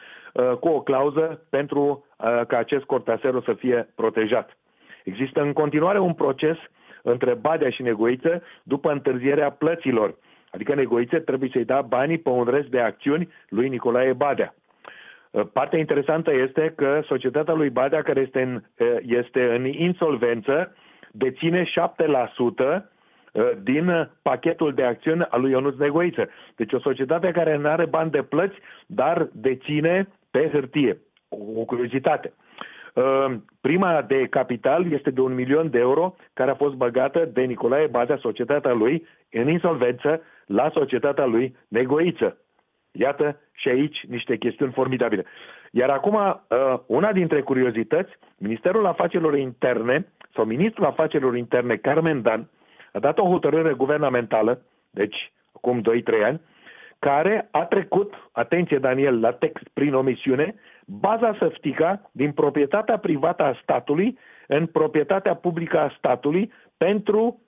[0.59, 2.05] cu o clauză pentru
[2.47, 4.57] ca acest cortasero să fie protejat.
[5.03, 6.57] Există în continuare un proces
[7.01, 10.15] între Badea și Negoiță după întârzierea plăților.
[10.55, 14.53] Adică Negoiță trebuie să-i da banii pe un rest de acțiuni lui Nicolae Badea.
[15.31, 20.75] Uh, partea interesantă este că societatea lui Badea, care este în, uh, este în insolvență,
[21.11, 21.73] deține 7%
[22.59, 22.81] uh,
[23.61, 26.29] din pachetul de acțiuni al lui Ionuț Negoiță.
[26.55, 28.55] Deci o societate care nu are bani de plăți,
[28.85, 30.97] dar deține pe hârtie.
[31.29, 32.33] O curiozitate.
[32.95, 37.41] Ehm, prima de capital este de un milion de euro care a fost băgată de
[37.41, 42.37] Nicolae Badea, societatea lui, în insolvență la societatea lui Negoiță.
[42.91, 45.25] Iată și aici niște chestiuni formidabile.
[45.71, 52.49] Iar acum, uh, una dintre curiozități, Ministerul Afacerilor Interne sau Ministrul Afacerilor Interne, Carmen Dan,
[52.95, 55.83] a dat o hotărâre guvernamentală, deci acum 2-3
[56.23, 56.41] ani,
[56.99, 63.59] care a trecut, atenție Daniel, la text prin omisiune, baza săftica din proprietatea privată a
[63.61, 64.17] statului
[64.47, 67.41] în proprietatea publică a statului pentru,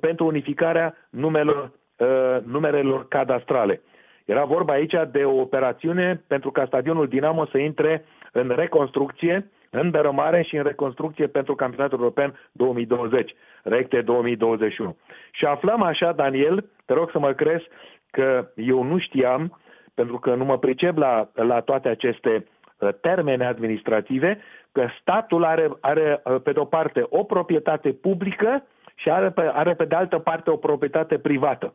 [0.00, 3.80] pentru unificarea numelor, uh, numerelor cadastrale.
[4.24, 9.90] Era vorba aici de o operațiune pentru ca stadionul Dinamo să intre în reconstrucție, în
[9.90, 14.96] dărâmare și în reconstrucție pentru campionatul european 2020, recte 2021.
[15.32, 17.64] Și aflăm așa, Daniel, te rog să mă crezi
[18.10, 19.58] că eu nu știam,
[19.94, 22.46] pentru că nu mă pricep la, la toate aceste
[22.78, 24.38] uh, termene administrative,
[24.72, 29.74] că statul are, are uh, pe de-o parte o proprietate publică și are pe, are
[29.74, 31.72] pe de altă parte o proprietate privată.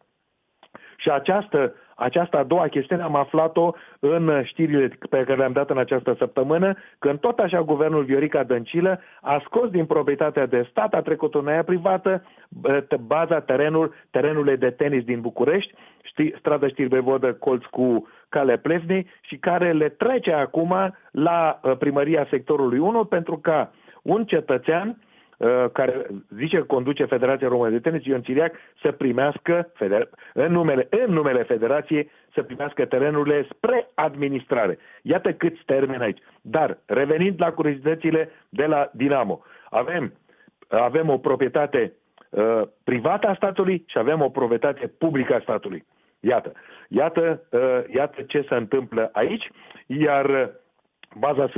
[0.98, 5.78] Și această, această a doua chestiune am aflat-o în știrile pe care le-am dat în
[5.78, 11.02] această săptămână, când tot așa guvernul Viorica Dăncilă a scos din proprietatea de stat, a
[11.02, 12.24] trecut în aia privată,
[13.00, 19.38] baza terenul, terenurile de tenis din București, știi, strada Știrbevodă, colț cu Cale Plevnei și
[19.38, 23.72] care le trece acum la uh, primăria sectorului 1 pentru ca
[24.02, 25.09] un cetățean Uh,
[25.72, 29.72] care zice că conduce Federația Română de Tenis, Ion Țiriac, să primească,
[30.34, 34.78] în numele, în numele Federației, să primească terenurile spre administrare.
[35.02, 36.20] Iată câți termeni aici.
[36.42, 40.14] Dar, revenind la curiozitățile de la Dinamo, avem,
[40.68, 41.94] avem o proprietate
[42.30, 45.86] uh, privată a statului și avem o proprietate publică a statului.
[46.20, 46.52] Iată,
[46.88, 49.50] iată, uh, iată ce se întâmplă aici,
[49.86, 50.52] iar
[51.18, 51.50] baza,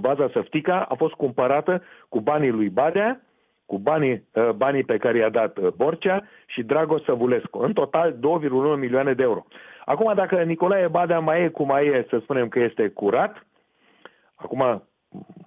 [0.00, 3.20] baza Săftica a fost cumpărată cu banii lui Badea
[3.68, 7.58] cu banii, uh, banii pe care i-a dat uh, Borcea și Dragoș Săvulescu.
[7.58, 8.18] În total 2,1
[8.78, 9.46] milioane de euro.
[9.84, 13.46] Acum, dacă Nicolae Badea mai e cum mai e, să spunem că este curat,
[14.34, 14.82] acum,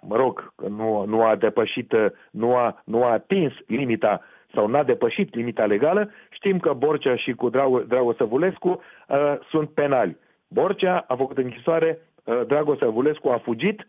[0.07, 4.21] mă rog, că nu, nu a depășit, uh, nu a, nu a atins limita
[4.53, 7.49] sau n-a depășit limita legală, știm că Borcea și cu
[7.87, 10.17] Dragoș Săvulescu uh, sunt penali.
[10.47, 13.85] Borcea a făcut închisoare, uh, Dragoș Săvulescu a fugit, uh,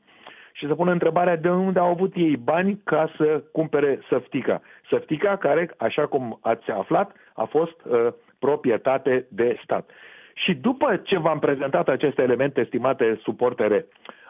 [0.52, 4.60] și să pună întrebarea de unde au avut ei bani ca să cumpere săftica.
[4.88, 9.90] Săftica care, așa cum ați aflat, a fost uh, proprietate de stat.
[10.34, 13.86] Și după ce v-am prezentat aceste elemente, estimate suportere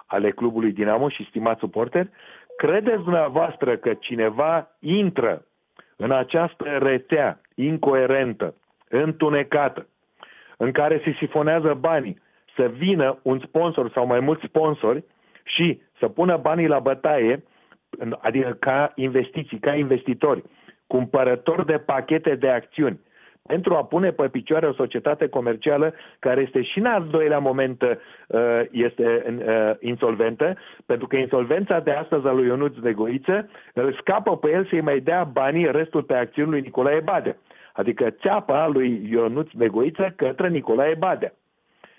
[0.07, 2.11] ale clubului Dinamo și stimați suporteri,
[2.57, 5.45] credeți dumneavoastră că cineva intră
[5.97, 8.55] în această rețea incoerentă,
[8.89, 9.87] întunecată,
[10.57, 12.21] în care se sifonează banii,
[12.57, 15.05] să vină un sponsor sau mai mulți sponsori
[15.45, 17.43] și să pună banii la bătaie,
[18.19, 20.43] adică ca investiții, ca investitori,
[20.87, 23.01] cumpărători de pachete de acțiuni,
[23.47, 27.83] pentru a pune pe picioare o societate comercială care este și în al doilea moment
[27.83, 27.91] uh,
[28.71, 34.51] este uh, insolventă, pentru că insolvența de astăzi a lui Ionuț Negoiță îl scapă pe
[34.51, 37.37] el să-i mai dea banii restul pe acțiuni lui Nicolae Badea.
[37.73, 41.33] Adică țeapa lui Ionuț Negoiță către Nicolae Badea.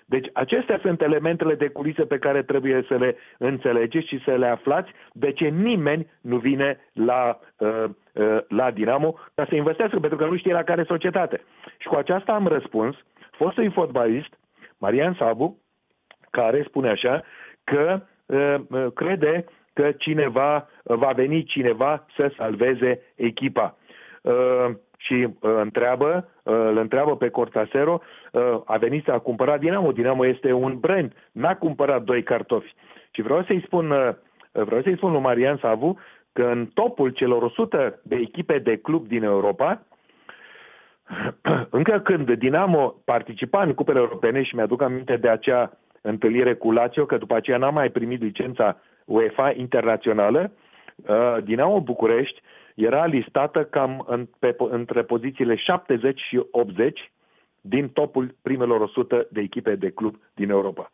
[0.06, 4.46] Deci acestea sunt elementele de culise pe care trebuie să le înțelegeți și să le
[4.46, 10.18] aflați de ce nimeni nu vine la, uh, uh, la Dinamo ca să investească, pentru
[10.18, 11.40] că nu știe la care societate.
[11.78, 12.96] Și cu aceasta am răspuns
[13.30, 14.38] fostului fotbalist,
[14.78, 15.58] Marian Sabu,
[16.30, 17.22] care spune așa
[17.64, 23.76] că uh, uh crede că cineva va veni cineva să salveze echipa.
[25.04, 28.00] Uh, și uh, întreabă, uh, îl întreabă pe Cortasero,
[28.32, 32.74] uh, a venit să a cumpărat Dinamo, Dinamo este un brand, n-a cumpărat doi cartofi.
[33.10, 34.14] Și vreau să-i spun, uh,
[34.52, 35.98] vreau să-i spun lui Marian Savu
[36.32, 39.82] că în topul celor 100 de echipe de club din Europa,
[41.70, 47.06] încă când Dinamo participa în cupele europene și mi-aduc aminte de acea întâlnire cu Lazio,
[47.06, 50.50] că după aceea n-a mai primit licența UEFA internațională,
[50.96, 52.40] uh, Dinamo București
[52.74, 57.12] era listată cam în, pe, între pozițiile 70 și 80
[57.60, 60.90] din topul primelor 100 de echipe de club din Europa.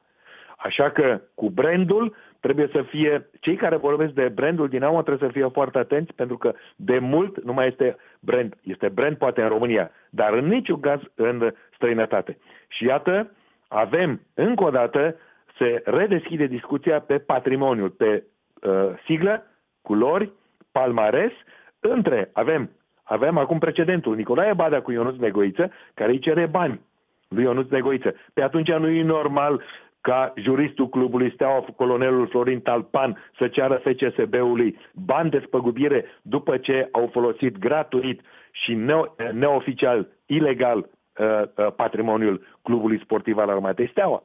[0.57, 5.39] Așa că cu brandul trebuie să fie, cei care vorbesc de brandul Dinamo trebuie să
[5.39, 8.55] fie foarte atenți pentru că de mult nu mai este brand.
[8.63, 12.39] Este brand poate în România, dar în niciun caz în străinătate.
[12.69, 13.31] Și iată,
[13.69, 15.17] avem încă o dată
[15.59, 18.25] se redeschide discuția pe patrimoniul, pe
[18.63, 19.47] uh, siglă,
[19.83, 20.33] culori,
[20.73, 21.33] palmares
[21.81, 22.71] între, avem,
[23.03, 26.81] avem acum precedentul, Nicolae Badea cu Ionuț Negoiță, care îi cere bani
[27.29, 28.15] lui Ionuț Negoiță.
[28.35, 29.63] Pe atunci nu e normal
[30.01, 36.89] ca juristul clubului Steaua, colonelul Florin Talpan, să ceară FCSB-ului bani de spăgubire după ce
[36.93, 38.21] au folosit gratuit
[38.51, 44.23] și neo- neoficial, ilegal, uh, uh, patrimoniul clubului sportiv al Armatei Steaua.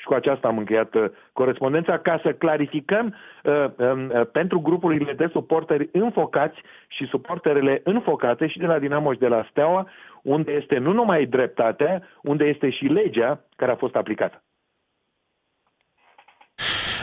[0.00, 5.12] Și cu aceasta am încheiat uh, corespondența ca să clarificăm uh, um, uh, pentru grupurile
[5.12, 9.88] de suporteri înfocați și suporterele înfocate și de la Dinamo și de la Steaua,
[10.22, 14.42] unde este nu numai dreptatea, unde este și legea care a fost aplicată.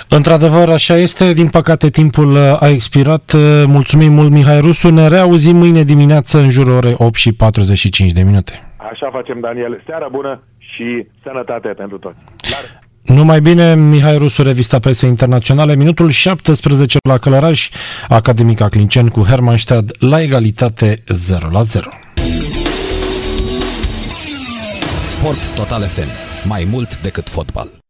[0.10, 1.34] Într-adevăr, așa este.
[1.34, 3.32] Din păcate, timpul uh, a expirat.
[3.34, 4.90] Uh, mulțumim mult, Mihai Rusu.
[4.90, 8.54] Ne reauzim mâine dimineață în jurul orei 8 și 45 de minute.
[8.78, 9.82] Așa facem, Daniel.
[9.86, 12.18] Seara bună și sănătate pentru toți.
[12.52, 12.85] La...
[13.06, 17.70] Numai bine, Mihai Rusu, revista presei internaționale, minutul 17 la Călăraș,
[18.10, 21.90] Academica Clincen cu Hermannstad la egalitate 0 la 0.
[25.18, 26.08] Sport Total FM.
[26.48, 27.85] Mai mult decât fotbal.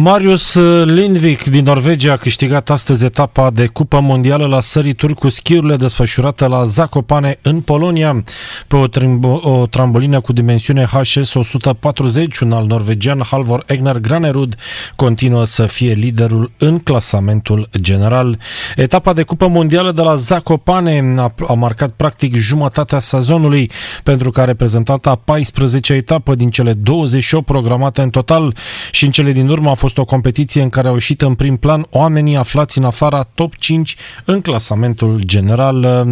[0.00, 5.76] Marius Lindvik din Norvegia a câștigat astăzi etapa de Cupa Mondială la sărituri cu schiurile
[5.76, 8.24] desfășurată la Zakopane în Polonia.
[8.68, 14.54] Pe o, trimbo- o trambolină cu dimensiune HS 140, un al norvegian Halvor Egner Granerud
[14.96, 18.38] continuă să fie liderul în clasamentul general.
[18.76, 23.70] Etapa de Cupa Mondială de la Zakopane a, a marcat practic jumătatea sezonului
[24.02, 28.54] pentru că a reprezentat a 14 etapă din cele 28 programate în total
[28.90, 31.34] și în cele din urmă a fost fost o competiție în care au ieșit în
[31.34, 36.06] prim plan oamenii aflați în afara top 5 în clasamentul general.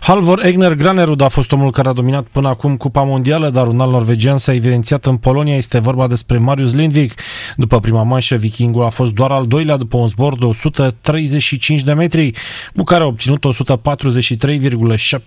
[0.00, 3.80] Halvor Egner Granerud a fost omul care a dominat până acum Cupa Mondială, dar un
[3.80, 5.56] alt norvegian s-a evidențiat în Polonia.
[5.56, 7.14] Este vorba despre Marius Lindvik.
[7.56, 11.92] După prima manșă, vikingul a fost doar al doilea după un zbor de 135 de
[11.92, 12.30] metri,
[12.76, 13.44] cu care a obținut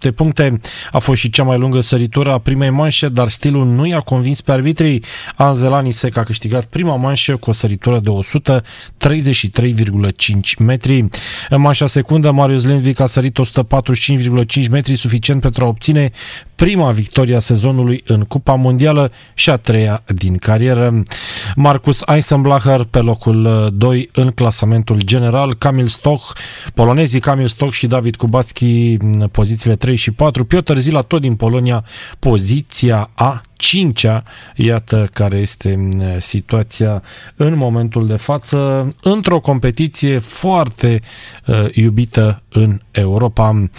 [0.06, 0.60] 143,7 puncte.
[0.92, 4.42] A fost și cea mai lungă săritură a primei manșe, dar stilul nu i-a convins
[4.42, 5.04] pe arbitrii.
[5.36, 11.06] Anzelani Sec a câștigat prima manșă cu o săritură de 133,5 metri.
[11.50, 16.12] În manșa secundă, Marius Lindvik a sărit 145,5 metri, suficient pentru a obține
[16.64, 21.04] prima victoria sezonului în Cupa Mondială și a treia din carieră.
[21.56, 26.32] Marcus Eisenblacher pe locul 2 în clasamentul general, Kamil Stoch,
[26.74, 28.98] polonezii Kamil Stoch și David Kubacki
[29.32, 31.86] pozițiile 3 și 4, Piotr Zila tot din Polonia
[32.20, 34.24] poziția a cincea,
[34.56, 35.90] iată care este
[36.20, 37.04] situația
[37.36, 41.00] în momentul de față, într-o competiție foarte
[41.46, 43.70] uh, iubită în Europa.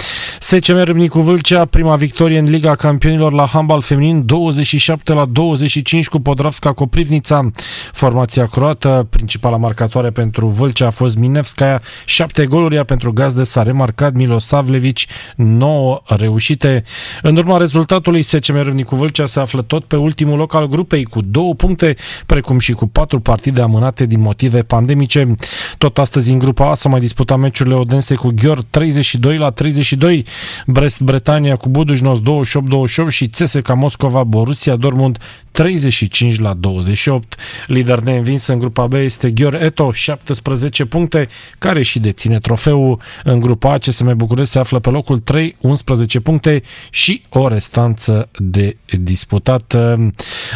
[0.40, 6.20] SCM Râmnicu Vâlcea, prima victorie în Liga Campionilor la handbal feminin, 27 la 25 cu
[6.20, 7.50] Podravska Coprivnița.
[7.92, 13.62] Formația croată, principala marcatoare pentru Vâlcea a fost Minevskaya, 7 goluri, iar pentru gazde s-a
[13.62, 15.06] remarcat Milosavlevici,
[15.36, 16.84] 9 reușite.
[17.22, 21.20] În urma rezultatului, SCM Râmnicu Vâlcea se află tot pe ultimul loc al grupei cu
[21.20, 21.96] două puncte,
[22.26, 25.34] precum și cu patru partide amânate din motive pandemice.
[25.78, 28.62] Tot astăzi în grupa A s-au mai disputat meciurile Odense cu Ghior
[29.04, 30.24] 32 la 32,
[30.66, 35.18] Brest Bretania cu Budujnos 28-28 și CSKA Moscova Borussia Dortmund
[35.54, 37.34] 35 la 28.
[37.66, 41.28] Lider de învins în grupa B este Ghior Eto, 17 puncte,
[41.58, 43.00] care și deține trofeul.
[43.24, 48.28] În grupa A, CSM București se află pe locul 3, 11 puncte și o restanță
[48.36, 49.76] de disputat.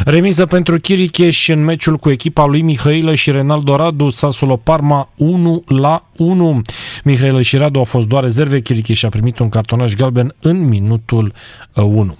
[0.04, 5.62] Remiză pentru Chiricheș în meciul cu echipa lui Mihailă și Renaldo Radu, Sassuolo Parma 1
[5.66, 6.62] la 1.
[7.04, 11.32] Mihailă și Radu au fost doar rezerve, Chiricheș a primit un cartonaj galben în minutul
[11.74, 11.98] 1.
[12.00, 12.12] Uh,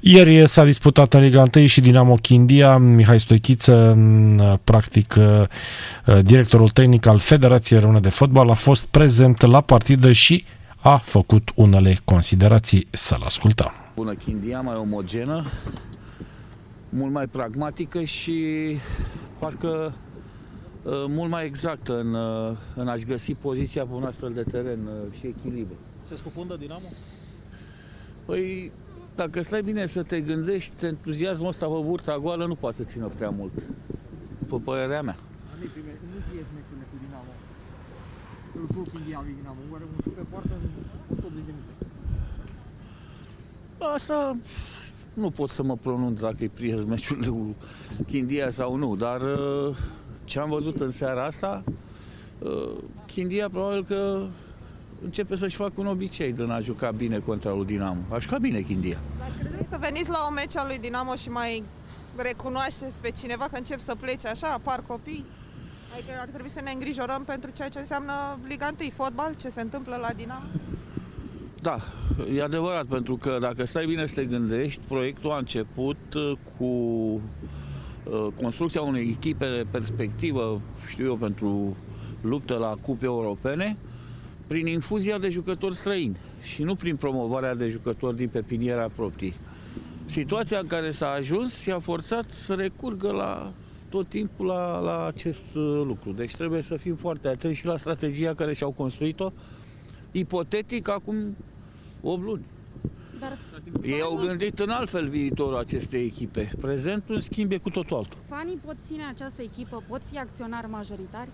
[0.00, 3.98] Ieri s-a disputat în Liga 1 și Dinamo Chindia, Mihai Stoichiță,
[4.38, 10.12] uh, practic uh, directorul tehnic al Federației Române de Fotbal, a fost prezent la partidă
[10.12, 10.44] și
[10.76, 12.86] a făcut unele considerații.
[12.90, 13.72] Să-l ascultăm.
[13.94, 15.44] Bună Chindia, mai omogenă,
[16.88, 18.42] mult mai pragmatică și
[19.38, 19.94] parcă
[20.82, 24.78] uh, mult mai exactă în, uh, în a-și găsi poziția pe un astfel de teren
[24.86, 25.76] uh, și echilibru.
[26.08, 26.88] Se scufundă Dinamo?
[28.24, 28.72] Păi,
[29.14, 33.06] dacă stai bine să te gândești, entuziasmul ăsta pe burta goală nu poate să țină
[33.06, 33.52] prea mult,
[34.48, 35.16] pe părerea mea.
[35.58, 35.68] Nu
[36.16, 37.32] încheiezi meciurile cu Dinamo.
[38.90, 38.98] Cu
[39.36, 39.58] Dinamo.
[39.72, 41.86] Oare un șut pe poartă în 180 de minute?
[43.94, 44.36] Asta
[45.14, 47.54] nu pot să mă pronunț dacă îi priez meciurile cu
[48.06, 49.76] Chindia sau nu, dar uh,
[50.24, 51.64] ce am văzut în seara asta,
[52.38, 54.26] uh, Chindia probabil că
[55.04, 58.00] începe să-și facă un obicei de a juca bine contra lui Dinamo.
[58.08, 58.98] Aș jucat bine Chindia.
[59.18, 61.62] Dar credeți că veniți la un meci al lui Dinamo și mai
[62.16, 65.24] recunoașteți pe cineva că încep să plece așa, apar copii?
[65.92, 68.12] Adică ar trebui să ne îngrijorăm pentru ceea ce înseamnă
[68.48, 70.44] Liga 1, fotbal, ce se întâmplă la Dinamo?
[71.60, 71.78] Da,
[72.34, 76.64] e adevărat, pentru că dacă stai bine să te gândești, proiectul a început uh, cu
[76.64, 81.76] uh, construcția unei echipe de perspectivă, știu eu, pentru
[82.20, 83.76] luptă la cupe europene,
[84.52, 89.34] prin infuzia de jucători străini și nu prin promovarea de jucători din pepiniera proprii.
[90.06, 93.52] situația în care s-a ajuns i-a forțat să recurgă la
[93.88, 96.12] tot timpul la, la acest uh, lucru.
[96.12, 99.32] Deci trebuie să fim foarte atenți și la strategia care și-au construit-o,
[100.10, 101.36] ipotetic, acum
[102.02, 102.44] 8 luni.
[103.20, 103.38] Dar
[103.82, 106.50] Ei au gândit în altfel viitorul acestei echipe.
[106.60, 108.18] Prezentul, în schimb, e cu totul altul.
[108.28, 111.28] fanii pot ține această echipă, pot fi acționari majoritari?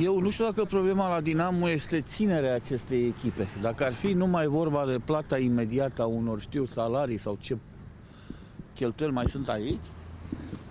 [0.00, 3.48] Eu nu știu dacă problema la Dinamo este ținerea acestei echipe.
[3.60, 7.56] Dacă ar fi numai vorba de plata imediată a unor, știu, salarii sau ce
[8.74, 9.84] cheltuieli mai sunt aici,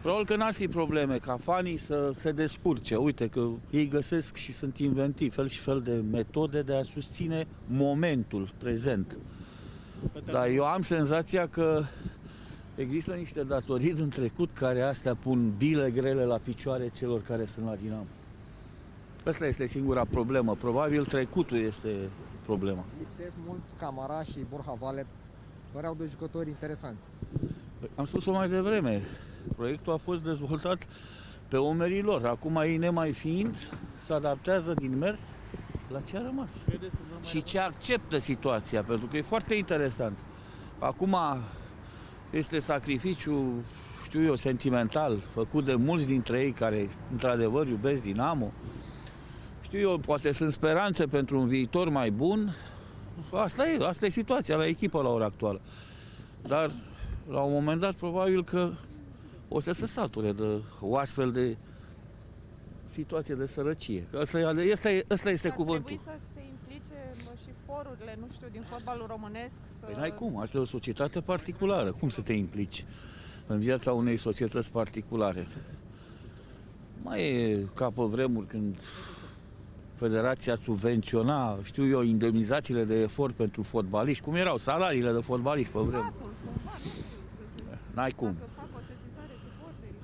[0.02, 2.96] probabil că n-ar fi probleme ca fanii să se descurce.
[2.96, 7.48] Uite că ei găsesc și sunt inventivi fel și fel de metode de a susține
[7.68, 9.18] momentul prezent.
[10.26, 11.84] Dar eu am senzația că
[12.76, 17.66] există niște datorii din trecut care astea pun bile grele la picioare celor care sunt
[17.66, 18.06] la Dinamo.
[19.26, 20.56] Asta este singura problemă.
[20.56, 22.10] Probabil trecutul este
[22.46, 22.84] problema.
[22.98, 25.06] Lipsesc mult Camara și Borja Valer.
[25.72, 27.02] Păreau doi jucători interesanți.
[27.80, 29.02] Păi, Am spus-o mai devreme.
[29.56, 30.88] Proiectul a fost dezvoltat
[31.48, 32.26] pe umerii lor.
[32.26, 33.56] Acum ei nemai fiind,
[34.00, 35.20] se adaptează din mers
[35.92, 36.50] la ce a rămas.
[37.24, 40.18] Și ce acceptă situația, pentru că e foarte interesant.
[40.80, 41.16] Acum
[42.30, 43.64] este sacrificiu,
[44.04, 48.52] știu eu, sentimental, făcut de mulți dintre ei care, într-adevăr, iubesc Dinamo.
[49.74, 52.56] Știu eu, poate sunt speranțe pentru un viitor mai bun.
[53.32, 55.62] Asta e, asta e situația la echipă la ora actuală.
[56.42, 56.72] Dar,
[57.30, 58.72] la un moment dat, probabil că
[59.48, 61.58] o să se sature de o astfel de
[62.86, 64.08] situație de sărăcie.
[64.12, 65.84] Că Asta, e, asta, e, asta este Ar cuvântul.
[65.84, 69.56] trebui să se implice mă, și forurile, nu știu, din fotbalul românesc.
[69.80, 69.86] Să...
[69.86, 71.92] Păi n-ai cum, asta e o societate particulară.
[71.92, 72.86] Cum să te implici
[73.48, 75.48] în viața unei societăți particulare?
[77.04, 78.78] Mai e ca pe vremuri când
[80.08, 85.80] Federația subvenționa, știu eu, indemnizațiile de efort pentru fotbaliști, cum erau salariile de fotbaliști pe
[85.80, 86.08] vremuri.
[86.08, 88.34] Statul, cumva, nu știu, N-ai cum.
[88.40, 90.02] Dacă fac o sesizare suporterii,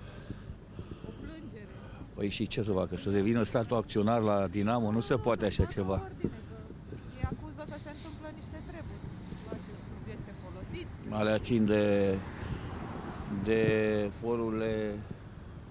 [1.07, 1.67] o plângere.
[2.15, 2.97] Păi și ce să facă?
[2.97, 4.91] Să devină statul acționar la Dinamo?
[4.91, 5.93] Nu se poate așa Facă ceva.
[5.93, 9.01] ordine, că Ei acuză că se întâmplă niște treburi.
[9.55, 10.87] Acest club este folosit.
[11.09, 12.15] Alea țin de,
[13.43, 13.61] de
[14.21, 14.99] forurile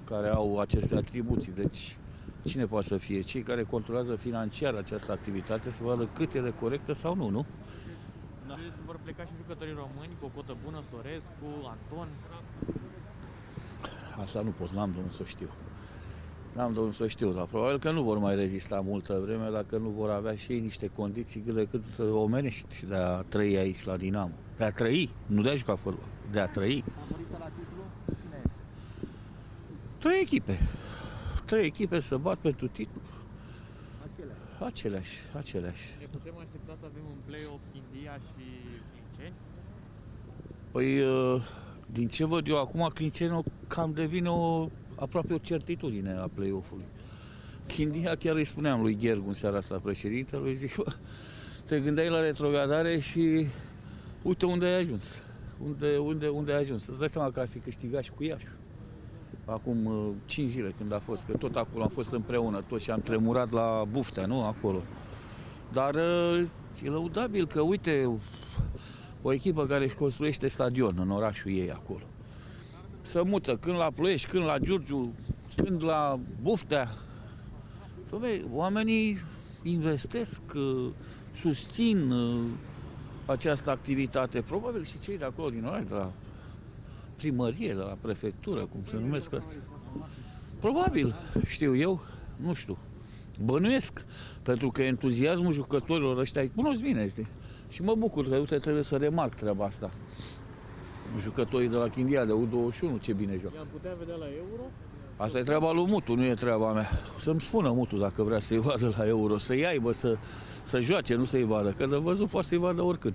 [0.05, 1.53] care au aceste atribuții.
[1.53, 1.97] Deci,
[2.49, 3.20] cine poate să fie?
[3.20, 7.46] Cei care controlează financiar această activitate să vadă cât e de corectă sau nu, nu?
[8.49, 8.55] Da.
[8.55, 12.09] Credeți că vor pleca și jucătorii români cu o cotă bună, Sorescu, Anton?
[14.22, 15.49] Asta nu pot, n-am de unde să știu.
[16.53, 19.76] N-am de unde să știu, dar probabil că nu vor mai rezista multă vreme dacă
[19.76, 23.84] nu vor avea și ei niște condiții cât de cât omenești de a trăi aici
[23.84, 24.34] la Dinamo.
[24.57, 26.84] De a trăi, nu de a juca fotbal, de a trăi.
[26.94, 27.82] Favorită la titlu?
[28.20, 28.53] Cine este?
[29.99, 30.59] Trei echipe.
[31.49, 33.01] Trei echipe să bat pentru titlu.
[34.12, 34.36] Acelea.
[34.59, 35.84] Aceleași, aceleași.
[35.99, 38.44] Ne putem aștepta să avem un play-off Chindia și
[38.92, 39.34] Clinceni?
[40.72, 41.42] Păi, uh,
[41.92, 46.84] din ce văd eu acum, Clincenul cam devine o, aproape o certitudine a play-off-ului.
[47.66, 50.92] Chindia chiar îi spuneam lui Ghergu în seara asta președintelui, zic, bă,
[51.66, 53.46] te gândeai la retrogradare și
[54.22, 55.22] uite unde ai ajuns.
[55.64, 56.86] Unde, unde, unde ai ajuns.
[56.86, 58.58] Îți dai seama că ar fi câștigat și cu Iașu.
[59.51, 62.90] Acum uh, 5 zile când a fost, că tot acolo am fost împreună, toți și
[62.90, 64.44] am tremurat la buftea, nu?
[64.44, 64.82] Acolo.
[65.72, 66.44] Dar uh,
[66.84, 68.18] e lăudabil că, uite,
[69.22, 72.03] o echipă care își construiește stadion în orașul ei acolo.
[73.01, 75.14] Să mută când la Ploiești, când la Giurgiu,
[75.57, 76.88] când la Buftea.
[78.09, 79.18] Dom'le, oamenii
[79.62, 80.90] investesc, uh,
[81.34, 82.46] susțin uh,
[83.26, 84.40] această activitate.
[84.40, 86.12] Probabil și cei de acolo din oraș, de la
[87.19, 89.55] primărie, de la prefectură, cum se numesc asta.
[90.61, 91.14] Probabil,
[91.47, 92.01] știu eu,
[92.37, 92.79] nu știu.
[93.45, 94.05] Bănuiesc,
[94.43, 97.27] pentru că entuziasmul jucătorilor ăștia îi cunosc bine, știi?
[97.69, 99.91] Și mă bucur că, uite, trebuie să remarc treaba asta.
[101.21, 103.57] Jucătorii de la Chindia, de U21, ce bine joacă.
[103.57, 104.62] I-am putea vedea la Euro?
[105.16, 106.89] Asta e treaba lui Mutu, nu e treaba mea.
[107.19, 110.16] Să-mi spună Mutu dacă vrea să-i vadă la Euro, să-i aibă, să,
[110.62, 111.71] să joace, nu să-i vadă.
[111.71, 113.14] Că de văzut poate să-i vadă oricând.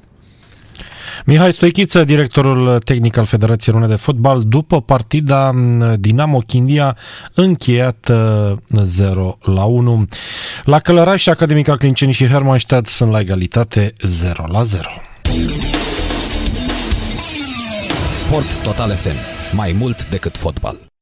[1.26, 6.98] Mihai Stoichiță, directorul tehnic al Federației Române de Fotbal, după partida m, Dinamo Chindia
[7.34, 10.08] încheiat uh, 0 la 1.
[10.64, 14.84] La Călăraș, Academica Clinceni și Hermannstadt sunt la egalitate 0 la 0.
[18.16, 19.16] Sport Total FM.
[19.56, 20.93] Mai mult decât fotbal.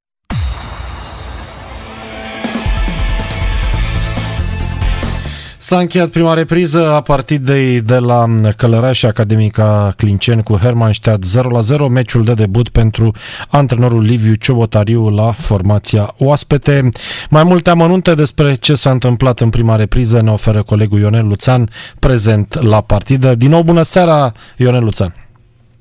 [5.72, 8.26] S-a încheiat prima repriză a partidei de la
[8.58, 13.12] Călăraș Academica Clinceni cu Hermannstadt 0-0, meciul de debut pentru
[13.48, 16.90] antrenorul Liviu Ciobotariu la formația oaspete.
[17.30, 21.70] Mai multe amănunte despre ce s-a întâmplat în prima repriză ne oferă colegul Ionel Luțan,
[22.00, 23.36] prezent la partidă.
[23.36, 25.21] Din nou, bună seara, Ionel Luțan!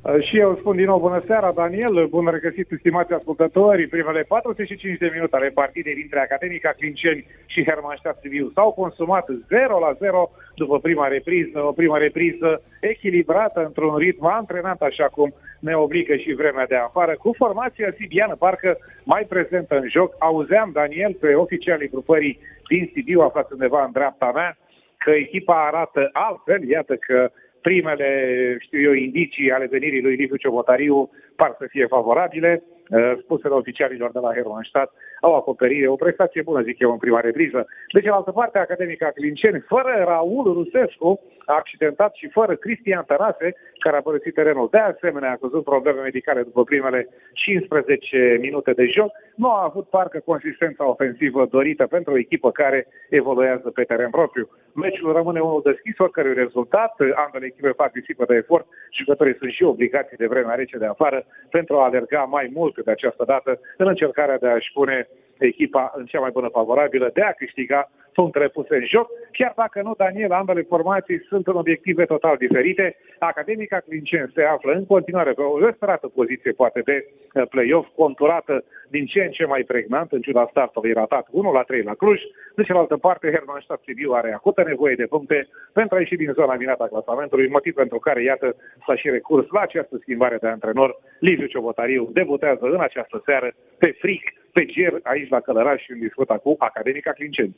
[0.02, 3.86] Uh, și eu spun din nou bună seara, Daniel, bun regăsit, stimați ascultători.
[3.86, 9.78] Primele 45 de minute ale partidei dintre Academica Clinceni și Hermannstadt Sibiu s-au consumat 0
[9.78, 15.74] la 0 după prima repriză, o primă repriză echilibrată într-un ritm antrenat, așa cum ne
[15.74, 20.14] obligă și vremea de afară, cu formația sibiană, parcă mai prezentă în joc.
[20.18, 24.56] Auzeam, Daniel, pe oficialii grupării din Sibiu, aflați undeva în dreapta mea,
[24.96, 27.30] că echipa arată altfel, iată că
[27.62, 32.62] primele, știu eu, indicii ale venirii lui Liviu Ciobotariu par să fie favorabile.
[32.90, 37.20] Uh, spusele oficialilor de la Hermannstadt au acoperire, o prestație bună, zic eu, în prima
[37.20, 37.66] repriză.
[37.92, 44.02] De cealaltă parte, Academica Clinceni, fără Raul Rusescu, accidentat și fără Cristian Tănase, care a
[44.02, 44.68] părăsit terenul.
[44.70, 49.10] De asemenea, a căzut probleme medicale după primele 15 minute de joc.
[49.34, 54.48] Nu a avut parcă consistența ofensivă dorită pentru o echipă care evoluează pe teren propriu.
[54.74, 56.94] Meciul rămâne unul deschis, oricărui rezultat.
[57.24, 58.66] Ambele echipe fac disipă de efort.
[58.92, 62.90] Jucătorii sunt și obligații de vremea rece de afară pentru a alerga mai mult de
[62.90, 65.08] această dată în încercarea de a-și pune
[65.38, 69.82] echipa în cea mai bună favorabilă de a câștiga punctele puse în joc, chiar dacă
[69.82, 72.96] nu, Daniel, ambele formații sunt în obiective total diferite.
[73.18, 78.64] Academica Clincen se află în continuare pe o desperată poziție, poate, de uh, play-off, conturată
[78.88, 82.20] din ce în ce mai pregnant, în ciuda startului ratat 1 la 3 la Cluj.
[82.56, 86.54] De cealaltă parte, Hermannstadt Sibiu are acută nevoie de puncte pentru a ieși din zona
[86.54, 88.56] minată a clasamentului, motiv pentru care, iată,
[88.86, 90.96] s-a și recurs la această schimbare de antrenor.
[91.18, 95.98] Liviu Ciobotariu debutează în această seară pe fric, pe ger, aici la Călăraș și în
[95.98, 97.56] disputa cu Academica Clinceni.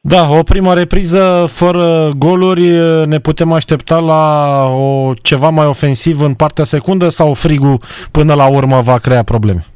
[0.00, 2.62] Da, o primă repriză fără goluri,
[3.06, 8.48] ne putem aștepta la o ceva mai ofensiv în partea secundă sau frigul până la
[8.48, 9.71] urmă va crea probleme?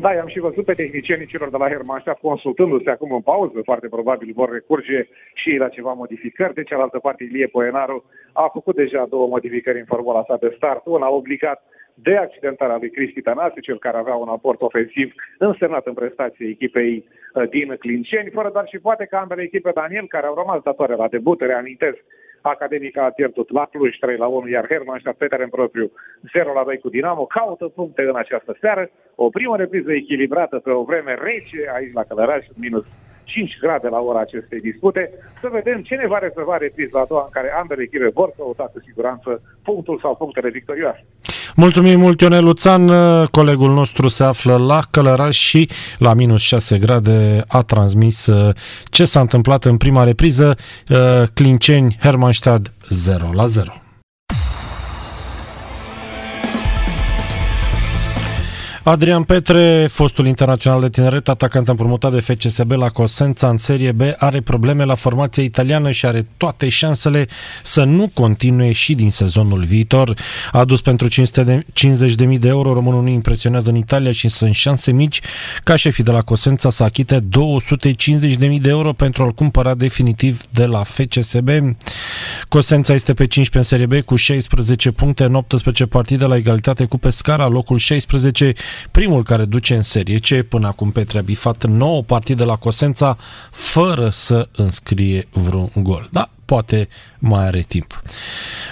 [0.00, 3.88] Da, i-am și văzut pe tehnicienii celor de la Hermannstadt consultându-se acum în pauză, foarte
[3.88, 6.54] probabil vor recurge și la ceva modificări.
[6.54, 10.82] De cealaltă parte, Ilie Poenaru a făcut deja două modificări în formula sa de start.
[10.84, 11.64] Una a obligat
[11.94, 17.04] de accidentarea lui Cristi Tanase, cel care avea un aport ofensiv însemnat în prestație echipei
[17.34, 20.94] uh, din Clinceni, fără doar și poate că ambele echipe, Daniel, care au rămas datoare
[20.94, 21.98] la debut, reamintesc,
[22.40, 25.90] Academica a pierdut la Cluj 3 la 1, iar Hermannstadt pe teren propriu
[26.32, 30.70] 0 la 2 cu Dinamo, caută puncte în această seară, o primă repriză echilibrată pe
[30.70, 32.84] o vreme rece aici la Călăraș, minus
[33.26, 35.02] 5 grade la ora acestei dispute,
[35.40, 38.62] să vedem ce ne va rezerva repriza a doua în care ambele echipe vor căuta
[38.72, 39.28] cu siguranță
[39.62, 41.04] punctul sau punctele victorioase.
[41.56, 42.90] Mulțumim mult, Ionel Luțan.
[43.30, 48.54] Colegul nostru se află la Călăraș și la minus 6 grade a transmis uh,
[48.90, 50.56] ce s-a întâmplat în prima repriză.
[50.88, 50.96] Uh,
[51.34, 53.85] Clinceni, Hermannstadt 0 la 0.
[58.88, 64.00] Adrian Petre, fostul internațional de tineret, atacant împrumutat de FCSB la Cosența în Serie B,
[64.16, 67.26] are probleme la formația italiană și are toate șansele
[67.62, 70.14] să nu continue și din sezonul viitor.
[70.52, 75.20] A adus pentru 550.000 de euro, românul nu impresionează în Italia și sunt șanse mici
[75.64, 80.66] ca șefii de la Cosența să achite 250.000 de euro pentru a-l cumpăra definitiv de
[80.66, 81.48] la FCSB.
[82.48, 86.84] Cosența este pe 15 în Serie B cu 16 puncte în 18 partide la egalitate
[86.84, 88.54] cu Pescara, locul 16
[88.90, 93.16] primul care duce în serie ce până acum Petre a bifat 9 partide la Cosența
[93.50, 96.08] fără să înscrie vreun gol.
[96.12, 98.02] Da, poate mai are timp.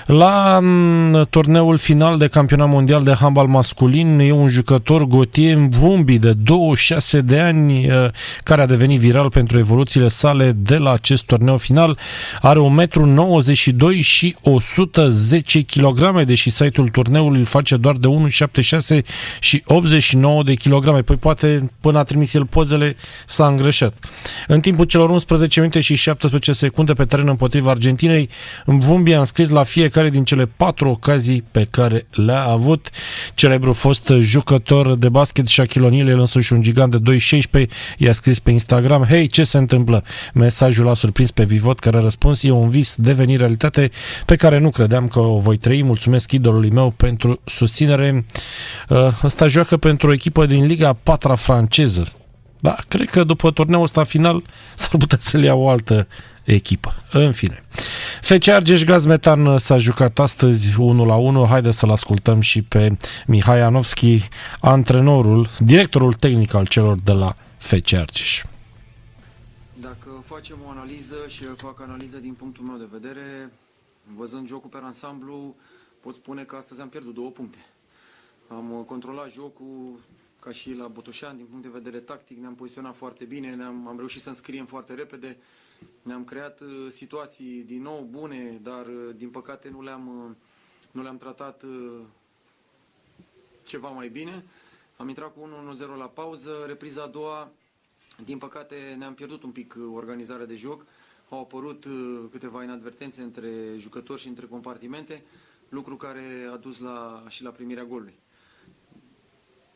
[0.07, 6.19] La mm, turneul final de campionat mondial de handbal masculin e un jucător Gotie Mvumbi
[6.19, 8.09] de 26 de ani eh,
[8.43, 11.99] care a devenit viral pentru evoluțiile sale de la acest turneu final.
[12.41, 18.09] Are 1,92 m și 110 kg, deși site-ul turneului îl face doar de
[18.99, 19.05] 1,76
[19.41, 21.03] și 89 de kg.
[21.03, 22.97] Păi poate până a trimis el pozele
[23.27, 23.95] s-a îngreșat.
[24.47, 28.29] În timpul celor 11 minute și 17 secunde pe teren împotriva Argentinei,
[28.67, 32.91] Mvumbi a înscris la fiecare din cele patru ocazii pe care le-a avut.
[33.35, 37.17] Celebrul fost jucător de basket Shaquille O'Neal, el însuși un gigant de
[37.61, 37.67] 2.16,
[37.99, 40.05] i-a scris pe Instagram, hei, ce se întâmplă?
[40.35, 43.91] Mesajul a surprins pe Vivot, care a răspuns, e un vis deveni realitate
[44.27, 45.83] pe care nu credeam că o voi trăi.
[45.83, 48.27] Mulțumesc idolului meu pentru susținere.
[48.89, 52.13] Uh, ăsta joacă pentru o echipă din Liga Patra franceză.
[52.61, 54.43] Da, cred că după turneul ăsta final
[54.75, 56.07] s-ar putea să le ia o altă
[56.45, 56.95] echipă.
[57.13, 57.65] În fine.
[58.21, 61.47] FC Argeș Gaz Metan s-a jucat astăzi 1 la 1.
[61.47, 62.97] Haideți să-l ascultăm și pe
[63.27, 64.29] Mihai Anovski,
[64.61, 68.43] antrenorul, directorul tehnic al celor de la FC Argeș.
[69.81, 73.53] Dacă facem o analiză și fac analiză din punctul meu de vedere.
[74.17, 75.57] Văzând jocul pe ansamblu,
[76.01, 77.59] pot spune că astăzi am pierdut două puncte.
[78.49, 80.01] Am uh, controlat jocul
[80.41, 83.97] ca și la Botoșan, din punct de vedere tactic, ne-am poziționat foarte bine, ne-am, am
[83.97, 85.37] reușit să înscriem foarte repede,
[86.03, 90.37] ne-am creat uh, situații din nou bune, dar uh, din păcate nu le-am, uh,
[90.91, 92.01] nu le-am tratat uh,
[93.65, 94.45] ceva mai bine.
[94.97, 97.51] Am intrat cu 1-1-0 la pauză, repriza a doua,
[98.25, 100.87] din păcate ne-am pierdut un pic uh, organizarea de joc,
[101.29, 105.23] au apărut uh, câteva inadvertențe între jucători și între compartimente,
[105.69, 108.15] lucru care a dus la, și la primirea golului.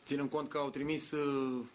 [0.05, 1.65] Ținând cont că au trimis uh,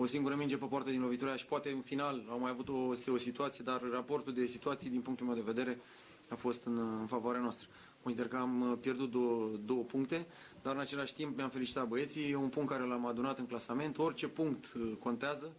[0.00, 3.12] o singură minge pe poartă din lovitura și poate în final au mai avut o,
[3.12, 5.80] o situație, dar raportul de situații din punctul meu de vedere
[6.28, 7.68] a fost în, în favoarea noastră.
[8.02, 10.26] Consider că am uh, pierdut două, două puncte,
[10.62, 12.30] dar în același timp mi-am felicitat băieții.
[12.30, 13.98] E un punct care l-am adunat în clasament.
[13.98, 15.52] Orice punct uh, contează,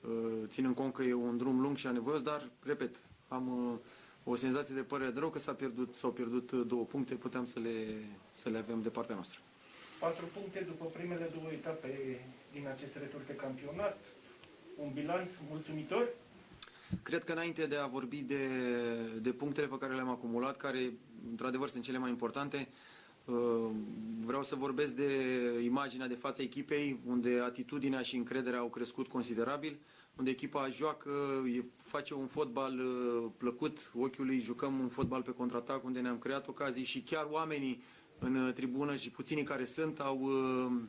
[0.00, 0.10] uh,
[0.46, 2.96] ținând cont că e un drum lung și anevoios, dar, repet,
[3.28, 3.78] am uh,
[4.24, 7.44] o senzație de părere de rău că s-a pierdut, s-au pierdut uh, două puncte, puteam
[7.44, 9.38] să le, să le avem de partea noastră.
[10.00, 12.20] Patru puncte după primele două etape
[12.52, 13.98] din acest retur de campionat.
[14.76, 16.08] Un bilanț mulțumitor?
[17.02, 18.48] Cred că înainte de a vorbi de,
[19.20, 20.92] de punctele pe care le-am acumulat, care
[21.30, 22.68] într-adevăr sunt cele mai importante,
[23.24, 23.70] uh,
[24.24, 25.12] vreau să vorbesc de
[25.64, 29.78] imaginea de fața echipei, unde atitudinea și încrederea au crescut considerabil,
[30.16, 31.10] unde echipa joacă,
[31.56, 36.48] e- face un fotbal uh, plăcut ochiului, jucăm un fotbal pe contraatac, unde ne-am creat
[36.48, 37.82] ocazii și chiar oamenii
[38.18, 40.82] în uh, tribună și puținii care sunt au, uh, uh,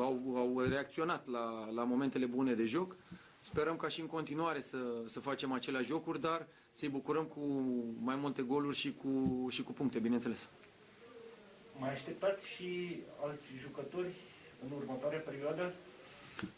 [0.00, 2.96] au, au reacționat la, la momentele bune de joc.
[3.40, 7.40] Sperăm ca și în continuare să, să facem aceleași jocuri, dar să-i bucurăm cu
[8.00, 10.48] mai multe goluri și cu, și cu puncte, bineînțeles.
[11.78, 14.14] Mai așteptați și alți jucători
[14.64, 15.74] în următoarea perioadă?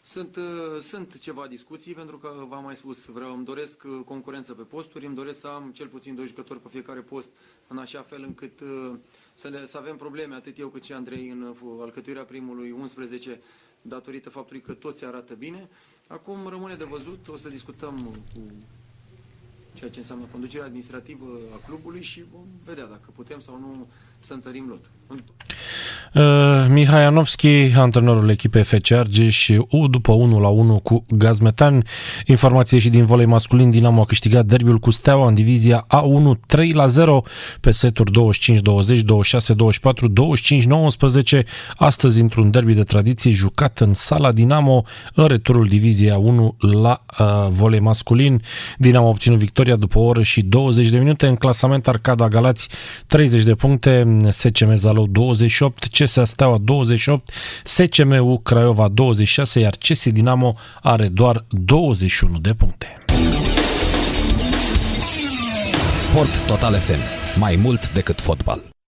[0.01, 4.53] Sunt, uh, sunt ceva discuții, pentru că v-am mai spus, vreau, îmi doresc uh, concurență
[4.53, 7.29] pe posturi, îmi doresc să am cel puțin doi jucători pe fiecare post,
[7.67, 8.93] în așa fel încât uh,
[9.33, 13.41] să, ne, să avem probleme, atât eu cât și Andrei, în uh, alcătuirea primului 11,
[13.81, 15.69] datorită faptului că toți arată bine.
[16.07, 18.03] Acum rămâne de văzut, o să discutăm
[18.33, 18.41] cu
[19.73, 23.87] ceea ce înseamnă conducerea administrativă a clubului și vom vedea dacă putem sau nu
[24.19, 24.89] să întărim lotul.
[26.13, 31.85] Uh, Mihai Anovski, antrenorul echipei FC Argeș, U după 1 la 1 cu Gazmetan.
[32.25, 36.71] Informație și din volei masculin, Dinamo a câștigat derbiul cu Steaua în divizia A1 3
[36.71, 37.23] la 0
[37.59, 38.13] pe seturi 25-20,
[38.57, 38.61] 26-24,
[41.39, 41.43] 25-19.
[41.75, 44.83] Astăzi într-un derby de tradiție jucat în sala Dinamo
[45.13, 48.41] în returul diviziei A1 la uh, volei masculin.
[48.77, 52.69] Dinamo a obținut victoria după o oră și 20 de minute în clasament Arcada Galați
[53.07, 57.31] 30 de puncte, SCM Zalău 28, CSA Steaua 28,
[57.63, 62.97] SCMU Craiova 26, iar CS Dinamo are doar 21 de puncte.
[65.99, 67.39] Sport Total FM.
[67.39, 68.80] Mai mult decât fotbal.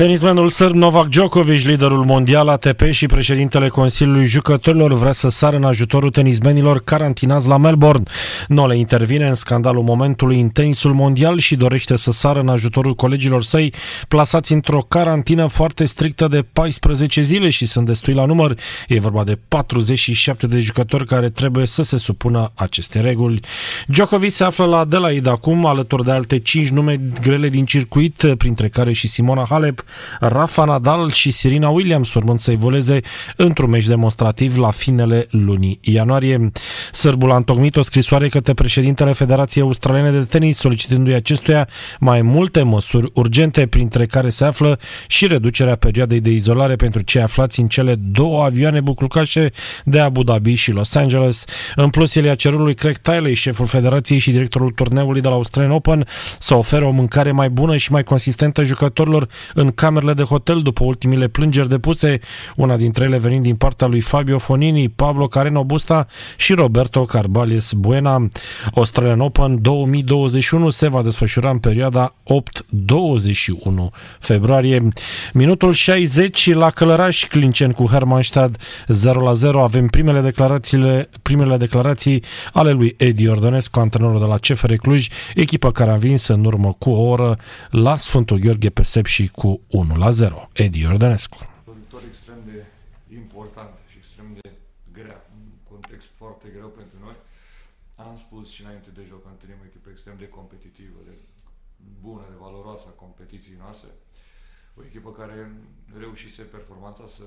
[0.00, 5.64] Tenismenul sârb Novak Djokovic, liderul mondial ATP și președintele Consiliului Jucătorilor, vrea să sară în
[5.64, 8.02] ajutorul tenismenilor carantinați la Melbourne.
[8.48, 13.42] Nole intervine în scandalul momentului în tenisul mondial și dorește să sară în ajutorul colegilor
[13.42, 13.72] săi
[14.08, 18.58] plasați într-o carantină foarte strictă de 14 zile și sunt destui la număr.
[18.88, 23.40] E vorba de 47 de jucători care trebuie să se supună aceste reguli.
[23.86, 28.68] Djokovic se află la Adelaide acum, alături de alte 5 nume grele din circuit, printre
[28.68, 29.84] care și Simona Halep,
[30.20, 33.00] Rafa Nadal și Serena Williams, urmând să voleze
[33.36, 36.50] într-un meci demonstrativ la finele lunii ianuarie.
[36.92, 41.68] Sârbul a întocmit o scrisoare către președintele Federației Australiene de Tenis, solicitându-i acestuia
[41.98, 47.22] mai multe măsuri urgente, printre care se află și reducerea perioadei de izolare pentru cei
[47.22, 49.50] aflați în cele două avioane buclucașe
[49.84, 51.44] de Abu Dhabi și Los Angeles.
[51.74, 55.34] În plus, el i-a cerut lui Craig Tiley, șeful Federației și directorul turneului de la
[55.34, 56.06] Australian Open,
[56.38, 60.84] să ofere o mâncare mai bună și mai consistentă jucătorilor în camerele de hotel după
[60.84, 62.20] ultimile plângeri depuse,
[62.56, 67.72] una dintre ele venind din partea lui Fabio Fonini, Pablo Careno Busta și Roberto Carbales
[67.72, 68.28] Buena.
[68.74, 74.88] Australian Open 2021 se va desfășura în perioada 8-21 februarie.
[75.32, 79.62] Minutul 60 la Călăraș, Clincen cu Hermannstad 0 la 0.
[79.62, 85.72] Avem primele declarațiile, primele declarații ale lui Edi Ordănescu, antrenorul de la CFR Cluj, echipă
[85.72, 87.38] care a învins în urmă cu o oră
[87.70, 90.48] la Sfântul Gheorghe Persep și cu 1 la 0.
[90.52, 91.38] Edi Iordănescu.
[91.64, 92.66] O victorie extrem de
[93.20, 94.50] importantă și extrem de
[94.92, 97.16] grea, un context foarte greu pentru noi.
[98.06, 101.14] Am spus și înainte de joc că întâlnim o echipă extrem de competitivă, de
[102.00, 103.90] bună, de valoroasă a competiției noastre.
[104.78, 105.38] o echipă care
[106.04, 107.26] reușise performanța să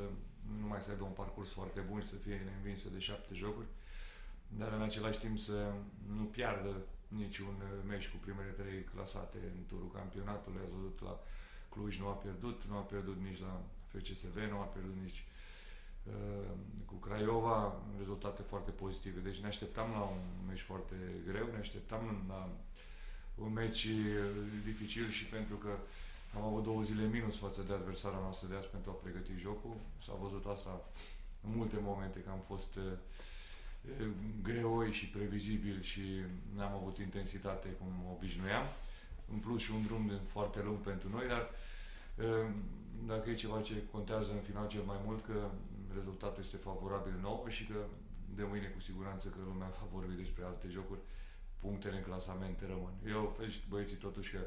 [0.59, 3.69] nu mai să aibă un parcurs foarte bun și să fie învinsă de șapte jocuri,
[4.59, 5.57] dar în același timp să
[6.17, 6.73] nu piardă
[7.07, 7.55] niciun
[7.87, 10.61] meci cu primele trei clasate în turul campionatului.
[10.61, 11.15] Ați văzut la
[11.73, 13.53] Cluj nu a pierdut, nu a pierdut nici la
[13.91, 15.23] FCSV, nu a pierdut nici
[16.03, 16.49] uh,
[16.85, 19.19] cu Craiova, rezultate foarte pozitive.
[19.19, 20.95] Deci ne așteptam la un meci foarte
[21.27, 22.49] greu, ne așteptam la
[23.35, 24.25] un meci uh,
[24.63, 25.71] dificil și pentru că
[26.35, 29.75] am avut două zile minus față de adversara noastră de azi pentru a pregăti jocul.
[30.05, 30.81] S-a văzut asta
[31.47, 32.83] în multe momente, că am fost uh,
[34.43, 36.01] greoi și previzibil și
[36.55, 38.65] n-am avut intensitate cum obișnuiam.
[39.31, 41.49] În plus și un drum foarte lung pentru noi, dar
[42.15, 42.49] uh,
[43.05, 45.37] dacă e ceva ce contează în final cel mai mult, că
[45.95, 47.77] rezultatul este favorabil nou și că
[48.35, 50.99] de mâine cu siguranță că lumea va vorbi despre alte jocuri,
[51.59, 52.93] punctele în clasamente rămân.
[53.07, 54.41] Eu felicit băieții totuși că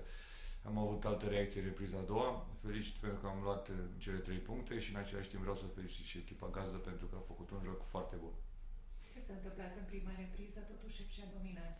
[0.68, 2.46] am avut altă reacție în repriza a doua.
[2.66, 3.74] Felicit pentru că am luat uh,
[4.04, 7.14] cele trei puncte și în același timp vreau să felicit și echipa gazdă pentru că
[7.18, 8.34] a făcut un joc foarte bun.
[9.12, 10.58] Ce s-a întâmplat în prima repriză?
[10.72, 11.76] Totuși și a dominat.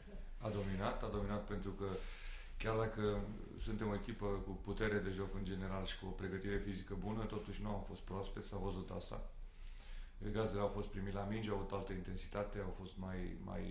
[0.47, 1.89] A dominat, a dominat pentru că
[2.59, 3.21] chiar dacă
[3.63, 7.25] suntem o echipă cu putere de joc în general și cu o pregătire fizică bună,
[7.25, 9.31] totuși nu am fost proaspeți, s-a văzut asta.
[10.33, 13.63] Gazdele au fost primit la minge, au avut altă intensitate, au fost mai, mai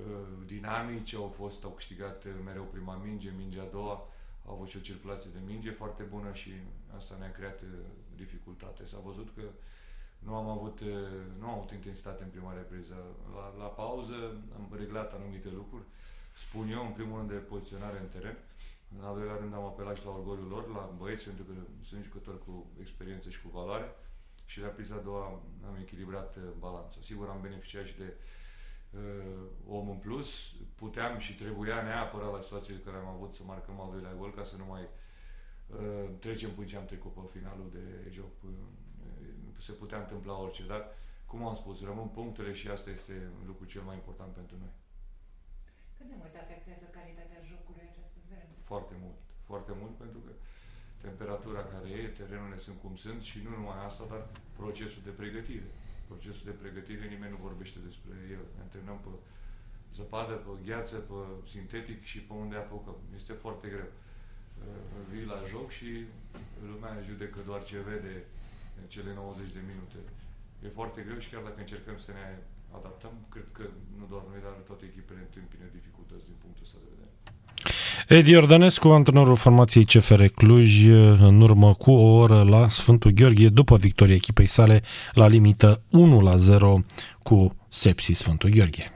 [0.00, 4.08] uh, dinamici, au fost, au câștigat mereu prima minge, mingea a doua,
[4.46, 6.50] au avut și o circulație de minge foarte bună și
[6.96, 7.68] asta ne-a creat uh,
[8.16, 8.86] dificultate.
[8.86, 9.42] S-a văzut că
[10.18, 10.88] nu am avut, uh,
[11.38, 12.96] nu am avut intensitate în prima repriză.
[13.34, 14.14] La, la pauză
[14.54, 15.84] am reglat anumite lucruri.
[16.44, 18.36] Spun eu, în primul rând, de poziționare în teren.
[18.98, 21.52] În al doilea rând am apelat și la orgoliul lor, la băieți, pentru că
[21.88, 23.88] sunt jucători cu experiență și cu valoare.
[24.44, 25.24] Și la priza a doua
[25.68, 26.98] am echilibrat uh, balanța.
[27.02, 30.28] Sigur, am beneficiat și de uh, om în plus,
[30.74, 34.44] puteam și trebuia neapărat la situațiile care am avut să marcăm al doilea gol ca
[34.44, 38.32] să nu mai uh, trecem până ce am trecut pe finalul de joc.
[38.44, 38.50] Uh,
[39.66, 40.82] se putea întâmpla orice, dar
[41.26, 44.72] cum am spus, rămân punctele și asta este lucrul cel mai important pentru noi.
[46.02, 48.54] Cât de mult afectează calitatea jocului această vreme?
[48.72, 49.18] Foarte mult,
[49.50, 50.32] foarte mult pentru că
[51.06, 54.22] temperatura care e, terenurile sunt cum sunt și nu numai asta, dar
[54.60, 55.68] procesul de pregătire.
[56.10, 58.44] Procesul de pregătire nimeni nu vorbește despre el.
[58.54, 59.12] Ne antrenăm pe
[59.96, 61.18] zăpadă, pe gheață, pe
[61.54, 62.98] sintetic și pe unde apucăm.
[63.18, 63.90] Este foarte greu.
[63.92, 64.80] Uh,
[65.10, 65.90] vii la joc și
[66.70, 68.14] lumea judecă doar ce vede
[68.80, 69.98] în cele 90 de minute.
[70.64, 72.26] E foarte greu și chiar dacă încercăm să ne
[72.78, 73.64] adaptăm, cred că
[73.98, 77.10] nu doar noi, dar toate echipele întâmpină dificultăți din punctul ăsta de vedere.
[78.18, 80.70] Edi Iordănescu, antrenorul formației CFR Cluj,
[81.28, 84.82] în urmă cu o oră la Sfântul Gheorghe, după victoria echipei sale
[85.12, 86.84] la limită 1 la 0
[87.22, 88.86] cu Sepsi Sfântul Gheorghe.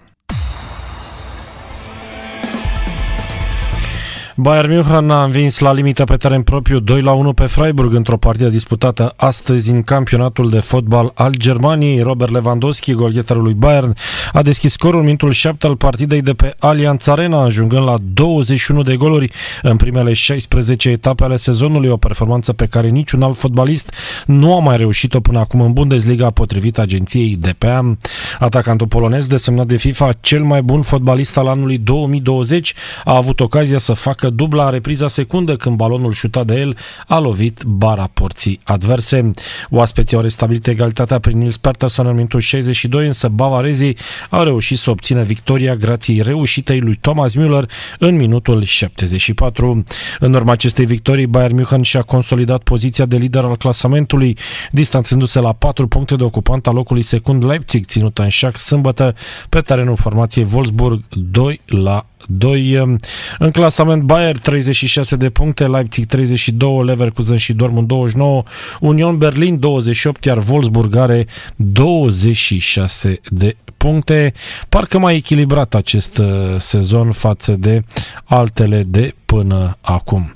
[4.38, 8.16] Bayern München a învins la limită pe teren propriu 2 la 1 pe Freiburg într-o
[8.16, 12.00] partidă disputată astăzi în campionatul de fotbal al Germaniei.
[12.00, 13.94] Robert Lewandowski, golgheterul lui Bayern,
[14.32, 18.82] a deschis scorul în minutul 7 al partidei de pe Allianz Arena, ajungând la 21
[18.82, 19.30] de goluri
[19.62, 23.94] în primele 16 etape ale sezonului, o performanță pe care niciun alt fotbalist
[24.26, 27.96] nu a mai reușit-o până acum în Bundesliga, potrivit agenției DPA.
[28.38, 33.78] Atacantul polonez, desemnat de FIFA cel mai bun fotbalist al anului 2020, a avut ocazia
[33.78, 36.76] să facă marcă dubla în repriza secundă când balonul șutat de el
[37.06, 39.30] a lovit bara porții adverse.
[39.70, 43.96] Oaspeții au restabilit egalitatea prin Nils Peterson în minutul 62, însă bavarezii
[44.30, 49.84] au reușit să obțină victoria grație reușitei lui Thomas Müller în minutul 74.
[50.20, 54.36] În urma acestei victorii, Bayern München și-a consolidat poziția de lider al clasamentului,
[54.70, 59.14] distanțându-se la 4 puncte de ocupant al locului secund Leipzig, ținută în șac sâmbătă
[59.48, 62.78] pe terenul formației Wolfsburg 2 la 2.
[62.78, 62.96] Um,
[63.38, 68.42] în clasament Bayern 36 de puncte, Leipzig 32, Leverkusen și Dortmund 29,
[68.80, 71.26] Union Berlin 28, iar Wolfsburg are
[71.56, 74.32] 26 de puncte.
[74.68, 76.26] Parcă mai echilibrat acest uh,
[76.58, 77.84] sezon față de
[78.24, 80.35] altele de până acum.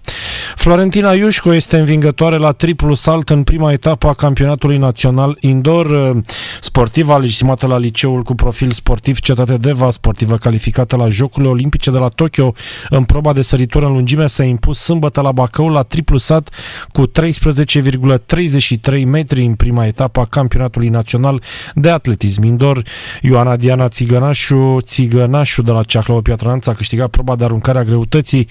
[0.61, 6.17] Florentina Iușco este învingătoare la triplu salt în prima etapă a campionatului național indoor.
[6.61, 11.99] Sportiva legitimată la liceul cu profil sportiv Cetate Deva, sportivă calificată la Jocurile Olimpice de
[11.99, 12.55] la Tokyo
[12.89, 16.55] în proba de săritură în lungime s-a impus sâmbătă la Bacău la triplu sat
[16.93, 21.43] cu 13,33 metri în prima etapă a campionatului național
[21.75, 22.83] de atletism indoor.
[23.23, 28.49] Ioana Diana Țigănașu, Țigănașu de la Ceahlău Piatra a câștigat proba de aruncare a greutății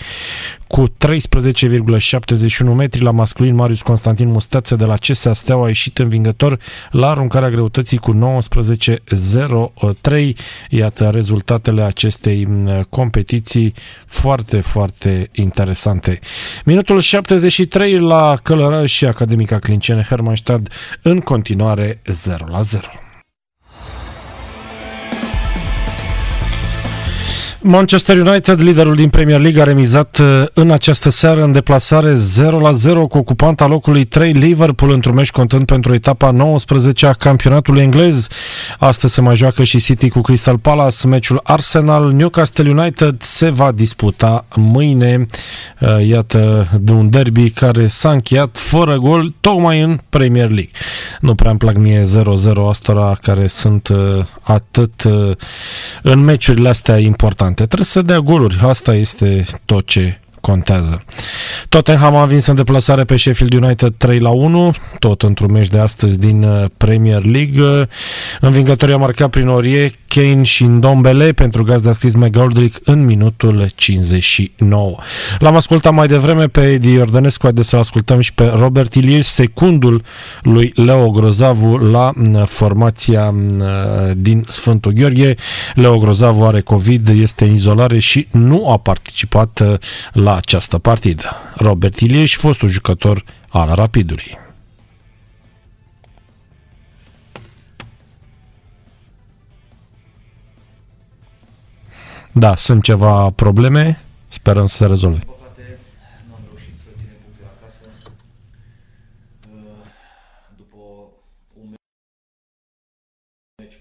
[0.68, 5.98] cu 13,6 71 metri la masculin Marius Constantin Mustețe de la CSA Steaua a ieșit
[5.98, 6.60] învingător
[6.92, 8.42] la aruncarea greutății cu
[10.02, 10.34] 19-03.
[10.70, 12.48] Iată rezultatele acestei
[12.90, 13.74] competiții
[14.06, 16.20] foarte, foarte interesante.
[16.66, 20.68] Minutul 73 la Călăraș și Academica Clincene Hermannstad
[21.02, 23.09] în continuare 0 la 0.
[27.62, 32.18] Manchester United, liderul din Premier League, a remizat uh, în această seară în deplasare 0-0
[33.10, 38.28] cu ocupanta locului 3 Liverpool într-un meci contând pentru etapa 19 a campionatului englez.
[38.78, 41.08] Astăzi se mai joacă și City cu Crystal Palace.
[41.08, 45.26] Meciul Arsenal-Newcastle United se va disputa mâine.
[45.80, 50.72] Uh, iată de un derby care s-a încheiat fără gol tocmai în Premier League.
[51.20, 52.06] Nu prea îmi plac mie 0-0
[52.70, 53.98] astora care sunt uh,
[54.42, 55.08] atât
[56.02, 57.66] în meciurile astea importante importante.
[57.66, 58.60] Trebuie să dea goluri.
[58.62, 61.04] Asta este tot ce contează.
[61.70, 65.80] Tottenham a învins în deplasare pe Sheffield United 3 la 1, tot într-un meci de
[65.80, 67.88] astăzi din uh, Premier League.
[68.40, 74.96] Învingătorii a marcat prin Orie, Kane și Ndombele pentru gazda scris McGoldrick în minutul 59.
[75.40, 80.04] L-am ascultat mai devreme pe Edi Iordănescu, haideți să ascultăm și pe Robert Ilies, secundul
[80.42, 83.66] lui Leo Grozavu la uh, formația uh,
[84.16, 85.36] din Sfântul Gheorghe.
[85.76, 89.80] Leo Grozavu are COVID, este în izolare și nu a participat
[90.14, 91.36] la la această partidă.
[91.56, 94.38] Robert Ilieș, fostul jucător al Rapidului.
[102.32, 105.20] Da, sunt ceva probleme, sperăm să se rezolve.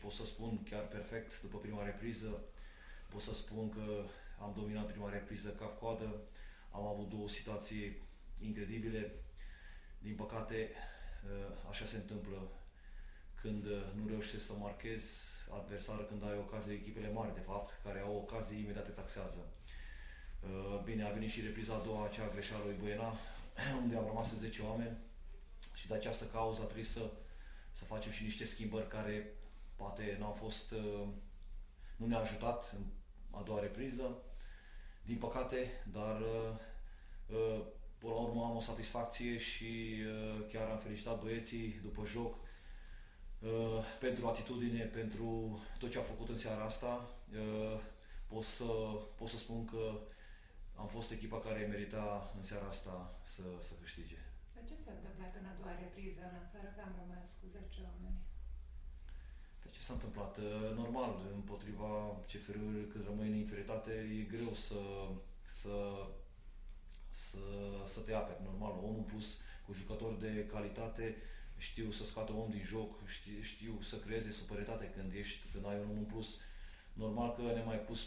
[0.02, 2.30] pot să spun chiar perfect după prima repriză.
[3.08, 4.04] Pot să spun că
[4.40, 6.08] am dominat prima repriză cap-coadă,
[6.70, 7.96] am avut două situații
[8.40, 9.12] incredibile.
[9.98, 10.70] Din păcate,
[11.30, 12.50] ă, așa se întâmplă
[13.34, 13.64] când
[13.94, 15.10] nu reușești să marchezi
[15.58, 19.40] adversar, când ai ocazie, echipele mari, de fapt, care au ocazie, imediat te taxează.
[20.44, 23.10] Ă, bine, a venit și repriza a doua, acea greșeală lui Buena,
[23.82, 24.96] unde am rămas 10 oameni
[25.74, 27.10] și de această cauză a trebuit să,
[27.70, 29.32] să facem și niște schimbări care
[29.76, 31.06] poate n-au fost, ă,
[31.96, 32.84] nu ne-a ajutat în
[33.30, 34.16] a doua repriză,
[35.04, 36.22] din păcate, dar
[37.28, 37.60] Uh,
[37.98, 42.34] până la urmă am o satisfacție și uh, chiar am felicitat băieții după joc
[43.38, 47.10] uh, pentru atitudine, pentru tot ce a făcut în seara asta.
[48.26, 48.64] Pot să,
[49.16, 50.00] pot să spun că
[50.74, 54.18] am fost echipa care merita în seara asta să, să câștige.
[54.54, 57.80] De ce s-a întâmplat în a doua repriză, în afară că am rămas cu 10
[57.88, 58.18] oameni?
[59.62, 60.32] Pe ce s-a întâmplat?
[60.82, 61.90] Normal, împotriva
[62.28, 64.80] CFR-ului, când rămâi în inferioritate, e greu să,
[65.60, 65.74] să
[67.10, 67.38] să,
[67.86, 71.16] să te aperi, normal, omul plus cu jucători de calitate,
[71.56, 75.78] știu să scoată om din joc, știu, știu să creeze superioritate când ești, când ai
[75.78, 76.28] un om în plus.
[76.92, 78.06] Normal că ne mai pus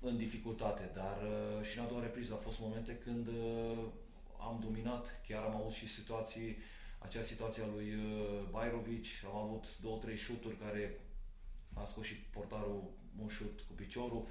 [0.00, 3.84] în dificultate, dar uh, și în a doua repriză a fost momente când uh,
[4.48, 6.56] am dominat, chiar am avut și situații,
[6.98, 11.00] acea situație a lui uh, Bajrovic, am avut două, trei șuturi care
[11.74, 12.90] a scos și portarul
[13.22, 14.26] un șut cu piciorul.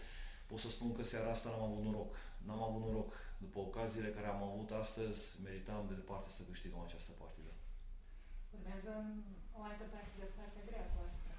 [0.48, 2.16] Pot să spun că seara asta n-am avut noroc.
[2.46, 7.12] N-am avut noroc după ocaziile care am avut astăzi, meritam de departe să câștigăm această
[7.12, 7.52] partidă.
[8.56, 8.92] Urmează
[9.58, 11.32] o altă partidă foarte grea cu asta.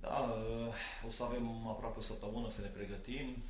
[0.00, 0.16] Da,
[1.06, 3.42] o să avem aproape o săptămână să ne pregătim.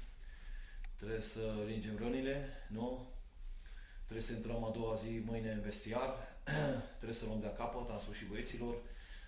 [0.96, 3.06] Trebuie să ringem rănile, nu?
[4.08, 6.10] Trebuie să intrăm a doua zi mâine în vestiar.
[7.00, 8.74] Trebuie să luăm de capăt, am spus și băieților.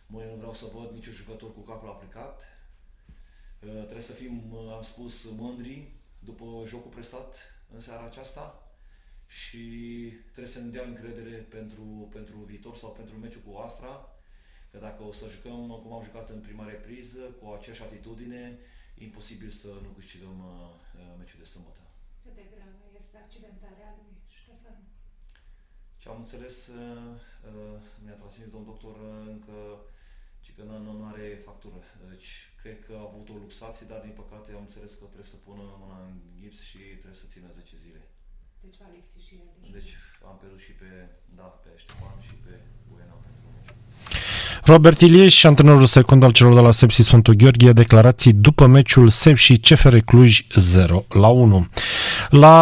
[0.07, 2.43] Mâine nu vreau să văd niciun jucător cu capul aplicat.
[3.59, 7.37] Trebuie să fim, am spus, mândri după jocul prestat
[7.75, 8.73] în seara aceasta
[9.27, 9.65] și
[10.33, 13.95] trebuie să ne dea încredere pentru, pentru viitor sau pentru meciul cu Astra,
[14.71, 18.59] că dacă o să jucăm cum am jucat în prima repriză, cu aceeași atitudine,
[18.99, 21.81] e imposibil să nu câștigăm uh, meciul de sâmbătă.
[22.25, 24.10] Cât de gravă este accidentarea lui Ștefan?
[26.01, 26.77] Ce am înțeles, uh,
[27.49, 29.57] uh, mi-a transmis domnul doctor uh, încă
[30.41, 31.79] ci că nu are factură.
[32.09, 35.37] Deci Cred că a avut o luxație, dar din păcate am înțeles că trebuie să
[35.37, 38.01] pună mâna în gips și trebuie să țină 10 zile.
[38.65, 39.49] Deci va lipsi și el.
[39.77, 39.93] Deci
[40.29, 40.89] am pierdut și pe,
[41.39, 42.53] da, pe Ștefan și pe
[42.89, 43.77] Buena pentru meciul.
[44.73, 49.37] Robert Ilieș, antrenorul secund al celor de la Sepsi Sfântul Gheorghe, declarații după meciul Sep
[49.37, 51.67] și CFR Cluj 0 la 1.
[52.31, 52.57] La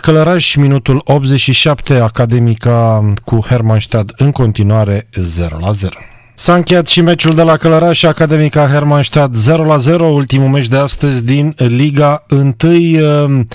[0.00, 5.98] Călăraș, minutul 87, Academica cu Hermannstad în continuare 0 la 0.
[6.36, 10.68] S-a încheiat și meciul de la Călăraș și Academica Hermannstadt 0 la 0, ultimul meci
[10.68, 12.54] de astăzi din Liga 1.
[12.62, 13.48] Ehm,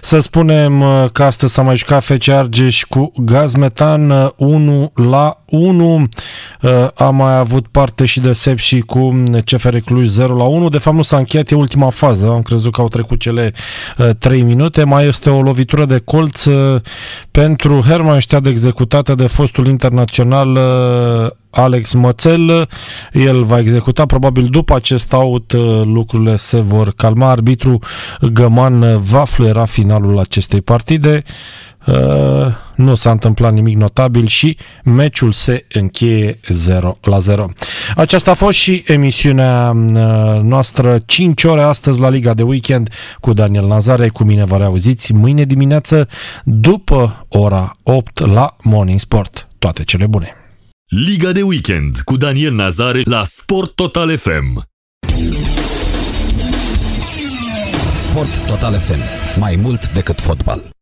[0.00, 5.42] să spunem uh, că astăzi s-a mai jucat FC Argeș cu Gazmetan 1 uh, la
[5.46, 6.08] 1.
[6.62, 10.68] Uh, a mai avut parte și de Sep și cu CFR Cluj 0 la 1.
[10.68, 12.26] De fapt nu s-a încheiat, e ultima fază.
[12.26, 13.52] Am crezut că au trecut cele
[14.18, 14.84] 3 minute.
[14.84, 16.44] Mai este o lovitură de colț
[17.30, 20.58] pentru Hermannstadt executată de fostul internațional
[21.56, 22.68] Alex Mățel.
[23.12, 27.30] El va executa probabil după acest aut uh, lucrurile se vor calma.
[27.30, 27.78] Arbitru
[28.32, 31.22] Găman va fluiera finalul acestei partide.
[31.86, 31.94] Uh,
[32.74, 37.46] nu s-a întâmplat nimic notabil și meciul se încheie 0 la 0.
[37.96, 43.32] Aceasta a fost și emisiunea uh, noastră 5 ore astăzi la Liga de Weekend cu
[43.32, 44.08] Daniel Nazare.
[44.08, 46.08] Cu mine vă reauziți mâine dimineață
[46.44, 49.48] după ora 8 la Morning Sport.
[49.58, 50.45] Toate cele bune!
[50.90, 54.58] Liga de weekend cu Daniel Nazare la Sport Total FM.
[58.08, 58.98] Sport Total FM.
[59.40, 60.75] Mai mult decât fotbal.